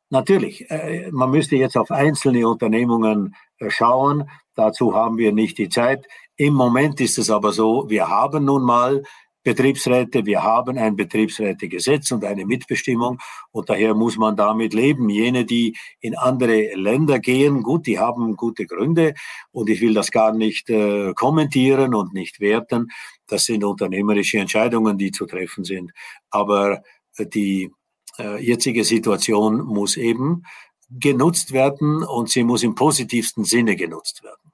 Natürlich, 0.09 0.71
äh, 0.71 1.11
man 1.11 1.29
müsste 1.29 1.57
jetzt 1.57 1.77
auf 1.77 1.91
einzelne 1.91 2.47
Unternehmungen 2.47 3.35
äh, 3.59 3.69
schauen. 3.69 4.29
Dazu 4.55 4.95
haben 4.95 5.17
wir 5.17 5.33
nicht 5.33 5.57
die 5.57 5.69
Zeit. 5.69 6.07
Im 6.37 6.53
Moment 6.53 7.01
ist 7.01 7.17
es 7.17 7.29
aber 7.29 7.51
so, 7.51 7.89
wir 7.89 8.07
haben 8.07 8.45
nun 8.45 8.63
mal 8.63 9.03
Betriebsräte, 9.43 10.25
wir 10.25 10.43
haben 10.43 10.77
ein 10.77 10.95
Betriebsrätegesetz 10.95 12.11
und 12.11 12.25
eine 12.25 12.45
Mitbestimmung 12.45 13.19
und 13.51 13.69
daher 13.69 13.95
muss 13.95 14.17
man 14.17 14.35
damit 14.35 14.73
leben. 14.73 15.09
Jene, 15.09 15.45
die 15.45 15.77
in 15.99 16.17
andere 16.17 16.75
Länder 16.75 17.19
gehen, 17.19 17.63
gut, 17.63 17.87
die 17.87 17.99
haben 17.99 18.35
gute 18.35 18.65
Gründe 18.65 19.13
und 19.51 19.69
ich 19.69 19.81
will 19.81 19.93
das 19.93 20.11
gar 20.11 20.33
nicht 20.33 20.69
äh, 20.69 21.13
kommentieren 21.13 21.95
und 21.95 22.13
nicht 22.13 22.39
werten. 22.39 22.89
Das 23.27 23.45
sind 23.45 23.63
unternehmerische 23.63 24.39
Entscheidungen, 24.39 24.97
die 24.97 25.11
zu 25.11 25.25
treffen 25.25 25.63
sind. 25.63 25.91
Aber 26.29 26.83
äh, 27.17 27.25
die 27.25 27.71
äh, 28.17 28.43
jetzige 28.43 28.83
Situation 28.83 29.61
muss 29.61 29.95
eben 29.95 30.43
genutzt 30.89 31.53
werden 31.53 32.03
und 32.03 32.29
sie 32.29 32.43
muss 32.43 32.63
im 32.63 32.75
positivsten 32.75 33.45
Sinne 33.45 33.75
genutzt 33.75 34.23
werden. 34.23 34.51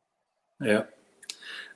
Ja. 0.59 0.85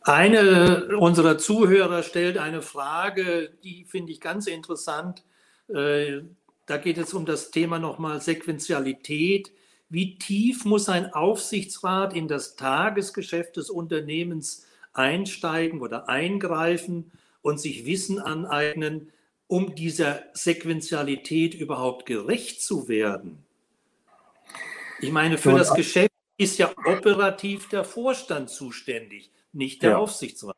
Eine 0.10 0.98
unserer 0.98 1.38
Zuhörer 1.38 2.02
stellt 2.02 2.40
eine 2.40 2.64
Frage, 2.64 3.52
die 3.64 3.86
finde 3.86 4.12
ich 4.12 4.20
ganz 4.20 4.48
interessant. 4.48 5.24
Äh, 5.68 6.22
da 6.66 6.78
geht 6.78 6.98
es 6.98 7.14
um 7.14 7.28
das 7.28 7.52
Thema 7.52 7.78
nochmal 7.78 8.20
Sequenzialität. 8.20 9.52
Wie 9.88 10.18
tief 10.18 10.66
muss 10.66 10.90
ein 10.90 11.14
Aufsichtsrat 11.14 12.16
in 12.16 12.28
das 12.28 12.56
Tagesgeschäft 12.56 13.58
des 13.58 13.70
Unternehmens 13.70 14.66
einsteigen 14.94 15.80
oder 15.80 16.10
eingreifen 16.10 17.12
und 17.44 17.60
sich 17.60 17.86
Wissen 17.86 18.18
aneignen, 18.18 19.12
um 19.46 19.76
dieser 19.76 20.24
Sequenzialität 20.34 21.54
überhaupt 21.54 22.08
gerecht 22.08 22.64
zu 22.64 22.88
werden? 22.88 23.46
Ich 25.02 25.12
meine, 25.12 25.38
für 25.38 25.56
das 25.56 25.72
Geschäft 25.76 26.10
ist 26.36 26.58
ja 26.58 26.72
operativ 26.88 27.70
der 27.70 27.84
Vorstand 27.84 28.50
zuständig 28.50 29.30
nicht 29.54 29.84
der 29.84 29.92
ja. 29.92 29.98
Aufsichtsrat. 29.98 30.56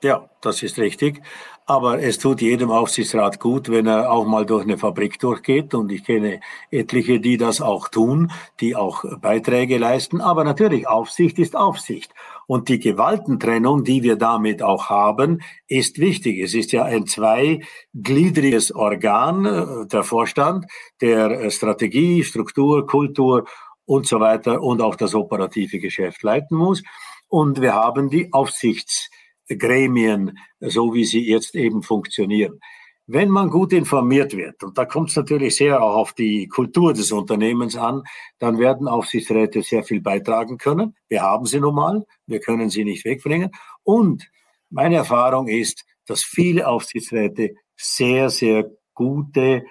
Ja, 0.00 0.30
das 0.42 0.62
ist 0.62 0.78
richtig. 0.78 1.22
Aber 1.66 2.00
es 2.00 2.18
tut 2.18 2.40
jedem 2.40 2.70
Aufsichtsrat 2.70 3.40
gut, 3.40 3.68
wenn 3.68 3.86
er 3.86 4.12
auch 4.12 4.24
mal 4.26 4.46
durch 4.46 4.62
eine 4.62 4.78
Fabrik 4.78 5.18
durchgeht. 5.18 5.74
Und 5.74 5.90
ich 5.90 6.04
kenne 6.04 6.40
etliche, 6.70 7.18
die 7.18 7.36
das 7.36 7.60
auch 7.60 7.88
tun, 7.88 8.30
die 8.60 8.76
auch 8.76 9.04
Beiträge 9.20 9.76
leisten. 9.76 10.20
Aber 10.20 10.44
natürlich, 10.44 10.86
Aufsicht 10.86 11.38
ist 11.40 11.56
Aufsicht. 11.56 12.14
Und 12.46 12.68
die 12.68 12.78
Gewaltentrennung, 12.78 13.82
die 13.82 14.04
wir 14.04 14.16
damit 14.16 14.62
auch 14.62 14.88
haben, 14.88 15.42
ist 15.66 15.98
wichtig. 15.98 16.38
Es 16.38 16.54
ist 16.54 16.70
ja 16.70 16.84
ein 16.84 17.06
zweigliedriges 17.06 18.72
Organ, 18.74 19.44
äh, 19.46 19.86
der 19.88 20.04
Vorstand, 20.04 20.66
der 21.00 21.30
äh, 21.40 21.50
Strategie, 21.50 22.22
Struktur, 22.22 22.86
Kultur 22.86 23.46
und 23.84 24.06
so 24.06 24.20
weiter 24.20 24.62
und 24.62 24.80
auch 24.80 24.94
das 24.94 25.14
operative 25.14 25.80
Geschäft 25.80 26.22
leiten 26.22 26.56
muss. 26.56 26.82
Und 27.28 27.60
wir 27.60 27.74
haben 27.74 28.10
die 28.10 28.32
Aufsichtsgremien, 28.32 30.38
so 30.60 30.94
wie 30.94 31.04
sie 31.04 31.28
jetzt 31.28 31.54
eben 31.54 31.82
funktionieren. 31.82 32.58
Wenn 33.06 33.30
man 33.30 33.48
gut 33.48 33.72
informiert 33.72 34.36
wird, 34.36 34.62
und 34.62 34.76
da 34.76 34.84
kommt 34.84 35.10
es 35.10 35.16
natürlich 35.16 35.56
sehr 35.56 35.82
auch 35.82 35.96
auf 35.96 36.12
die 36.12 36.46
Kultur 36.46 36.92
des 36.92 37.10
Unternehmens 37.10 37.74
an, 37.76 38.02
dann 38.38 38.58
werden 38.58 38.86
Aufsichtsräte 38.86 39.62
sehr 39.62 39.82
viel 39.82 40.02
beitragen 40.02 40.58
können. 40.58 40.94
Wir 41.08 41.22
haben 41.22 41.46
sie 41.46 41.60
nun 41.60 41.74
mal, 41.74 42.04
wir 42.26 42.40
können 42.40 42.68
sie 42.68 42.84
nicht 42.84 43.06
wegbringen. 43.06 43.50
Und 43.82 44.30
meine 44.68 44.96
Erfahrung 44.96 45.48
ist, 45.48 45.86
dass 46.06 46.22
viele 46.22 46.68
Aufsichtsräte 46.68 47.54
sehr, 47.76 48.28
sehr 48.28 48.70
gute 48.92 49.64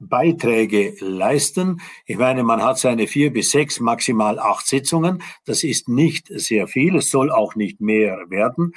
Beiträge 0.00 0.96
leisten. 1.00 1.80
Ich 2.06 2.16
meine, 2.16 2.42
man 2.42 2.62
hat 2.62 2.78
seine 2.78 3.06
vier 3.06 3.32
bis 3.32 3.50
sechs, 3.50 3.78
maximal 3.78 4.38
acht 4.38 4.66
Sitzungen. 4.66 5.22
Das 5.44 5.62
ist 5.62 5.88
nicht 5.88 6.26
sehr 6.28 6.66
viel. 6.66 6.96
Es 6.96 7.10
soll 7.10 7.30
auch 7.30 7.54
nicht 7.54 7.80
mehr 7.80 8.18
werden 8.28 8.72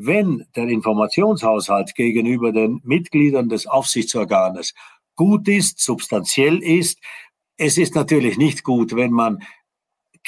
wenn 0.00 0.46
der 0.54 0.68
Informationshaushalt 0.68 1.96
gegenüber 1.96 2.52
den 2.52 2.80
Mitgliedern 2.84 3.48
des 3.48 3.66
Aufsichtsorganes 3.66 4.74
gut 5.16 5.48
ist, 5.48 5.80
substanziell 5.80 6.62
ist, 6.62 7.00
es 7.56 7.76
ist 7.76 7.96
natürlich 7.96 8.38
nicht 8.38 8.62
gut, 8.62 8.94
wenn 8.94 9.10
man 9.10 9.40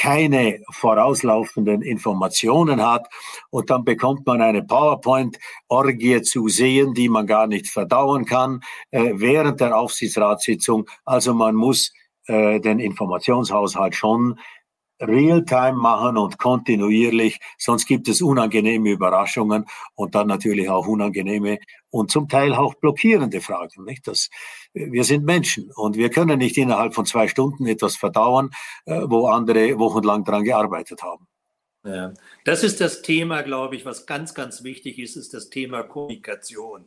keine 0.00 0.62
vorauslaufenden 0.70 1.82
Informationen 1.82 2.82
hat 2.82 3.06
und 3.50 3.68
dann 3.68 3.84
bekommt 3.84 4.26
man 4.26 4.40
eine 4.40 4.62
PowerPoint-Orgie 4.62 6.22
zu 6.22 6.48
sehen, 6.48 6.94
die 6.94 7.10
man 7.10 7.26
gar 7.26 7.46
nicht 7.46 7.68
verdauen 7.68 8.24
kann 8.24 8.62
äh, 8.92 9.12
während 9.16 9.60
der 9.60 9.76
Aufsichtsratssitzung. 9.76 10.88
Also 11.04 11.34
man 11.34 11.54
muss 11.54 11.92
äh, 12.28 12.60
den 12.60 12.78
Informationshaushalt 12.78 13.94
schon 13.94 14.40
real-time 15.00 15.72
machen 15.76 16.16
und 16.16 16.38
kontinuierlich, 16.38 17.40
sonst 17.58 17.86
gibt 17.86 18.08
es 18.08 18.22
unangenehme 18.22 18.90
Überraschungen 18.90 19.66
und 19.94 20.14
dann 20.14 20.26
natürlich 20.26 20.68
auch 20.68 20.86
unangenehme 20.86 21.58
und 21.90 22.10
zum 22.10 22.28
Teil 22.28 22.54
auch 22.54 22.74
blockierende 22.74 23.40
Fragen. 23.40 23.84
Nicht? 23.84 24.06
Das, 24.06 24.30
wir 24.74 25.04
sind 25.04 25.24
Menschen 25.24 25.70
und 25.74 25.96
wir 25.96 26.10
können 26.10 26.38
nicht 26.38 26.56
innerhalb 26.56 26.94
von 26.94 27.06
zwei 27.06 27.28
Stunden 27.28 27.66
etwas 27.66 27.96
verdauern, 27.96 28.50
äh, 28.84 29.00
wo 29.06 29.26
andere 29.26 29.78
wochenlang 29.78 30.24
dran 30.24 30.44
gearbeitet 30.44 31.02
haben. 31.02 31.26
Ja, 31.84 32.12
das 32.44 32.62
ist 32.62 32.80
das 32.80 33.00
Thema, 33.00 33.42
glaube 33.42 33.74
ich, 33.74 33.86
was 33.86 34.04
ganz, 34.04 34.34
ganz 34.34 34.62
wichtig 34.64 34.98
ist, 34.98 35.16
ist 35.16 35.32
das 35.32 35.48
Thema 35.48 35.82
Kommunikation. 35.82 36.84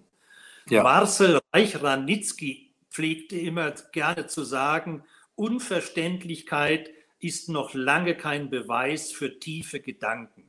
Ja. 0.69 0.83
Marcel 0.83 1.39
Reich-Ranitzky 1.51 2.71
pflegte 2.91 3.37
immer 3.37 3.71
gerne 3.91 4.27
zu 4.27 4.43
sagen, 4.43 5.03
Unverständlichkeit 5.35 6.91
ist 7.23 7.49
noch 7.49 7.73
lange 7.73 8.15
kein 8.15 8.49
Beweis 8.49 9.11
für 9.11 9.39
tiefe 9.39 9.79
Gedanken. 9.79 10.43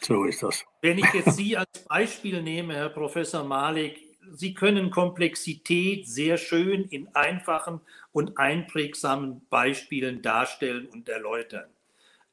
So 0.00 0.24
ist 0.24 0.42
das. 0.42 0.64
Wenn 0.82 0.98
ich 0.98 1.12
jetzt 1.14 1.36
Sie 1.36 1.56
als 1.56 1.84
Beispiel 1.88 2.42
nehme, 2.42 2.74
Herr 2.74 2.90
Professor 2.90 3.44
Malik, 3.44 4.00
Sie 4.30 4.54
können 4.54 4.90
Komplexität 4.90 6.08
sehr 6.08 6.38
schön 6.38 6.84
in 6.84 7.08
einfachen 7.14 7.80
und 8.12 8.38
einprägsamen 8.38 9.46
Beispielen 9.48 10.22
darstellen 10.22 10.86
und 10.86 11.08
erläutern. 11.08 11.68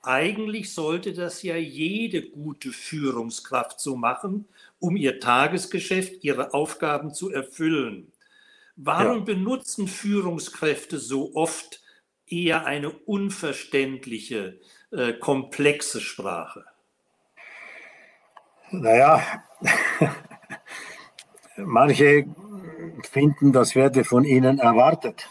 Eigentlich 0.01 0.74
sollte 0.74 1.13
das 1.13 1.43
ja 1.43 1.57
jede 1.57 2.24
gute 2.24 2.72
Führungskraft 2.72 3.80
so 3.80 3.95
machen, 3.95 4.47
um 4.80 4.95
ihr 4.95 5.19
Tagesgeschäft, 5.19 6.24
ihre 6.24 6.53
Aufgaben 6.53 7.13
zu 7.13 7.30
erfüllen. 7.30 8.11
Warum 8.76 9.19
ja. 9.19 9.24
benutzen 9.26 9.88
Führungskräfte 9.88 10.97
so 10.97 11.36
oft 11.36 11.81
eher 12.32 12.66
eine 12.66 12.90
unverständliche, 12.92 14.60
äh, 14.92 15.14
komplexe 15.14 16.02
Sprache? 16.02 16.66
Naja, 18.72 19.22
manche 21.58 22.26
finden, 23.12 23.52
das 23.52 23.76
werde 23.76 24.04
von 24.04 24.24
ihnen 24.24 24.60
erwartet. 24.60 25.30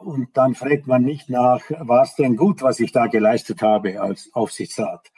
Und 0.00 0.36
dann 0.36 0.54
fragt 0.54 0.86
man 0.86 1.02
nicht 1.02 1.28
nach, 1.28 1.60
war 1.70 2.04
es 2.04 2.14
denn 2.14 2.36
gut, 2.36 2.62
was 2.62 2.80
ich 2.80 2.92
da 2.92 3.06
geleistet 3.06 3.60
habe 3.60 4.00
als 4.00 4.30
Aufsichtsrat? 4.32 5.10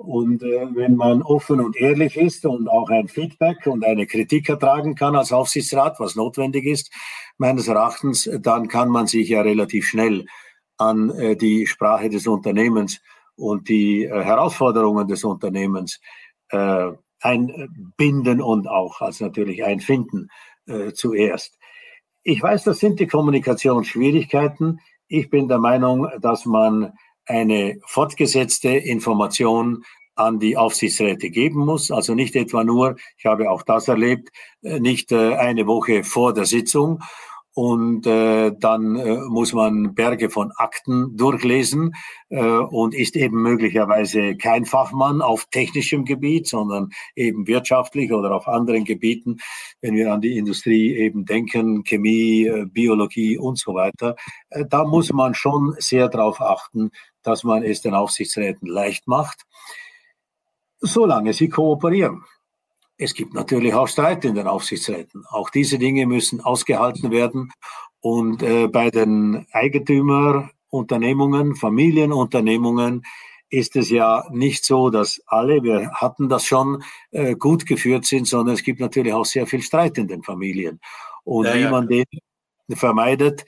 Und 0.00 0.42
äh, 0.42 0.66
wenn 0.74 0.96
man 0.96 1.20
offen 1.20 1.60
und 1.60 1.76
ehrlich 1.76 2.16
ist 2.16 2.46
und 2.46 2.68
auch 2.68 2.88
ein 2.88 3.06
Feedback 3.06 3.66
und 3.66 3.84
eine 3.84 4.06
Kritik 4.06 4.48
ertragen 4.48 4.94
kann 4.94 5.14
als 5.14 5.30
Aufsichtsrat, 5.30 6.00
was 6.00 6.16
notwendig 6.16 6.64
ist, 6.64 6.90
meines 7.36 7.68
Erachtens, 7.68 8.28
dann 8.40 8.68
kann 8.68 8.88
man 8.88 9.06
sich 9.06 9.28
ja 9.28 9.42
relativ 9.42 9.86
schnell 9.86 10.24
an 10.78 11.10
äh, 11.10 11.36
die 11.36 11.66
Sprache 11.66 12.08
des 12.08 12.26
Unternehmens 12.26 13.02
und 13.36 13.68
die 13.68 14.04
äh, 14.04 14.24
Herausforderungen 14.24 15.06
des 15.06 15.22
Unternehmens 15.22 16.00
äh, 16.48 16.92
einbinden 17.20 18.40
und 18.40 18.68
auch 18.68 19.02
als 19.02 19.20
natürlich 19.20 19.62
einfinden 19.64 20.30
äh, 20.66 20.92
zuerst. 20.94 21.58
Ich 22.22 22.42
weiß, 22.42 22.64
das 22.64 22.78
sind 22.78 23.00
die 23.00 23.06
Kommunikationsschwierigkeiten. 23.06 24.80
Ich 25.08 25.28
bin 25.28 25.46
der 25.46 25.58
Meinung, 25.58 26.08
dass 26.22 26.46
man 26.46 26.94
eine 27.26 27.78
fortgesetzte 27.86 28.70
Information 28.70 29.84
an 30.14 30.38
die 30.38 30.56
Aufsichtsräte 30.56 31.30
geben 31.30 31.64
muss. 31.64 31.90
Also 31.90 32.14
nicht 32.14 32.36
etwa 32.36 32.64
nur, 32.64 32.96
ich 33.16 33.26
habe 33.26 33.50
auch 33.50 33.62
das 33.62 33.88
erlebt, 33.88 34.30
äh, 34.62 34.78
nicht 34.80 35.12
äh, 35.12 35.34
eine 35.34 35.66
Woche 35.66 36.04
vor 36.04 36.34
der 36.34 36.44
Sitzung 36.44 37.00
und 37.60 38.06
äh, 38.06 38.52
dann 38.58 38.96
äh, 38.96 39.16
muss 39.28 39.52
man 39.52 39.94
Berge 39.94 40.30
von 40.30 40.50
Akten 40.56 41.14
durchlesen 41.18 41.94
äh, 42.30 42.42
und 42.42 42.94
ist 42.94 43.16
eben 43.16 43.42
möglicherweise 43.42 44.34
kein 44.34 44.64
Fachmann 44.64 45.20
auf 45.20 45.44
technischem 45.50 46.06
Gebiet, 46.06 46.48
sondern 46.48 46.88
eben 47.14 47.46
wirtschaftlich 47.46 48.14
oder 48.14 48.34
auf 48.34 48.48
anderen 48.48 48.84
Gebieten, 48.86 49.40
wenn 49.82 49.94
wir 49.94 50.10
an 50.10 50.22
die 50.22 50.38
Industrie 50.38 50.96
eben 50.96 51.26
denken, 51.26 51.84
Chemie, 51.84 52.46
äh, 52.46 52.64
Biologie 52.64 53.36
und 53.36 53.58
so 53.58 53.74
weiter. 53.74 54.16
Äh, 54.48 54.64
da 54.64 54.84
muss 54.84 55.12
man 55.12 55.34
schon 55.34 55.74
sehr 55.76 56.08
darauf 56.08 56.40
achten, 56.40 56.92
dass 57.22 57.44
man 57.44 57.62
es 57.62 57.82
den 57.82 57.92
Aufsichtsräten 57.92 58.68
leicht 58.68 59.06
macht, 59.06 59.42
solange 60.80 61.34
sie 61.34 61.50
kooperieren. 61.50 62.24
Es 63.00 63.14
gibt 63.14 63.32
natürlich 63.32 63.72
auch 63.72 63.88
Streit 63.88 64.26
in 64.26 64.34
den 64.34 64.46
Aufsichtsräten. 64.46 65.24
Auch 65.30 65.48
diese 65.48 65.78
Dinge 65.78 66.04
müssen 66.06 66.42
ausgehalten 66.42 67.10
werden. 67.10 67.50
Und 68.00 68.42
äh, 68.42 68.68
bei 68.68 68.90
den 68.90 69.46
Eigentümerunternehmungen, 69.52 71.56
Familienunternehmungen 71.56 73.04
ist 73.48 73.74
es 73.76 73.88
ja 73.88 74.26
nicht 74.30 74.66
so, 74.66 74.90
dass 74.90 75.22
alle, 75.26 75.62
wir 75.62 75.92
hatten 75.92 76.28
das 76.28 76.44
schon, 76.44 76.84
äh, 77.10 77.36
gut 77.36 77.64
geführt 77.64 78.04
sind, 78.04 78.28
sondern 78.28 78.54
es 78.54 78.62
gibt 78.62 78.80
natürlich 78.80 79.14
auch 79.14 79.24
sehr 79.24 79.46
viel 79.46 79.62
Streit 79.62 79.96
in 79.96 80.06
den 80.06 80.22
Familien. 80.22 80.78
Und 81.24 81.46
ja, 81.46 81.54
wie 81.54 81.60
ja. 81.60 81.70
man 81.70 81.88
den 81.88 82.04
vermeidet, 82.74 83.46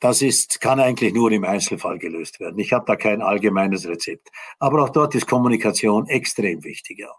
das 0.00 0.22
ist, 0.22 0.62
kann 0.62 0.80
eigentlich 0.80 1.12
nur 1.12 1.30
im 1.30 1.44
Einzelfall 1.44 1.98
gelöst 1.98 2.40
werden. 2.40 2.58
Ich 2.58 2.72
habe 2.72 2.86
da 2.86 2.96
kein 2.96 3.20
allgemeines 3.20 3.86
Rezept. 3.86 4.30
Aber 4.58 4.82
auch 4.82 4.88
dort 4.88 5.14
ist 5.14 5.26
Kommunikation 5.26 6.08
extrem 6.08 6.64
wichtig. 6.64 7.00
Ja. 7.00 7.10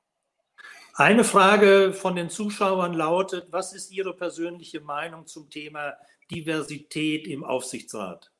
Eine 0.97 1.25
Frage 1.25 1.91
von 1.91 2.15
den 2.15 2.29
Zuschauern 2.29 2.93
lautet, 2.93 3.47
was 3.51 3.73
ist 3.73 3.91
Ihre 3.91 4.15
persönliche 4.15 4.79
Meinung 4.79 5.27
zum 5.27 5.49
Thema 5.49 5.95
Diversität 6.31 7.27
im 7.27 7.43
Aufsichtsrat? 7.43 8.31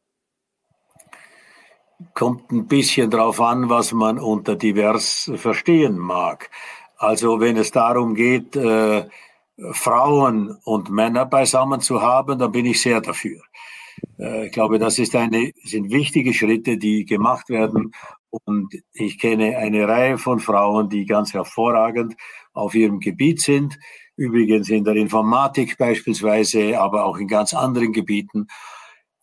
Kommt 2.14 2.54
ein 2.54 2.66
bisschen 2.66 3.12
drauf 3.12 3.42
an, 3.42 3.70
was 3.70 3.92
man 3.92 4.18
unter 4.20 4.56
divers 4.56 5.30
verstehen 5.36 5.98
mag. 5.98 6.50
Also 6.96 7.42
wenn 7.42 7.58
es 7.58 7.72
darum 7.72 8.16
geht, 8.16 8.56
äh, 8.56 9.06
Frauen 9.72 10.58
und 10.64 10.90
Männer 10.90 11.26
beisammen 11.26 11.82
zu 11.82 12.02
haben, 12.02 12.40
dann 12.40 12.54
bin 12.54 12.68
ich 12.68 12.82
sehr 12.82 13.02
dafür. 13.02 13.42
Äh, 14.18 14.46
ich 14.46 14.54
glaube, 14.54 14.80
das 14.80 14.98
ist 14.98 15.14
eine, 15.14 15.52
sind 15.66 15.92
wichtige 15.92 16.34
Schritte, 16.34 16.78
die 16.78 17.04
gemacht 17.04 17.50
werden. 17.50 17.92
Und 18.30 18.74
ich 18.94 19.20
kenne 19.20 19.58
eine 19.58 19.88
Reihe 19.88 20.18
von 20.18 20.40
Frauen, 20.40 20.90
die 20.90 21.06
ganz 21.06 21.34
hervorragend 21.34 22.16
auf 22.56 22.74
ihrem 22.74 23.00
Gebiet 23.00 23.42
sind. 23.42 23.78
Übrigens 24.16 24.70
in 24.70 24.84
der 24.84 24.96
Informatik 24.96 25.78
beispielsweise, 25.78 26.80
aber 26.80 27.06
auch 27.06 27.18
in 27.18 27.28
ganz 27.28 27.54
anderen 27.54 27.92
Gebieten. 27.92 28.48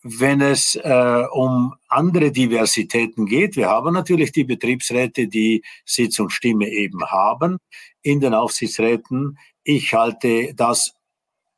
Wenn 0.05 0.41
es 0.41 0.75
äh, 0.75 1.25
um 1.33 1.75
andere 1.89 2.33
Diversitäten 2.33 3.25
geht, 3.27 3.57
wir 3.57 3.69
haben 3.69 3.95
natürlich 3.95 4.33
die 4.33 4.45
Betriebsräte, 4.45 5.29
die 5.29 5.63
Sitz 5.85 6.19
und 6.19 6.31
Stimme 6.31 6.69
eben 6.69 7.05
haben 7.07 7.59
in 8.03 8.21
den 8.21 8.35
Aufsichtsräten. 8.35 9.39
Ich 9.63 9.95
halte 9.95 10.55
das 10.55 10.95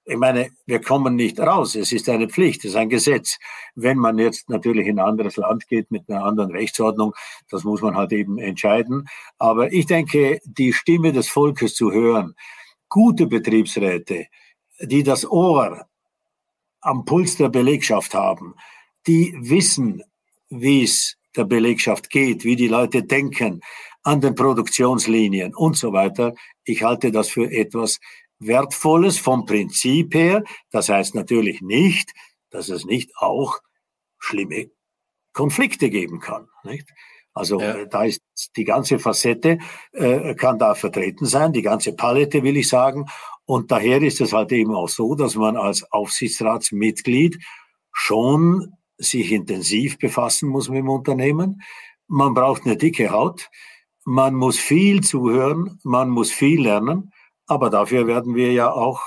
ich 0.07 0.17
meine, 0.19 0.51
wir 0.67 0.81
kommen 0.81 1.17
nicht 1.17 1.41
raus. 1.41 1.75
Es 1.75 1.91
ist 1.93 2.09
eine 2.09 2.29
Pflicht, 2.29 2.65
es 2.65 2.73
ist 2.73 2.77
ein 2.77 2.91
Gesetz. 2.91 3.39
Wenn 3.75 3.99
man 3.99 4.19
jetzt 4.19 4.51
natürlich 4.51 4.87
in 4.87 4.99
ein 4.99 5.07
anderes 5.07 5.37
Land 5.37 5.67
geht 5.67 5.91
mit 5.91 6.09
einer 6.09 6.25
anderen 6.25 6.51
Rechtsordnung, 6.51 7.15
das 7.49 7.65
muss 7.65 7.81
man 7.81 7.97
halt 7.97 8.13
eben 8.13 8.39
entscheiden. 8.39 9.09
Aber 9.39 9.73
ich 9.73 9.87
denke, 9.87 10.41
die 10.45 10.73
Stimme 10.73 11.13
des 11.13 11.29
Volkes 11.29 11.75
zu 11.75 11.91
hören, 11.91 12.35
gute 12.89 13.27
Betriebsräte, 13.27 14.27
die 14.81 15.03
das 15.03 15.29
Ohr 15.29 15.87
am 16.83 17.07
Puls 17.07 17.37
der 17.37 17.49
Belegschaft 17.49 18.15
haben, 18.15 18.55
die 19.07 19.35
wissen, 19.41 20.03
wie 20.51 20.85
es 20.85 21.17
der 21.35 21.45
Belegschaft 21.45 22.11
geht, 22.11 22.45
wie 22.45 22.57
die 22.57 22.69
Leute 22.69 23.03
denken, 23.03 23.61
an 24.03 24.21
den 24.21 24.35
Produktionslinien 24.35 25.55
und 25.55 25.77
so 25.77 25.93
weiter. 25.95 26.35
Ich 26.65 26.83
halte 26.83 27.11
das 27.11 27.31
für 27.31 27.51
etwas 27.51 28.01
Wertvolles 28.39 29.19
vom 29.19 29.47
Prinzip 29.47 30.15
her. 30.15 30.45
Das 30.71 30.89
heißt 30.89 31.15
natürlich 31.15 31.63
nicht, 31.63 32.13
dass 32.51 32.69
es 32.69 32.85
nicht 32.85 33.17
auch 33.17 33.59
schlimme 34.19 34.71
Konflikte 35.33 35.91
geben 35.91 36.21
kann. 36.21 36.49
Nicht? 36.63 36.89
Also 37.35 37.61
ja. 37.61 37.75
Äh, 37.75 37.89
da 37.89 38.05
ist 38.05 38.23
die 38.57 38.65
ganze 38.65 38.99
Facette 38.99 39.59
äh, 39.93 40.35
kann 40.35 40.59
da 40.59 40.75
vertreten 40.75 41.27
sein, 41.27 41.53
die 41.53 41.63
ganze 41.63 41.95
Palette 41.95 42.43
will 42.43 42.57
ich 42.57 42.69
sagen. 42.69 43.07
Und 43.45 43.71
daher 43.71 44.01
ist 44.03 44.21
es 44.21 44.33
halt 44.33 44.53
eben 44.53 44.75
auch 44.75 44.89
so, 44.89 45.15
dass 45.15 45.35
man 45.35 45.57
als 45.57 45.91
Aufsichtsratsmitglied 45.93 47.39
schon 47.93 48.73
sich 48.97 49.33
intensiv 49.33 49.99
befassen 49.99 50.49
muss 50.49 50.69
mit 50.69 50.79
dem 50.79 50.89
Unternehmen. 50.89 51.61
Man 52.07 52.35
braucht 52.35 52.65
eine 52.65 52.77
dicke 52.77 53.11
Haut. 53.11 53.51
Man 54.05 54.35
muss 54.35 54.59
viel 54.59 55.03
zuhören. 55.03 55.81
Man 55.83 56.11
muss 56.11 56.31
viel 56.31 56.63
lernen. 56.63 57.13
Aber 57.47 57.71
dafür 57.71 58.07
werden 58.07 58.35
wir 58.35 58.53
ja 58.53 58.71
auch 58.73 59.03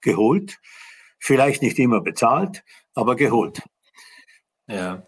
geholt. 0.00 0.58
Vielleicht 1.18 1.62
nicht 1.62 1.78
immer 1.78 2.00
bezahlt, 2.00 2.64
aber 2.94 3.16
geholt. 3.16 3.62
Ja. 4.66 5.06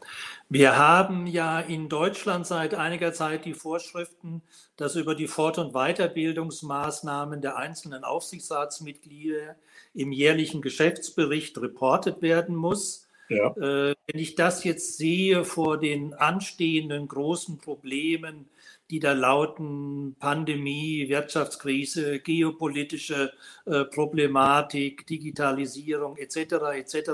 Wir 0.49 0.77
haben 0.77 1.29
ja 1.29 1.61
in 1.61 1.89
Deutschland 1.89 2.45
seit 2.45 2.75
einiger 2.75 3.13
Zeit 3.13 3.45
die 3.45 3.55
Vorschriften, 3.55 4.43
dass 4.77 4.97
über 4.97 5.15
die 5.15 5.29
Fort- 5.29 5.59
und 5.59 5.75
Weiterbildungsmaßnahmen 5.75 7.41
der 7.41 7.57
einzelnen 7.57 8.03
Aufsichtsratsmitglieder 8.03 9.55
im 9.95 10.11
jährlichen 10.11 10.61
Geschäftsbericht 10.61 11.57
reportet 11.59 12.21
werden 12.21 12.57
muss. 12.57 13.07
Ja. 13.29 13.55
Äh, 13.57 13.95
wenn 14.07 14.21
ich 14.21 14.35
das 14.35 14.65
jetzt 14.65 14.97
sehe 14.99 15.45
vor 15.45 15.79
den 15.79 16.15
anstehenden 16.15 17.07
großen 17.07 17.59
Problemen, 17.59 18.49
die 18.91 18.99
da 19.01 19.13
lauten 19.13 20.17
Pandemie, 20.19 21.09
Wirtschaftskrise, 21.09 22.19
geopolitische 22.19 23.33
äh, 23.67 23.85
Problematik, 23.85 25.07
Digitalisierung 25.07 26.17
etc. 26.17 26.37
etc. 26.75 27.11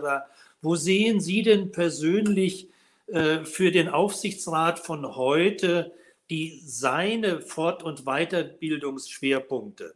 Wo 0.63 0.75
sehen 0.75 1.21
Sie 1.21 1.43
denn 1.43 1.71
persönlich 1.73 2.71
äh, 3.07 3.45
für 3.45 3.71
den 3.71 3.89
Aufsichtsrat 3.89 4.79
von 4.79 5.17
heute 5.17 5.93
die 6.31 6.61
seine 6.65 7.41
Fort- 7.41 7.83
und 7.83 8.05
Weiterbildungsschwerpunkte? 8.05 9.95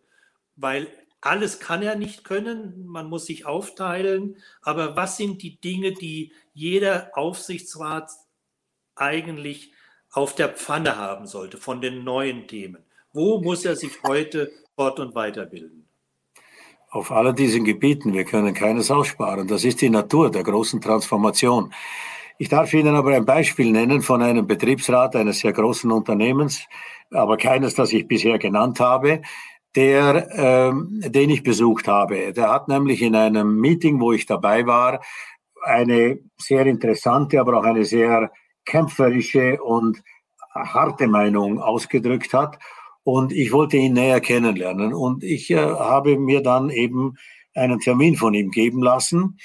Weil 0.57 0.87
alles 1.23 1.61
kann 1.61 1.83
er 1.83 1.97
nicht 1.97 2.25
können, 2.25 2.87
man 2.87 3.09
muss 3.09 3.27
sich 3.27 3.47
aufteilen, 3.47 4.37
aber 4.63 4.97
was 4.97 5.17
sind 5.17 5.43
die 5.43 5.61
Dinge, 5.61 5.93
die 5.93 6.33
jeder 6.55 7.11
Aufsichtsrat 7.15 8.11
eigentlich 8.95 9.73
auf 10.13 10.35
der 10.35 10.49
Pfanne 10.49 10.97
haben 10.97 11.27
sollte 11.27 11.57
von 11.57 11.81
den 11.81 12.05
neuen 12.05 12.47
Themen? 12.47 12.85
Wo 13.13 13.41
muss 13.41 13.65
er 13.65 13.77
sich 13.77 14.03
heute 14.07 14.51
fort- 14.77 15.01
und 15.01 15.15
weiterbilden? 15.15 15.89
Auf 16.91 17.13
allen 17.13 17.37
diesen 17.37 17.65
Gebieten, 17.65 18.13
wir 18.13 18.25
können 18.25 18.53
keines 18.53 18.91
aussparen. 18.91 19.47
Das 19.47 19.65
ist 19.65 19.81
die 19.81 19.91
Natur 19.91 20.31
der 20.31 20.43
großen 20.43 20.81
Transformation. 20.81 21.73
Ich 22.39 22.49
darf 22.49 22.73
Ihnen 22.73 22.97
aber 22.97 23.15
ein 23.15 23.25
Beispiel 23.25 23.71
nennen 23.71 24.03
von 24.03 24.23
einem 24.23 24.47
Betriebsrat 24.47 25.15
eines 25.15 25.41
sehr 25.41 25.53
großen 25.53 25.91
Unternehmens, 25.93 26.65
aber 27.13 27.37
keines, 27.37 27.75
das 27.75 27.93
ich 27.93 28.09
bisher 28.09 28.39
genannt 28.39 28.81
habe, 28.81 29.23
der, 29.77 30.29
ähm, 30.33 31.01
den 31.05 31.31
ich 31.31 31.43
besucht 31.43 31.87
habe. 31.87 32.33
Der 32.33 32.51
hat 32.51 32.67
nämlich 32.67 33.03
in 33.03 33.15
einem 33.15 33.61
Meeting, 33.61 34.01
wo 34.01 34.13
ich 34.13 34.27
dabei 34.27 34.67
war, 34.67 35.01
eine 35.63 36.19
sehr 36.39 36.67
interessante, 36.67 37.39
aber 37.39 37.59
auch 37.59 37.65
eine 37.65 37.85
sehr 37.85 38.33
kämpferische 38.65 39.63
und 39.63 40.03
harte 40.55 41.07
Meinung 41.07 41.61
ausgedrückt 41.61 42.33
hat. 42.33 42.59
Und 43.03 43.33
ich 43.33 43.53
wollte 43.53 43.77
ihn 43.77 43.95
näher 43.95 44.21
kennenlernen. 44.21 44.93
Und 44.93 45.25
ich 45.25 45.51
äh, 45.51 45.57
habe 45.57 46.19
mir 46.19 46.43
dann 46.43 46.71
eben 46.71 47.17
einen 47.55 47.81
Termin 47.81 48.17
von 48.17 48.35
ihm 48.35 48.51
geben 48.51 48.83
lassen. 48.83 49.39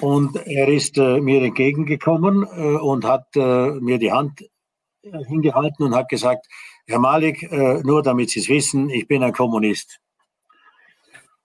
Und 0.00 0.36
er 0.46 0.68
ist 0.68 0.98
äh, 0.98 1.20
mir 1.20 1.42
entgegengekommen 1.42 2.44
äh, 2.44 2.76
und 2.76 3.04
hat 3.04 3.34
äh, 3.36 3.70
mir 3.80 3.98
die 3.98 4.12
Hand 4.12 4.42
äh, 5.02 5.24
hingehalten 5.24 5.86
und 5.86 5.94
hat 5.94 6.08
gesagt, 6.08 6.46
Herr 6.86 6.98
Malik, 6.98 7.42
äh, 7.42 7.80
nur 7.82 8.02
damit 8.02 8.30
Sie 8.30 8.40
es 8.40 8.48
wissen, 8.48 8.90
ich 8.90 9.06
bin 9.06 9.22
ein 9.22 9.32
Kommunist. 9.32 10.00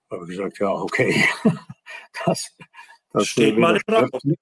Ich 0.05 0.11
habe 0.11 0.25
gesagt, 0.25 0.59
ja, 0.59 0.69
okay. 0.71 1.23
das, 2.25 2.55
das 3.11 3.27
steht 3.27 3.57
mal 3.57 3.79
im 3.87 4.35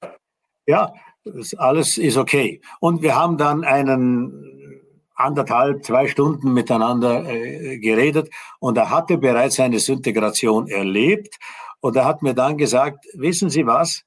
Ja, 0.66 0.94
das 1.24 1.54
alles 1.54 1.98
ist 1.98 2.18
okay. 2.18 2.62
Und 2.80 3.02
wir 3.02 3.16
haben 3.16 3.38
dann 3.38 3.64
einen 3.64 4.62
anderthalb, 5.16 5.86
zwei 5.86 6.08
Stunden 6.08 6.54
miteinander 6.54 7.26
äh, 7.30 7.78
geredet 7.78 8.30
und 8.60 8.78
er 8.78 8.90
hatte 8.90 9.18
bereits 9.18 9.60
eine 9.60 9.80
Syntegration 9.80 10.68
erlebt 10.68 11.38
und 11.80 11.96
er 11.96 12.06
hat 12.06 12.24
mir 12.24 12.34
dann 12.34 12.58
gesagt, 12.58 13.06
wissen 13.14 13.50
Sie 13.50 13.66
was, 13.68 14.04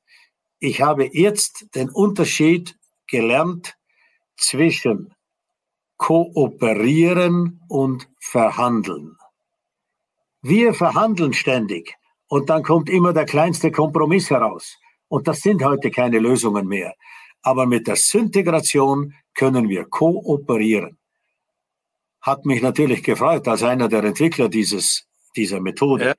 ich 0.59 0.83
habe 0.83 1.09
jetzt 1.13 1.75
den 1.75 1.89
Unterschied 1.89 2.77
gelernt 3.07 3.77
zwischen 4.37 5.15
kooperieren 5.97 7.61
und 7.69 8.09
verhandeln. 8.19 9.17
Wir 10.43 10.75
verhandeln 10.75 11.33
ständig 11.33 11.95
und 12.27 12.51
dann 12.51 12.63
kommt 12.63 12.91
immer 12.91 13.13
der 13.13 13.25
kleinste 13.25 13.71
Kompromiss 13.71 14.31
heraus. 14.31 14.77
Und 15.09 15.29
das 15.29 15.41
sind 15.41 15.63
heute 15.63 15.91
keine 15.91 16.19
Lösungen 16.19 16.67
mehr. 16.67 16.95
Aber 17.43 17.67
mit 17.67 17.87
der 17.87 17.97
Syntegration 17.97 19.15
können 19.35 19.69
wir 19.69 19.85
kooperieren. 19.85 20.99
Hat 22.21 22.47
mich 22.47 22.63
natürlich 22.63 23.03
gefreut 23.03 23.47
als 23.49 23.63
einer 23.63 23.89
der 23.89 24.05
Entwickler 24.05 24.49
dieses, 24.49 25.07
dieser 25.37 25.61
Methode. 25.61 26.07
Ja. 26.07 26.15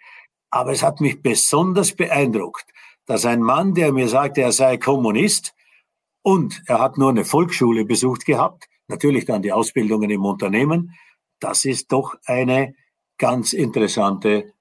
Aber 0.51 0.71
es 0.71 0.83
hat 0.83 1.01
mich 1.01 1.21
besonders 1.21 1.93
beeindruckt, 1.93 2.65
dass 3.05 3.25
ein 3.25 3.41
Mann, 3.41 3.73
der 3.73 3.91
mir 3.91 4.07
sagte, 4.07 4.41
er 4.41 4.51
sei 4.51 4.77
Kommunist 4.77 5.53
und 6.21 6.61
er 6.67 6.79
hat 6.79 6.97
nur 6.97 7.09
eine 7.09 7.25
Volksschule 7.25 7.85
besucht 7.85 8.25
gehabt, 8.25 8.67
natürlich 8.87 9.25
dann 9.25 9.41
die 9.41 9.51
Ausbildungen 9.51 10.09
im 10.09 10.25
Unternehmen, 10.25 10.95
das 11.39 11.65
ist 11.65 11.91
doch 11.91 12.15
eine 12.25 12.75
ganz 13.17 13.53
interessante 13.53 14.53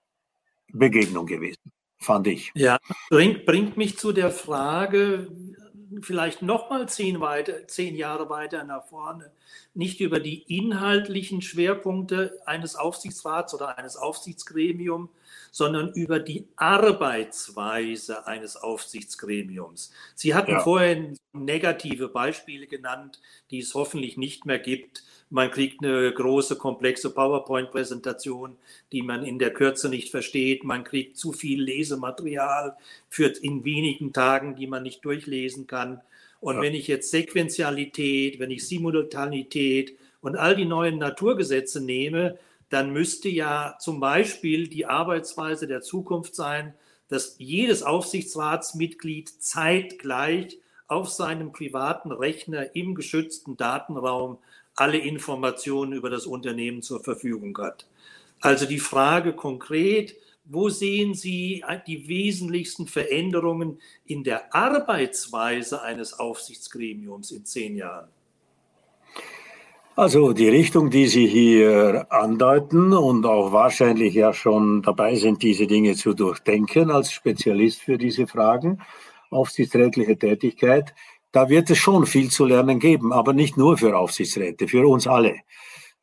Begegnung 0.73 1.27
gewesen, 1.27 1.73
fand 2.05 2.27
ich. 2.27 2.53
Ja, 2.55 2.79
bringt, 3.11 3.47
bringt 3.47 3.77
mich 3.77 3.99
zu 3.99 4.13
der 4.13 4.31
Frage, 4.31 5.29
vielleicht 6.03 6.43
noch 6.43 6.71
mal 6.71 6.89
zehn, 6.89 7.21
weiter, 7.21 7.67
zehn 7.67 7.97
Jahre 7.97 8.29
weiter 8.29 8.65
nach 8.65 8.85
vorne, 8.85 9.31
nicht 9.75 10.01
über 10.01 10.21
die 10.21 10.43
inhaltlichen 10.43 11.43
Schwerpunkte 11.43 12.41
eines 12.47 12.77
Aufsichtsrats 12.77 13.55
oder 13.55 13.79
eines 13.79 13.97
Aufsichtsgremiums, 13.97 15.11
sondern 15.55 15.93
über 15.93 16.19
die 16.19 16.49
Arbeitsweise 16.57 18.27
eines 18.27 18.57
Aufsichtsgremiums. 18.57 19.93
Sie 20.17 20.35
hatten 20.35 20.51
ja. 20.51 20.59
vorhin 20.59 21.17
negative 21.33 22.09
Beispiele 22.09 22.67
genannt, 22.67 23.21
die 23.53 23.61
es 23.61 23.73
hoffentlich 23.75 24.17
nicht 24.17 24.47
mehr 24.47 24.59
gibt. 24.59 25.05
Man 25.31 25.53
kriegt 25.53 25.81
eine 25.81 26.13
große, 26.13 26.57
komplexe 26.57 27.15
PowerPoint-Präsentation, 27.15 28.57
die 28.91 29.03
man 29.03 29.25
in 29.25 29.39
der 29.39 29.53
Kürze 29.53 29.89
nicht 29.89 30.11
versteht. 30.11 30.65
Man 30.65 30.83
kriegt 30.83 31.17
zu 31.17 31.31
viel 31.31 31.63
Lesematerial, 31.63 32.77
führt 33.09 33.39
in 33.39 33.65
wenigen 33.65 34.13
Tagen, 34.13 34.57
die 34.57 34.67
man 34.67 34.83
nicht 34.83 35.05
durchlesen 35.05 35.69
kann. 35.69 36.01
Und 36.41 36.57
ja. 36.57 36.63
wenn 36.63 36.75
ich 36.75 36.89
jetzt 36.89 37.13
Sequenzialität, 37.13 38.41
wenn 38.41 38.51
ich 38.51 38.67
Simultanität 38.67 39.97
und 40.21 40.35
all 40.35 40.57
die 40.57 40.65
neuen 40.65 40.99
Naturgesetze 40.99 41.81
nehme, 41.81 42.41
dann 42.75 42.93
müsste 42.93 43.29
ja 43.29 43.77
zum 43.79 44.01
Beispiel 44.01 44.67
die 44.67 44.85
Arbeitsweise 44.85 45.69
der 45.69 45.81
Zukunft 45.81 46.35
sein, 46.35 46.75
dass 47.07 47.37
jedes 47.39 47.85
Aufsichtsratsmitglied 47.85 49.29
zeitgleich 49.41 50.59
auf 50.89 51.09
seinem 51.09 51.53
privaten 51.53 52.11
Rechner 52.11 52.75
im 52.75 52.97
geschützten 52.97 53.57
Datenraum 53.57 54.39
alle 54.75 54.99
Informationen 54.99 55.93
über 55.93 56.11
das 56.11 56.27
Unternehmen 56.27 56.83
zur 56.83 57.03
Verfügung 57.05 57.57
hat. 57.59 57.87
Also 58.41 58.67
die 58.67 58.81
Frage 58.81 59.35
konkret, 59.35 60.17
wo 60.45 60.69
sehen 60.69 61.15
Sie 61.15 61.65
die 61.87 62.09
wesentlichsten 62.09 62.89
Veränderungen 62.89 63.79
in 64.05 64.25
der 64.25 64.53
Arbeitsweise 64.53 65.81
eines 65.81 66.19
Aufsichtsgremiums 66.19 67.31
in 67.31 67.45
zehn 67.45 67.77
Jahren? 67.77 68.09
Also 69.97 70.33
die 70.33 70.49
Richtung, 70.49 70.91
die 70.91 71.07
Sie 71.07 71.29
hier 71.29 72.07
andeuten 72.11 72.93
und 72.93 73.25
auch 73.27 73.53
wahrscheinlich 73.53 74.15
ja 74.15 74.33
schon 74.33 74.83
dabei 74.83 75.15
sind, 75.15 75.41
diese 75.41 75.69
Dinge 75.69 75.95
zu 75.95 76.15
durchdenken 76.15 76.91
als 76.91 77.13
Spezialist 77.13 77.81
für 77.81 77.97
diese 77.97 78.27
Fragen, 78.27 78.81
aufsichtsrätliche 79.31 80.19
Tätigkeit, 80.19 80.93
da 81.31 81.49
wird 81.49 81.71
es 81.71 81.79
schon 81.79 82.07
viel 82.07 82.29
zu 82.29 82.45
lernen 82.45 82.81
geben, 82.81 83.13
aber 83.13 83.33
nicht 83.33 83.57
nur 83.57 83.79
für 83.79 83.97
Aufsichtsräte, 83.97 84.67
für 84.67 84.85
uns 84.89 85.07
alle. 85.07 85.37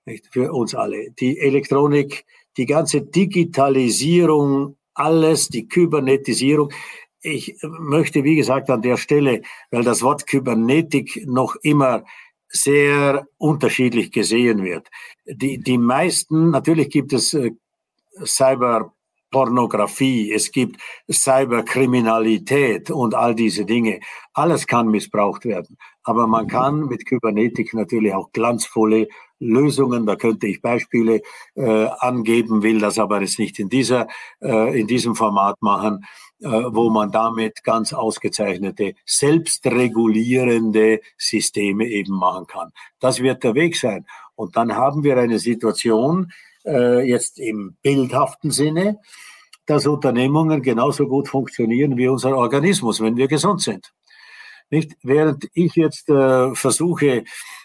Nicht? 0.06 0.26
Für 0.32 0.54
uns 0.54 0.74
alle. 0.74 1.12
Die 1.20 1.38
Elektronik, 1.38 2.24
die 2.56 2.66
ganze 2.66 3.02
Digitalisierung, 3.02 4.78
alles, 4.94 5.50
die 5.50 5.68
Kybernetisierung. 5.68 6.72
Ich 7.22 7.58
möchte, 7.62 8.24
wie 8.24 8.38
gesagt, 8.38 8.70
an 8.70 8.82
der 8.82 8.96
Stelle, 8.96 9.42
weil 9.70 9.84
das 9.84 10.02
Wort 10.02 10.28
Kybernetik 10.28 11.28
noch 11.28 11.58
immer 11.62 12.06
sehr 12.52 13.28
unterschiedlich 13.38 14.12
gesehen 14.12 14.64
wird. 14.64 14.90
Die, 15.26 15.58
die 15.58 15.78
meisten, 15.78 16.52
natürlich 16.52 16.90
gibt 16.90 17.14
es 17.14 17.34
äh, 17.34 17.52
Cyber 18.26 18.94
Pornografie, 19.32 20.32
es 20.34 20.52
gibt 20.52 20.80
Cyberkriminalität 21.10 22.92
und 22.92 23.16
all 23.16 23.34
diese 23.34 23.66
Dinge. 23.66 24.02
Alles 24.34 24.68
kann 24.68 24.90
missbraucht 24.90 25.46
werden. 25.46 25.78
Aber 26.04 26.28
man 26.28 26.48
kann 26.48 26.88
mit 26.88 27.06
Kybernetik 27.06 27.74
natürlich 27.74 28.14
auch 28.14 28.34
glanzvolle 28.34 29.08
Lösungen, 29.40 30.06
da 30.06 30.18
könnte 30.18 30.48
ich 30.48 30.62
Beispiele 30.62 31.22
äh, 31.56 31.88
angeben, 32.00 32.62
will 32.62 32.80
das 32.80 33.00
aber 33.00 33.22
jetzt 33.22 33.40
nicht 33.40 33.58
in, 33.58 33.70
dieser, 33.70 34.08
äh, 34.42 34.80
in 34.80 34.88
diesem 34.88 35.16
Format 35.16 35.62
machen, 35.62 36.06
wo 36.42 36.90
man 36.90 37.12
damit 37.12 37.64
ganz 37.64 37.94
ausgezeichnete, 37.94 38.96
selbstregulierende 39.06 41.02
Systeme 41.18 41.86
eben 41.86 42.16
machen 42.16 42.48
kann. 42.48 42.72
Das 43.00 43.20
wird 43.22 43.44
der 43.44 43.54
Weg 43.54 43.76
sein. 43.76 44.06
Und 44.36 44.56
dann 44.56 44.76
haben 44.76 45.04
wir 45.04 45.18
eine 45.18 45.40
Situation, 45.40 46.32
äh, 46.66 47.08
jetzt 47.08 47.40
im 47.40 47.78
bildhaften 47.82 48.52
Sinne, 48.52 49.00
dass 49.66 49.86
Unternehmungen 49.86 50.62
genauso 50.62 51.08
gut 51.08 51.28
funktionieren 51.28 51.98
wie 51.98 52.08
unser 52.08 52.36
Organismus, 52.36 53.02
wenn 53.02 53.18
wir 53.18 53.28
gesund 53.28 53.62
sind. 53.62 53.94
Nicht? 54.70 54.94
Während 55.04 55.48
ich 55.54 55.76
jetzt 55.76 56.10
äh, 56.10 56.56
versuche, 56.56 57.24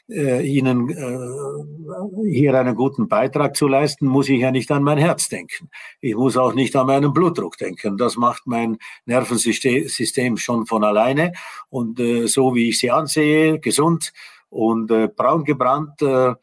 äh, 0.08 0.46
Ihnen 0.46 0.88
äh, 0.90 2.30
hier 2.30 2.58
einen 2.58 2.74
guten 2.74 3.08
Beitrag 3.08 3.56
zu 3.56 3.66
leisten, 3.68 4.06
muss 4.06 4.28
ich 4.28 4.40
ja 4.40 4.50
nicht 4.50 4.70
an 4.70 4.82
mein 4.82 4.98
Herz 4.98 5.28
denken. 5.28 5.68
Ich 6.00 6.14
muss 6.14 6.36
auch 6.36 6.54
nicht 6.54 6.74
an 6.76 6.86
meinen 6.86 7.12
Blutdruck 7.12 7.56
denken. 7.58 7.96
Das 7.96 8.16
macht 8.16 8.46
mein 8.46 8.78
Nervensystem 9.04 10.36
schon 10.36 10.66
von 10.66 10.84
alleine. 10.84 11.32
Und 11.68 12.00
äh, 12.00 12.26
so 12.26 12.54
wie 12.54 12.68
ich 12.68 12.78
Sie 12.78 12.90
ansehe, 12.90 13.58
gesund 13.58 14.12
und 14.48 14.90
äh, 14.90 15.08
braun 15.08 15.44
gebrannt, 15.44 16.00
äh, 16.02 16.34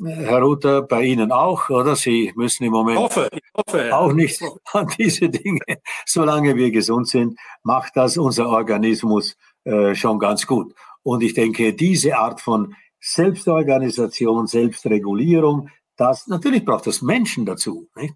Herr 0.00 0.42
Ruther, 0.42 0.82
bei 0.82 1.02
Ihnen 1.02 1.32
auch, 1.32 1.70
oder? 1.70 1.96
Sie 1.96 2.32
müssen 2.36 2.62
im 2.62 2.70
Moment 2.70 3.00
hoffe, 3.00 3.28
hoffe, 3.56 3.96
auch 3.96 4.12
nicht 4.12 4.40
an 4.72 4.86
diese 4.96 5.28
Dinge. 5.28 5.60
Solange 6.06 6.54
wir 6.54 6.70
gesund 6.70 7.08
sind, 7.08 7.36
macht 7.64 7.96
das 7.96 8.16
unser 8.16 8.48
Organismus 8.48 9.36
äh, 9.64 9.96
schon 9.96 10.20
ganz 10.20 10.46
gut. 10.46 10.72
Und 11.02 11.22
ich 11.22 11.34
denke, 11.34 11.72
diese 11.72 12.16
Art 12.16 12.40
von 12.40 12.76
Selbstorganisation, 13.00 14.46
Selbstregulierung, 14.46 15.70
das 15.96 16.26
natürlich 16.26 16.64
braucht 16.64 16.86
das 16.86 17.02
Menschen 17.02 17.46
dazu, 17.46 17.88
nicht? 17.96 18.14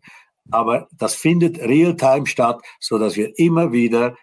aber 0.51 0.89
das 0.93 1.15
findet 1.15 1.59
real-time 1.61 2.27
statt, 2.27 2.63
so 2.81 2.99
dass 2.99 3.17
wir 3.17 3.39
immer 3.39 3.73
wieder 3.73 4.17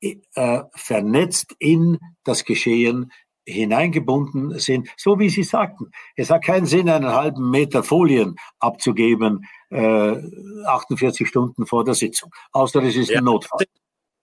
äh, 0.00 0.62
vernetzt 0.74 1.54
in 1.58 1.98
das 2.24 2.44
Geschehen 2.44 3.12
hineingebunden 3.44 4.58
sind, 4.58 4.88
so 4.96 5.18
wie 5.18 5.28
Sie 5.28 5.42
sagten. 5.42 5.90
Es 6.14 6.30
hat 6.30 6.44
keinen 6.44 6.66
Sinn, 6.66 6.88
einen 6.88 7.12
halben 7.12 7.50
Meter 7.50 7.82
Folien 7.82 8.36
abzugeben, 8.60 9.46
äh, 9.70 10.16
48 10.66 11.26
Stunden 11.26 11.66
vor 11.66 11.84
der 11.84 11.94
Sitzung, 11.94 12.30
außer 12.52 12.82
es 12.82 12.96
ist 12.96 13.10
ja, 13.10 13.18
ein 13.18 13.24
Notfall. 13.24 13.66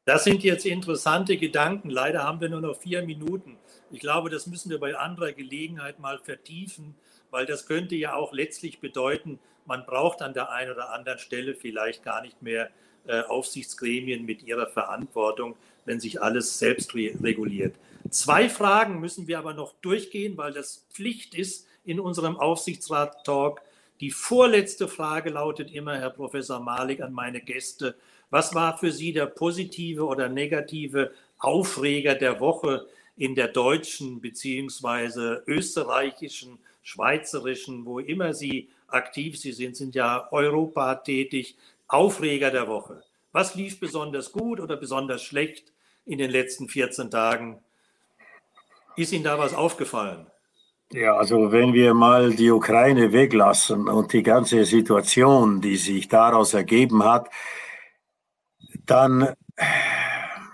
Das 0.05 0.23
sind 0.23 0.43
jetzt 0.43 0.65
interessante 0.65 1.37
Gedanken. 1.37 1.89
Leider 1.89 2.23
haben 2.23 2.41
wir 2.41 2.49
nur 2.49 2.61
noch 2.61 2.77
vier 2.77 3.03
Minuten. 3.03 3.57
Ich 3.91 3.99
glaube, 3.99 4.29
das 4.29 4.47
müssen 4.47 4.69
wir 4.69 4.79
bei 4.79 4.95
anderer 4.95 5.31
Gelegenheit 5.31 5.99
mal 5.99 6.19
vertiefen, 6.19 6.95
weil 7.31 7.45
das 7.45 7.65
könnte 7.65 7.95
ja 7.95 8.15
auch 8.15 8.33
letztlich 8.33 8.79
bedeuten, 8.79 9.39
man 9.65 9.85
braucht 9.85 10.21
an 10.21 10.33
der 10.33 10.51
einen 10.51 10.71
oder 10.71 10.91
anderen 10.91 11.19
Stelle 11.19 11.53
vielleicht 11.53 12.03
gar 12.03 12.21
nicht 12.21 12.41
mehr 12.41 12.69
äh, 13.07 13.21
Aufsichtsgremien 13.21 14.25
mit 14.25 14.43
ihrer 14.43 14.67
Verantwortung, 14.67 15.55
wenn 15.85 15.99
sich 15.99 16.21
alles 16.21 16.57
selbst 16.57 16.95
re 16.95 17.13
reguliert. 17.21 17.75
Zwei 18.09 18.49
Fragen 18.49 18.99
müssen 18.99 19.27
wir 19.27 19.37
aber 19.37 19.53
noch 19.53 19.73
durchgehen, 19.81 20.37
weil 20.37 20.53
das 20.53 20.85
Pflicht 20.91 21.35
ist 21.35 21.67
in 21.85 21.99
unserem 21.99 22.37
Aufsichtsrat-Talk. 22.37 23.61
Die 23.99 24.11
vorletzte 24.11 24.87
Frage 24.87 25.29
lautet 25.29 25.71
immer, 25.71 25.97
Herr 25.97 26.09
Professor 26.09 26.59
Malik, 26.59 27.01
an 27.01 27.13
meine 27.13 27.41
Gäste. 27.41 27.95
Was 28.29 28.55
war 28.55 28.77
für 28.77 28.91
Sie 28.91 29.13
der 29.13 29.25
positive 29.25 30.05
oder 30.05 30.29
negative 30.29 31.11
Aufreger 31.37 32.15
der 32.15 32.39
Woche 32.39 32.87
in 33.19 33.35
der 33.35 33.49
deutschen 33.49 34.21
beziehungsweise 34.21 35.43
österreichischen, 35.45 36.57
schweizerischen, 36.81 37.85
wo 37.85 37.99
immer 37.99 38.33
Sie 38.33 38.69
aktiv 38.87 39.37
Sie 39.37 39.51
sind, 39.51 39.75
sind 39.75 39.93
ja 39.93 40.27
Europa 40.31 40.95
tätig, 40.95 41.57
Aufreger 41.87 42.49
der 42.49 42.67
Woche. 42.67 43.03
Was 43.33 43.55
lief 43.55 43.79
besonders 43.79 44.31
gut 44.31 44.59
oder 44.59 44.77
besonders 44.77 45.21
schlecht 45.21 45.73
in 46.05 46.17
den 46.17 46.31
letzten 46.31 46.69
14 46.69 47.11
Tagen 47.11 47.59
ist 48.95 49.11
Ihnen 49.11 49.25
da 49.25 49.37
was 49.37 49.53
aufgefallen? 49.53 50.25
Ja, 50.91 51.15
also 51.15 51.51
wenn 51.51 51.73
wir 51.73 51.93
mal 51.93 52.33
die 52.33 52.49
Ukraine 52.49 53.11
weglassen 53.11 53.87
und 53.87 54.13
die 54.13 54.23
ganze 54.23 54.65
Situation, 54.65 55.61
die 55.61 55.75
sich 55.75 56.07
daraus 56.07 56.53
ergeben 56.53 57.03
hat, 57.03 57.29
dann, 58.85 59.33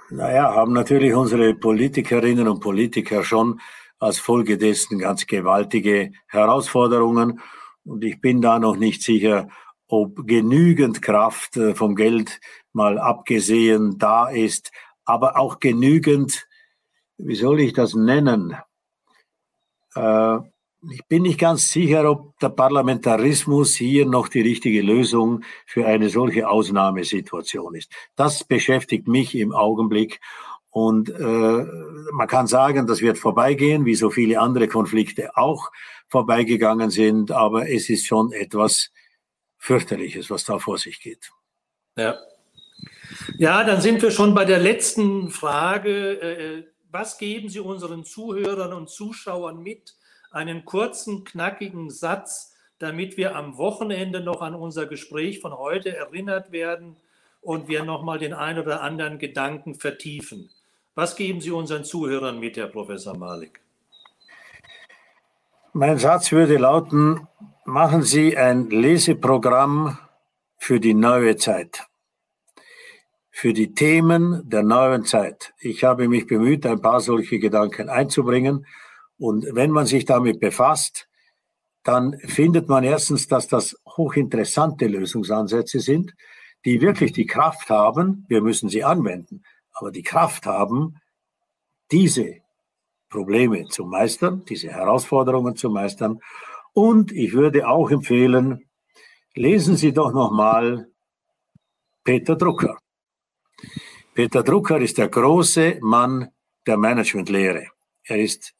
naja, 0.10 0.54
haben 0.54 0.74
natürlich 0.74 1.14
unsere 1.14 1.54
Politikerinnen 1.54 2.48
und 2.48 2.60
Politiker 2.60 3.24
schon 3.24 3.60
als 4.00 4.20
Folge 4.20 4.58
dessen 4.58 5.00
ganz 5.00 5.26
gewaltige 5.26 6.12
Herausforderungen. 6.28 7.42
Und 7.84 8.04
ich 8.04 8.22
bin 8.22 8.42
da 8.42 8.60
noch 8.60 8.76
nicht 8.76 9.04
sicher, 9.04 9.48
ob 9.88 10.28
genügend 10.28 11.02
Kraft 11.02 11.58
äh, 11.58 11.76
vom 11.76 11.96
Geld 11.96 12.40
mal 12.74 12.98
abgesehen 12.98 13.98
da 13.98 14.28
ist, 14.28 14.72
aber 15.06 15.38
auch 15.38 15.60
genügend 15.60 16.48
wie 17.18 17.36
soll 17.36 17.62
ich 17.62 17.74
das 17.74 17.94
nennen? 17.94 18.58
Äh, 19.96 20.40
ich 20.92 21.06
bin 21.08 21.24
nicht 21.24 21.40
ganz 21.40 21.72
sicher, 21.72 22.10
ob 22.10 22.38
der 22.40 22.50
Parlamentarismus 22.50 23.76
hier 23.76 24.06
noch 24.06 24.28
die 24.28 24.42
richtige 24.42 24.82
Lösung 24.82 25.44
für 25.66 25.86
eine 25.86 26.10
solche 26.10 26.48
Ausnahmesituation 26.50 27.76
ist. 27.76 27.92
Das 28.16 28.44
beschäftigt 28.44 29.08
mich 29.08 29.36
im 29.36 29.54
Augenblick. 29.54 30.20
Und 30.70 31.10
äh, 31.10 31.66
man 32.12 32.28
kann 32.28 32.48
sagen, 32.48 32.86
das 32.86 33.02
wird 33.02 33.18
vorbeigehen, 33.18 33.86
wie 33.86 33.96
so 33.96 34.10
viele 34.10 34.40
andere 34.40 34.68
Konflikte 34.68 35.38
auch 35.38 35.72
vorbeigegangen 36.08 36.90
sind. 36.90 37.32
Aber 37.32 37.70
es 37.70 37.90
ist 37.90 38.06
schon 38.06 38.32
etwas 38.34 38.92
fürchterliches, 39.58 40.30
was 40.30 40.44
da 40.44 40.60
vor 40.60 40.78
sich 40.78 41.00
geht. 41.00 41.32
Ja. 41.98 42.16
Ja, 43.38 43.64
dann 43.64 43.82
sind 43.82 44.02
wir 44.02 44.12
schon 44.12 44.36
bei 44.36 44.46
der 44.46 44.60
letzten 44.60 45.30
Frage. 45.30 46.22
Äh, 46.22 46.64
was 46.92 47.18
geben 47.18 47.50
Sie 47.50 47.60
unseren 47.60 48.04
Zuhörern 48.04 48.74
und 48.74 48.90
Zuschauern 48.90 49.62
mit? 49.62 49.96
Einen 50.36 50.66
kurzen, 50.66 51.24
knackigen 51.24 51.90
Satz, 51.90 52.58
damit 52.78 53.16
wir 53.16 53.38
am 53.38 53.58
Wochenende 53.58 54.20
noch 54.20 54.42
an 54.42 54.54
unser 54.54 54.86
Gespräch 54.86 55.40
von 55.40 55.58
heute 55.58 55.96
erinnert 55.96 56.52
werden 56.52 56.98
und 57.40 57.70
wir 57.70 57.86
nochmal 57.86 58.20
den 58.20 58.34
ein 58.34 58.60
oder 58.60 58.82
anderen 58.82 59.18
Gedanken 59.18 59.76
vertiefen. 59.76 60.50
Was 60.94 61.16
geben 61.16 61.40
Sie 61.40 61.52
unseren 61.52 61.86
Zuhörern 61.86 62.38
mit, 62.38 62.58
Herr 62.58 62.68
Professor 62.68 63.18
Malik? 63.18 63.62
Mein 65.72 66.00
Satz 66.00 66.34
würde 66.34 66.58
lauten, 66.58 67.30
machen 67.64 68.04
Sie 68.04 68.36
ein 68.36 68.70
Leseprogramm 68.70 69.98
für 70.58 70.82
die 70.82 70.96
neue 70.96 71.38
Zeit 71.38 71.88
für 73.38 73.52
die 73.52 73.74
Themen 73.74 74.50
der 74.50 74.64
neuen 74.64 75.04
Zeit. 75.04 75.54
Ich 75.60 75.84
habe 75.84 76.08
mich 76.08 76.26
bemüht, 76.26 76.66
ein 76.66 76.82
paar 76.82 77.02
solche 77.02 77.38
Gedanken 77.38 77.90
einzubringen. 77.90 78.66
Und 79.18 79.48
wenn 79.52 79.72
man 79.72 79.86
sich 79.86 80.06
damit 80.06 80.40
befasst, 80.40 81.08
dann 81.84 82.18
findet 82.20 82.68
man 82.68 82.84
erstens, 82.84 83.28
dass 83.28 83.48
das 83.48 83.76
hochinteressante 83.88 84.88
Lösungsansätze 84.88 85.80
sind, 85.80 86.14
die 86.66 86.82
wirklich 86.82 87.12
die 87.14 87.28
Kraft 87.28 87.70
haben, 87.70 88.26
wir 88.28 88.42
müssen 88.42 88.70
sie 88.70 88.84
anwenden, 88.84 89.44
aber 89.72 89.92
die 89.92 90.02
Kraft 90.02 90.48
haben, 90.48 91.00
diese 91.92 92.38
Probleme 93.10 93.66
zu 93.68 93.86
meistern, 93.86 94.44
diese 94.50 94.70
Herausforderungen 94.70 95.56
zu 95.56 95.70
meistern. 95.70 96.20
Und 96.74 97.12
ich 97.12 97.34
würde 97.34 97.68
auch 97.68 97.92
empfehlen, 97.92 98.68
lesen 99.36 99.78
Sie 99.78 99.94
doch 99.94 100.12
nochmal 100.12 100.88
Peter 102.04 102.36
Drucker. 102.36 102.80
Peter 104.16 104.44
Drucker 104.44 104.80
ist 104.80 104.98
der 104.98 105.10
große 105.10 105.78
Mann 105.82 106.30
der 106.66 106.78
Managementlehre. 106.78 107.68
Er 108.04 108.18
ist, 108.18 108.55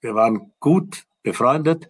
wir 0.00 0.14
waren 0.14 0.52
gut 0.60 1.04
befreundet. 1.22 1.88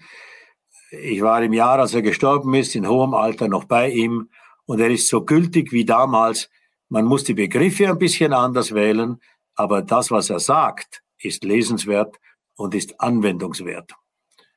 Ich 0.90 1.20
war 1.22 1.42
im 1.42 1.52
Jahr, 1.52 1.78
als 1.78 1.94
er 1.94 2.02
gestorben 2.02 2.54
ist, 2.54 2.74
in 2.74 2.88
hohem 2.88 3.14
Alter 3.14 3.48
noch 3.48 3.64
bei 3.64 3.90
ihm. 3.90 4.30
Und 4.64 4.80
er 4.80 4.90
ist 4.90 5.08
so 5.08 5.24
gültig 5.24 5.72
wie 5.72 5.84
damals. 5.84 6.50
Man 6.88 7.04
muss 7.04 7.24
die 7.24 7.34
Begriffe 7.34 7.88
ein 7.88 7.98
bisschen 7.98 8.32
anders 8.32 8.72
wählen, 8.72 9.20
aber 9.54 9.82
das, 9.82 10.10
was 10.10 10.30
er 10.30 10.40
sagt, 10.40 11.02
ist 11.18 11.44
lesenswert 11.44 12.16
und 12.56 12.74
ist 12.74 13.00
anwendungswert. 13.00 13.92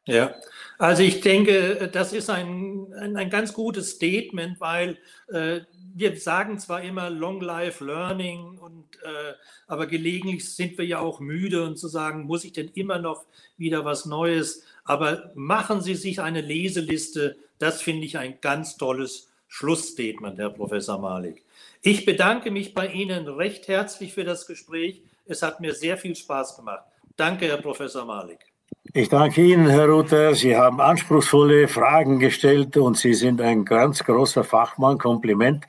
Ja, 0.08 0.34
also 0.80 1.04
ich 1.04 1.22
denke, 1.22 1.90
das 1.92 2.12
ist 2.12 2.30
ein, 2.30 2.92
ein, 2.94 3.16
ein 3.16 3.30
ganz 3.30 3.54
gutes 3.54 3.92
Statement, 3.92 4.60
weil 4.60 4.98
äh, 5.28 5.62
wir 5.94 6.18
sagen 6.18 6.58
zwar 6.58 6.82
immer 6.82 7.10
Long 7.10 7.40
Life 7.40 7.84
Learning, 7.86 8.58
und, 8.58 8.86
äh, 9.04 9.34
aber 9.68 9.86
gelegentlich 9.86 10.54
sind 10.54 10.78
wir 10.80 10.86
ja 10.86 11.00
auch 11.00 11.20
müde 11.20 11.64
und 11.64 11.78
zu 11.78 11.88
sagen, 11.88 12.24
muss 12.24 12.44
ich 12.44 12.54
denn 12.54 12.70
immer 12.74 12.98
noch 12.98 13.26
wieder 13.58 13.86
was 13.86 14.06
Neues? 14.06 14.64
Aber 14.84 15.32
machen 15.36 15.82
Sie 15.82 15.96
sich 15.96 16.20
eine 16.20 16.42
Leseliste, 16.42 17.38
das 17.60 17.82
finde 17.82 18.06
ich 18.06 18.18
ein 18.18 18.40
ganz 18.42 18.78
tolles 18.78 19.30
Schlussstatement, 19.48 20.40
Herr 20.40 20.50
Professor 20.50 20.98
Malik. 20.98 21.44
Ich 21.84 22.06
bedanke 22.06 22.50
mich 22.50 22.74
bei 22.74 22.88
Ihnen 22.88 23.28
recht 23.28 23.68
herzlich 23.68 24.14
für 24.14 24.24
das 24.24 24.48
Gespräch. 24.48 25.04
Es 25.26 25.44
hat 25.44 25.60
mir 25.60 25.76
sehr 25.76 25.98
viel 25.98 26.16
Spaß 26.16 26.56
gemacht. 26.56 26.86
Danke, 27.18 27.46
Herr 27.48 27.58
Professor 27.58 28.06
Malik. 28.06 28.51
Ich 28.94 29.10
danke 29.10 29.44
Ihnen, 29.44 29.68
Herr 29.68 29.88
Ruther. 29.88 30.34
Sie 30.34 30.58
haben 30.58 30.82
anspruchsvolle 30.82 31.68
Fragen 31.68 32.18
gestellt 32.18 32.76
und 32.78 32.98
Sie 32.98 33.14
sind 33.14 33.40
ein 33.40 33.64
ganz 33.64 34.04
großer 34.04 34.44
Fachmann. 34.44 34.98
Kompliment. 34.98 35.66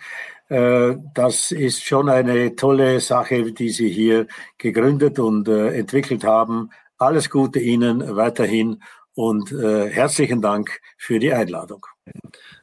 Äh, 0.48 0.96
das 1.14 1.50
ist 1.50 1.84
schon 1.84 2.08
eine 2.08 2.56
tolle 2.56 3.00
Sache, 3.00 3.52
die 3.52 3.68
Sie 3.68 3.90
hier 3.90 4.26
gegründet 4.56 5.18
und 5.18 5.46
äh, 5.46 5.74
entwickelt 5.78 6.24
haben. 6.24 6.70
Alles 6.96 7.28
Gute 7.28 7.60
Ihnen 7.60 8.16
weiterhin 8.16 8.82
und 9.14 9.52
äh, 9.52 9.90
herzlichen 9.90 10.40
Dank 10.40 10.80
für 10.96 11.18
die 11.18 11.34
Einladung. 11.34 11.86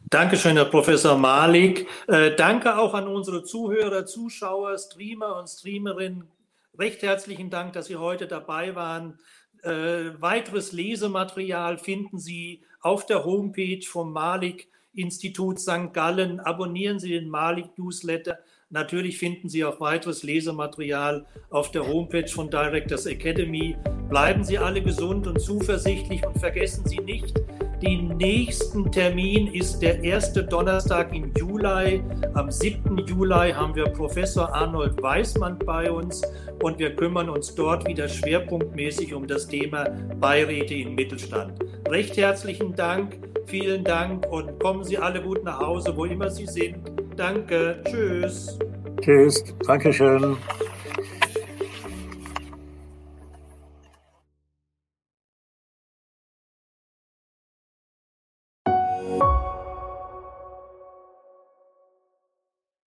Dankeschön, 0.10 0.56
Herr 0.56 0.66
Professor 0.66 1.16
Malik. 1.16 1.88
danke 2.08 2.78
auch 2.78 2.95
an 2.95 3.08
unsere 3.08 3.43
Zuhörer, 3.43 4.06
Zuschauer, 4.06 4.78
Streamer 4.78 5.38
und 5.38 5.47
Streamerinnen. 5.47 6.28
Recht 6.78 7.04
herzlichen 7.04 7.50
Dank, 7.50 7.74
dass 7.74 7.86
Sie 7.86 7.97
heute 7.97 8.28
dabei 8.28 8.76
waren. 8.76 9.20
Weiteres 9.64 10.72
Lesematerial 10.72 11.78
finden 11.78 12.20
Sie 12.20 12.62
auf 12.82 13.05
der 13.05 13.26
Homepage 13.26 13.86
vom 13.86 14.14
Malik 14.14 14.68
Institut 14.93 15.60
St. 15.60 15.93
Gallen. 15.93 16.39
Abonnieren 16.39 16.99
Sie 16.99 17.10
den 17.10 17.30
Malik 17.30 17.78
Newsletter. 17.78 18.39
Natürlich 18.70 19.18
finden 19.18 19.49
Sie 19.49 19.66
auch 19.66 19.80
weiteres 19.80 20.24
Lesematerial 20.24 21.26
auf 21.49 21.72
der 21.72 21.88
Homepage 21.88 22.28
von 22.28 22.49
Directors 22.49 23.05
Academy. 23.05 23.76
Bleiben 24.10 24.43
Sie 24.43 24.57
alle 24.57 24.82
gesund 24.82 25.26
und 25.28 25.39
zuversichtlich 25.39 26.26
und 26.26 26.38
vergessen 26.38 26.86
Sie 26.86 26.99
nicht, 26.99 27.34
den 27.82 28.18
nächsten 28.18 28.92
Termin 28.92 29.48
ist 29.54 29.80
der 29.80 30.04
erste 30.04 30.44
Donnerstag 30.44 31.14
im 31.14 31.32
Juli. 31.38 32.04
Am 32.34 32.52
7. 32.52 32.98
Juli 33.08 33.52
haben 33.52 33.74
wir 33.76 33.86
Professor 33.86 34.54
Arnold 34.54 35.02
Weismann 35.02 35.58
bei 35.60 35.90
uns 35.90 36.22
und 36.62 36.78
wir 36.78 36.96
kümmern 36.96 37.30
uns 37.30 37.56
dort 37.56 37.88
wieder 37.88 38.08
schwerpunktmäßig 38.08 39.14
um 39.14 39.28
das 39.28 39.48
Thema 39.48 39.86
Beiräte 40.20 40.74
im 40.76 40.96
Mittelstand. 40.96 41.54
Recht 41.88 42.18
herzlichen 42.18 42.76
Dank, 42.76 43.18
vielen 43.46 43.84
Dank 43.84 44.26
und 44.30 44.60
kommen 44.60 44.84
Sie 44.84 44.98
alle 44.98 45.22
gut 45.22 45.44
nach 45.44 45.60
Hause, 45.60 45.96
wo 45.96 46.06
immer 46.06 46.30
Sie 46.30 46.48
sind. 46.48 46.78
Danke, 47.16 47.82
tschüss. 47.86 48.60
Tschüss, 49.02 49.44
Dankeschön. 49.66 50.38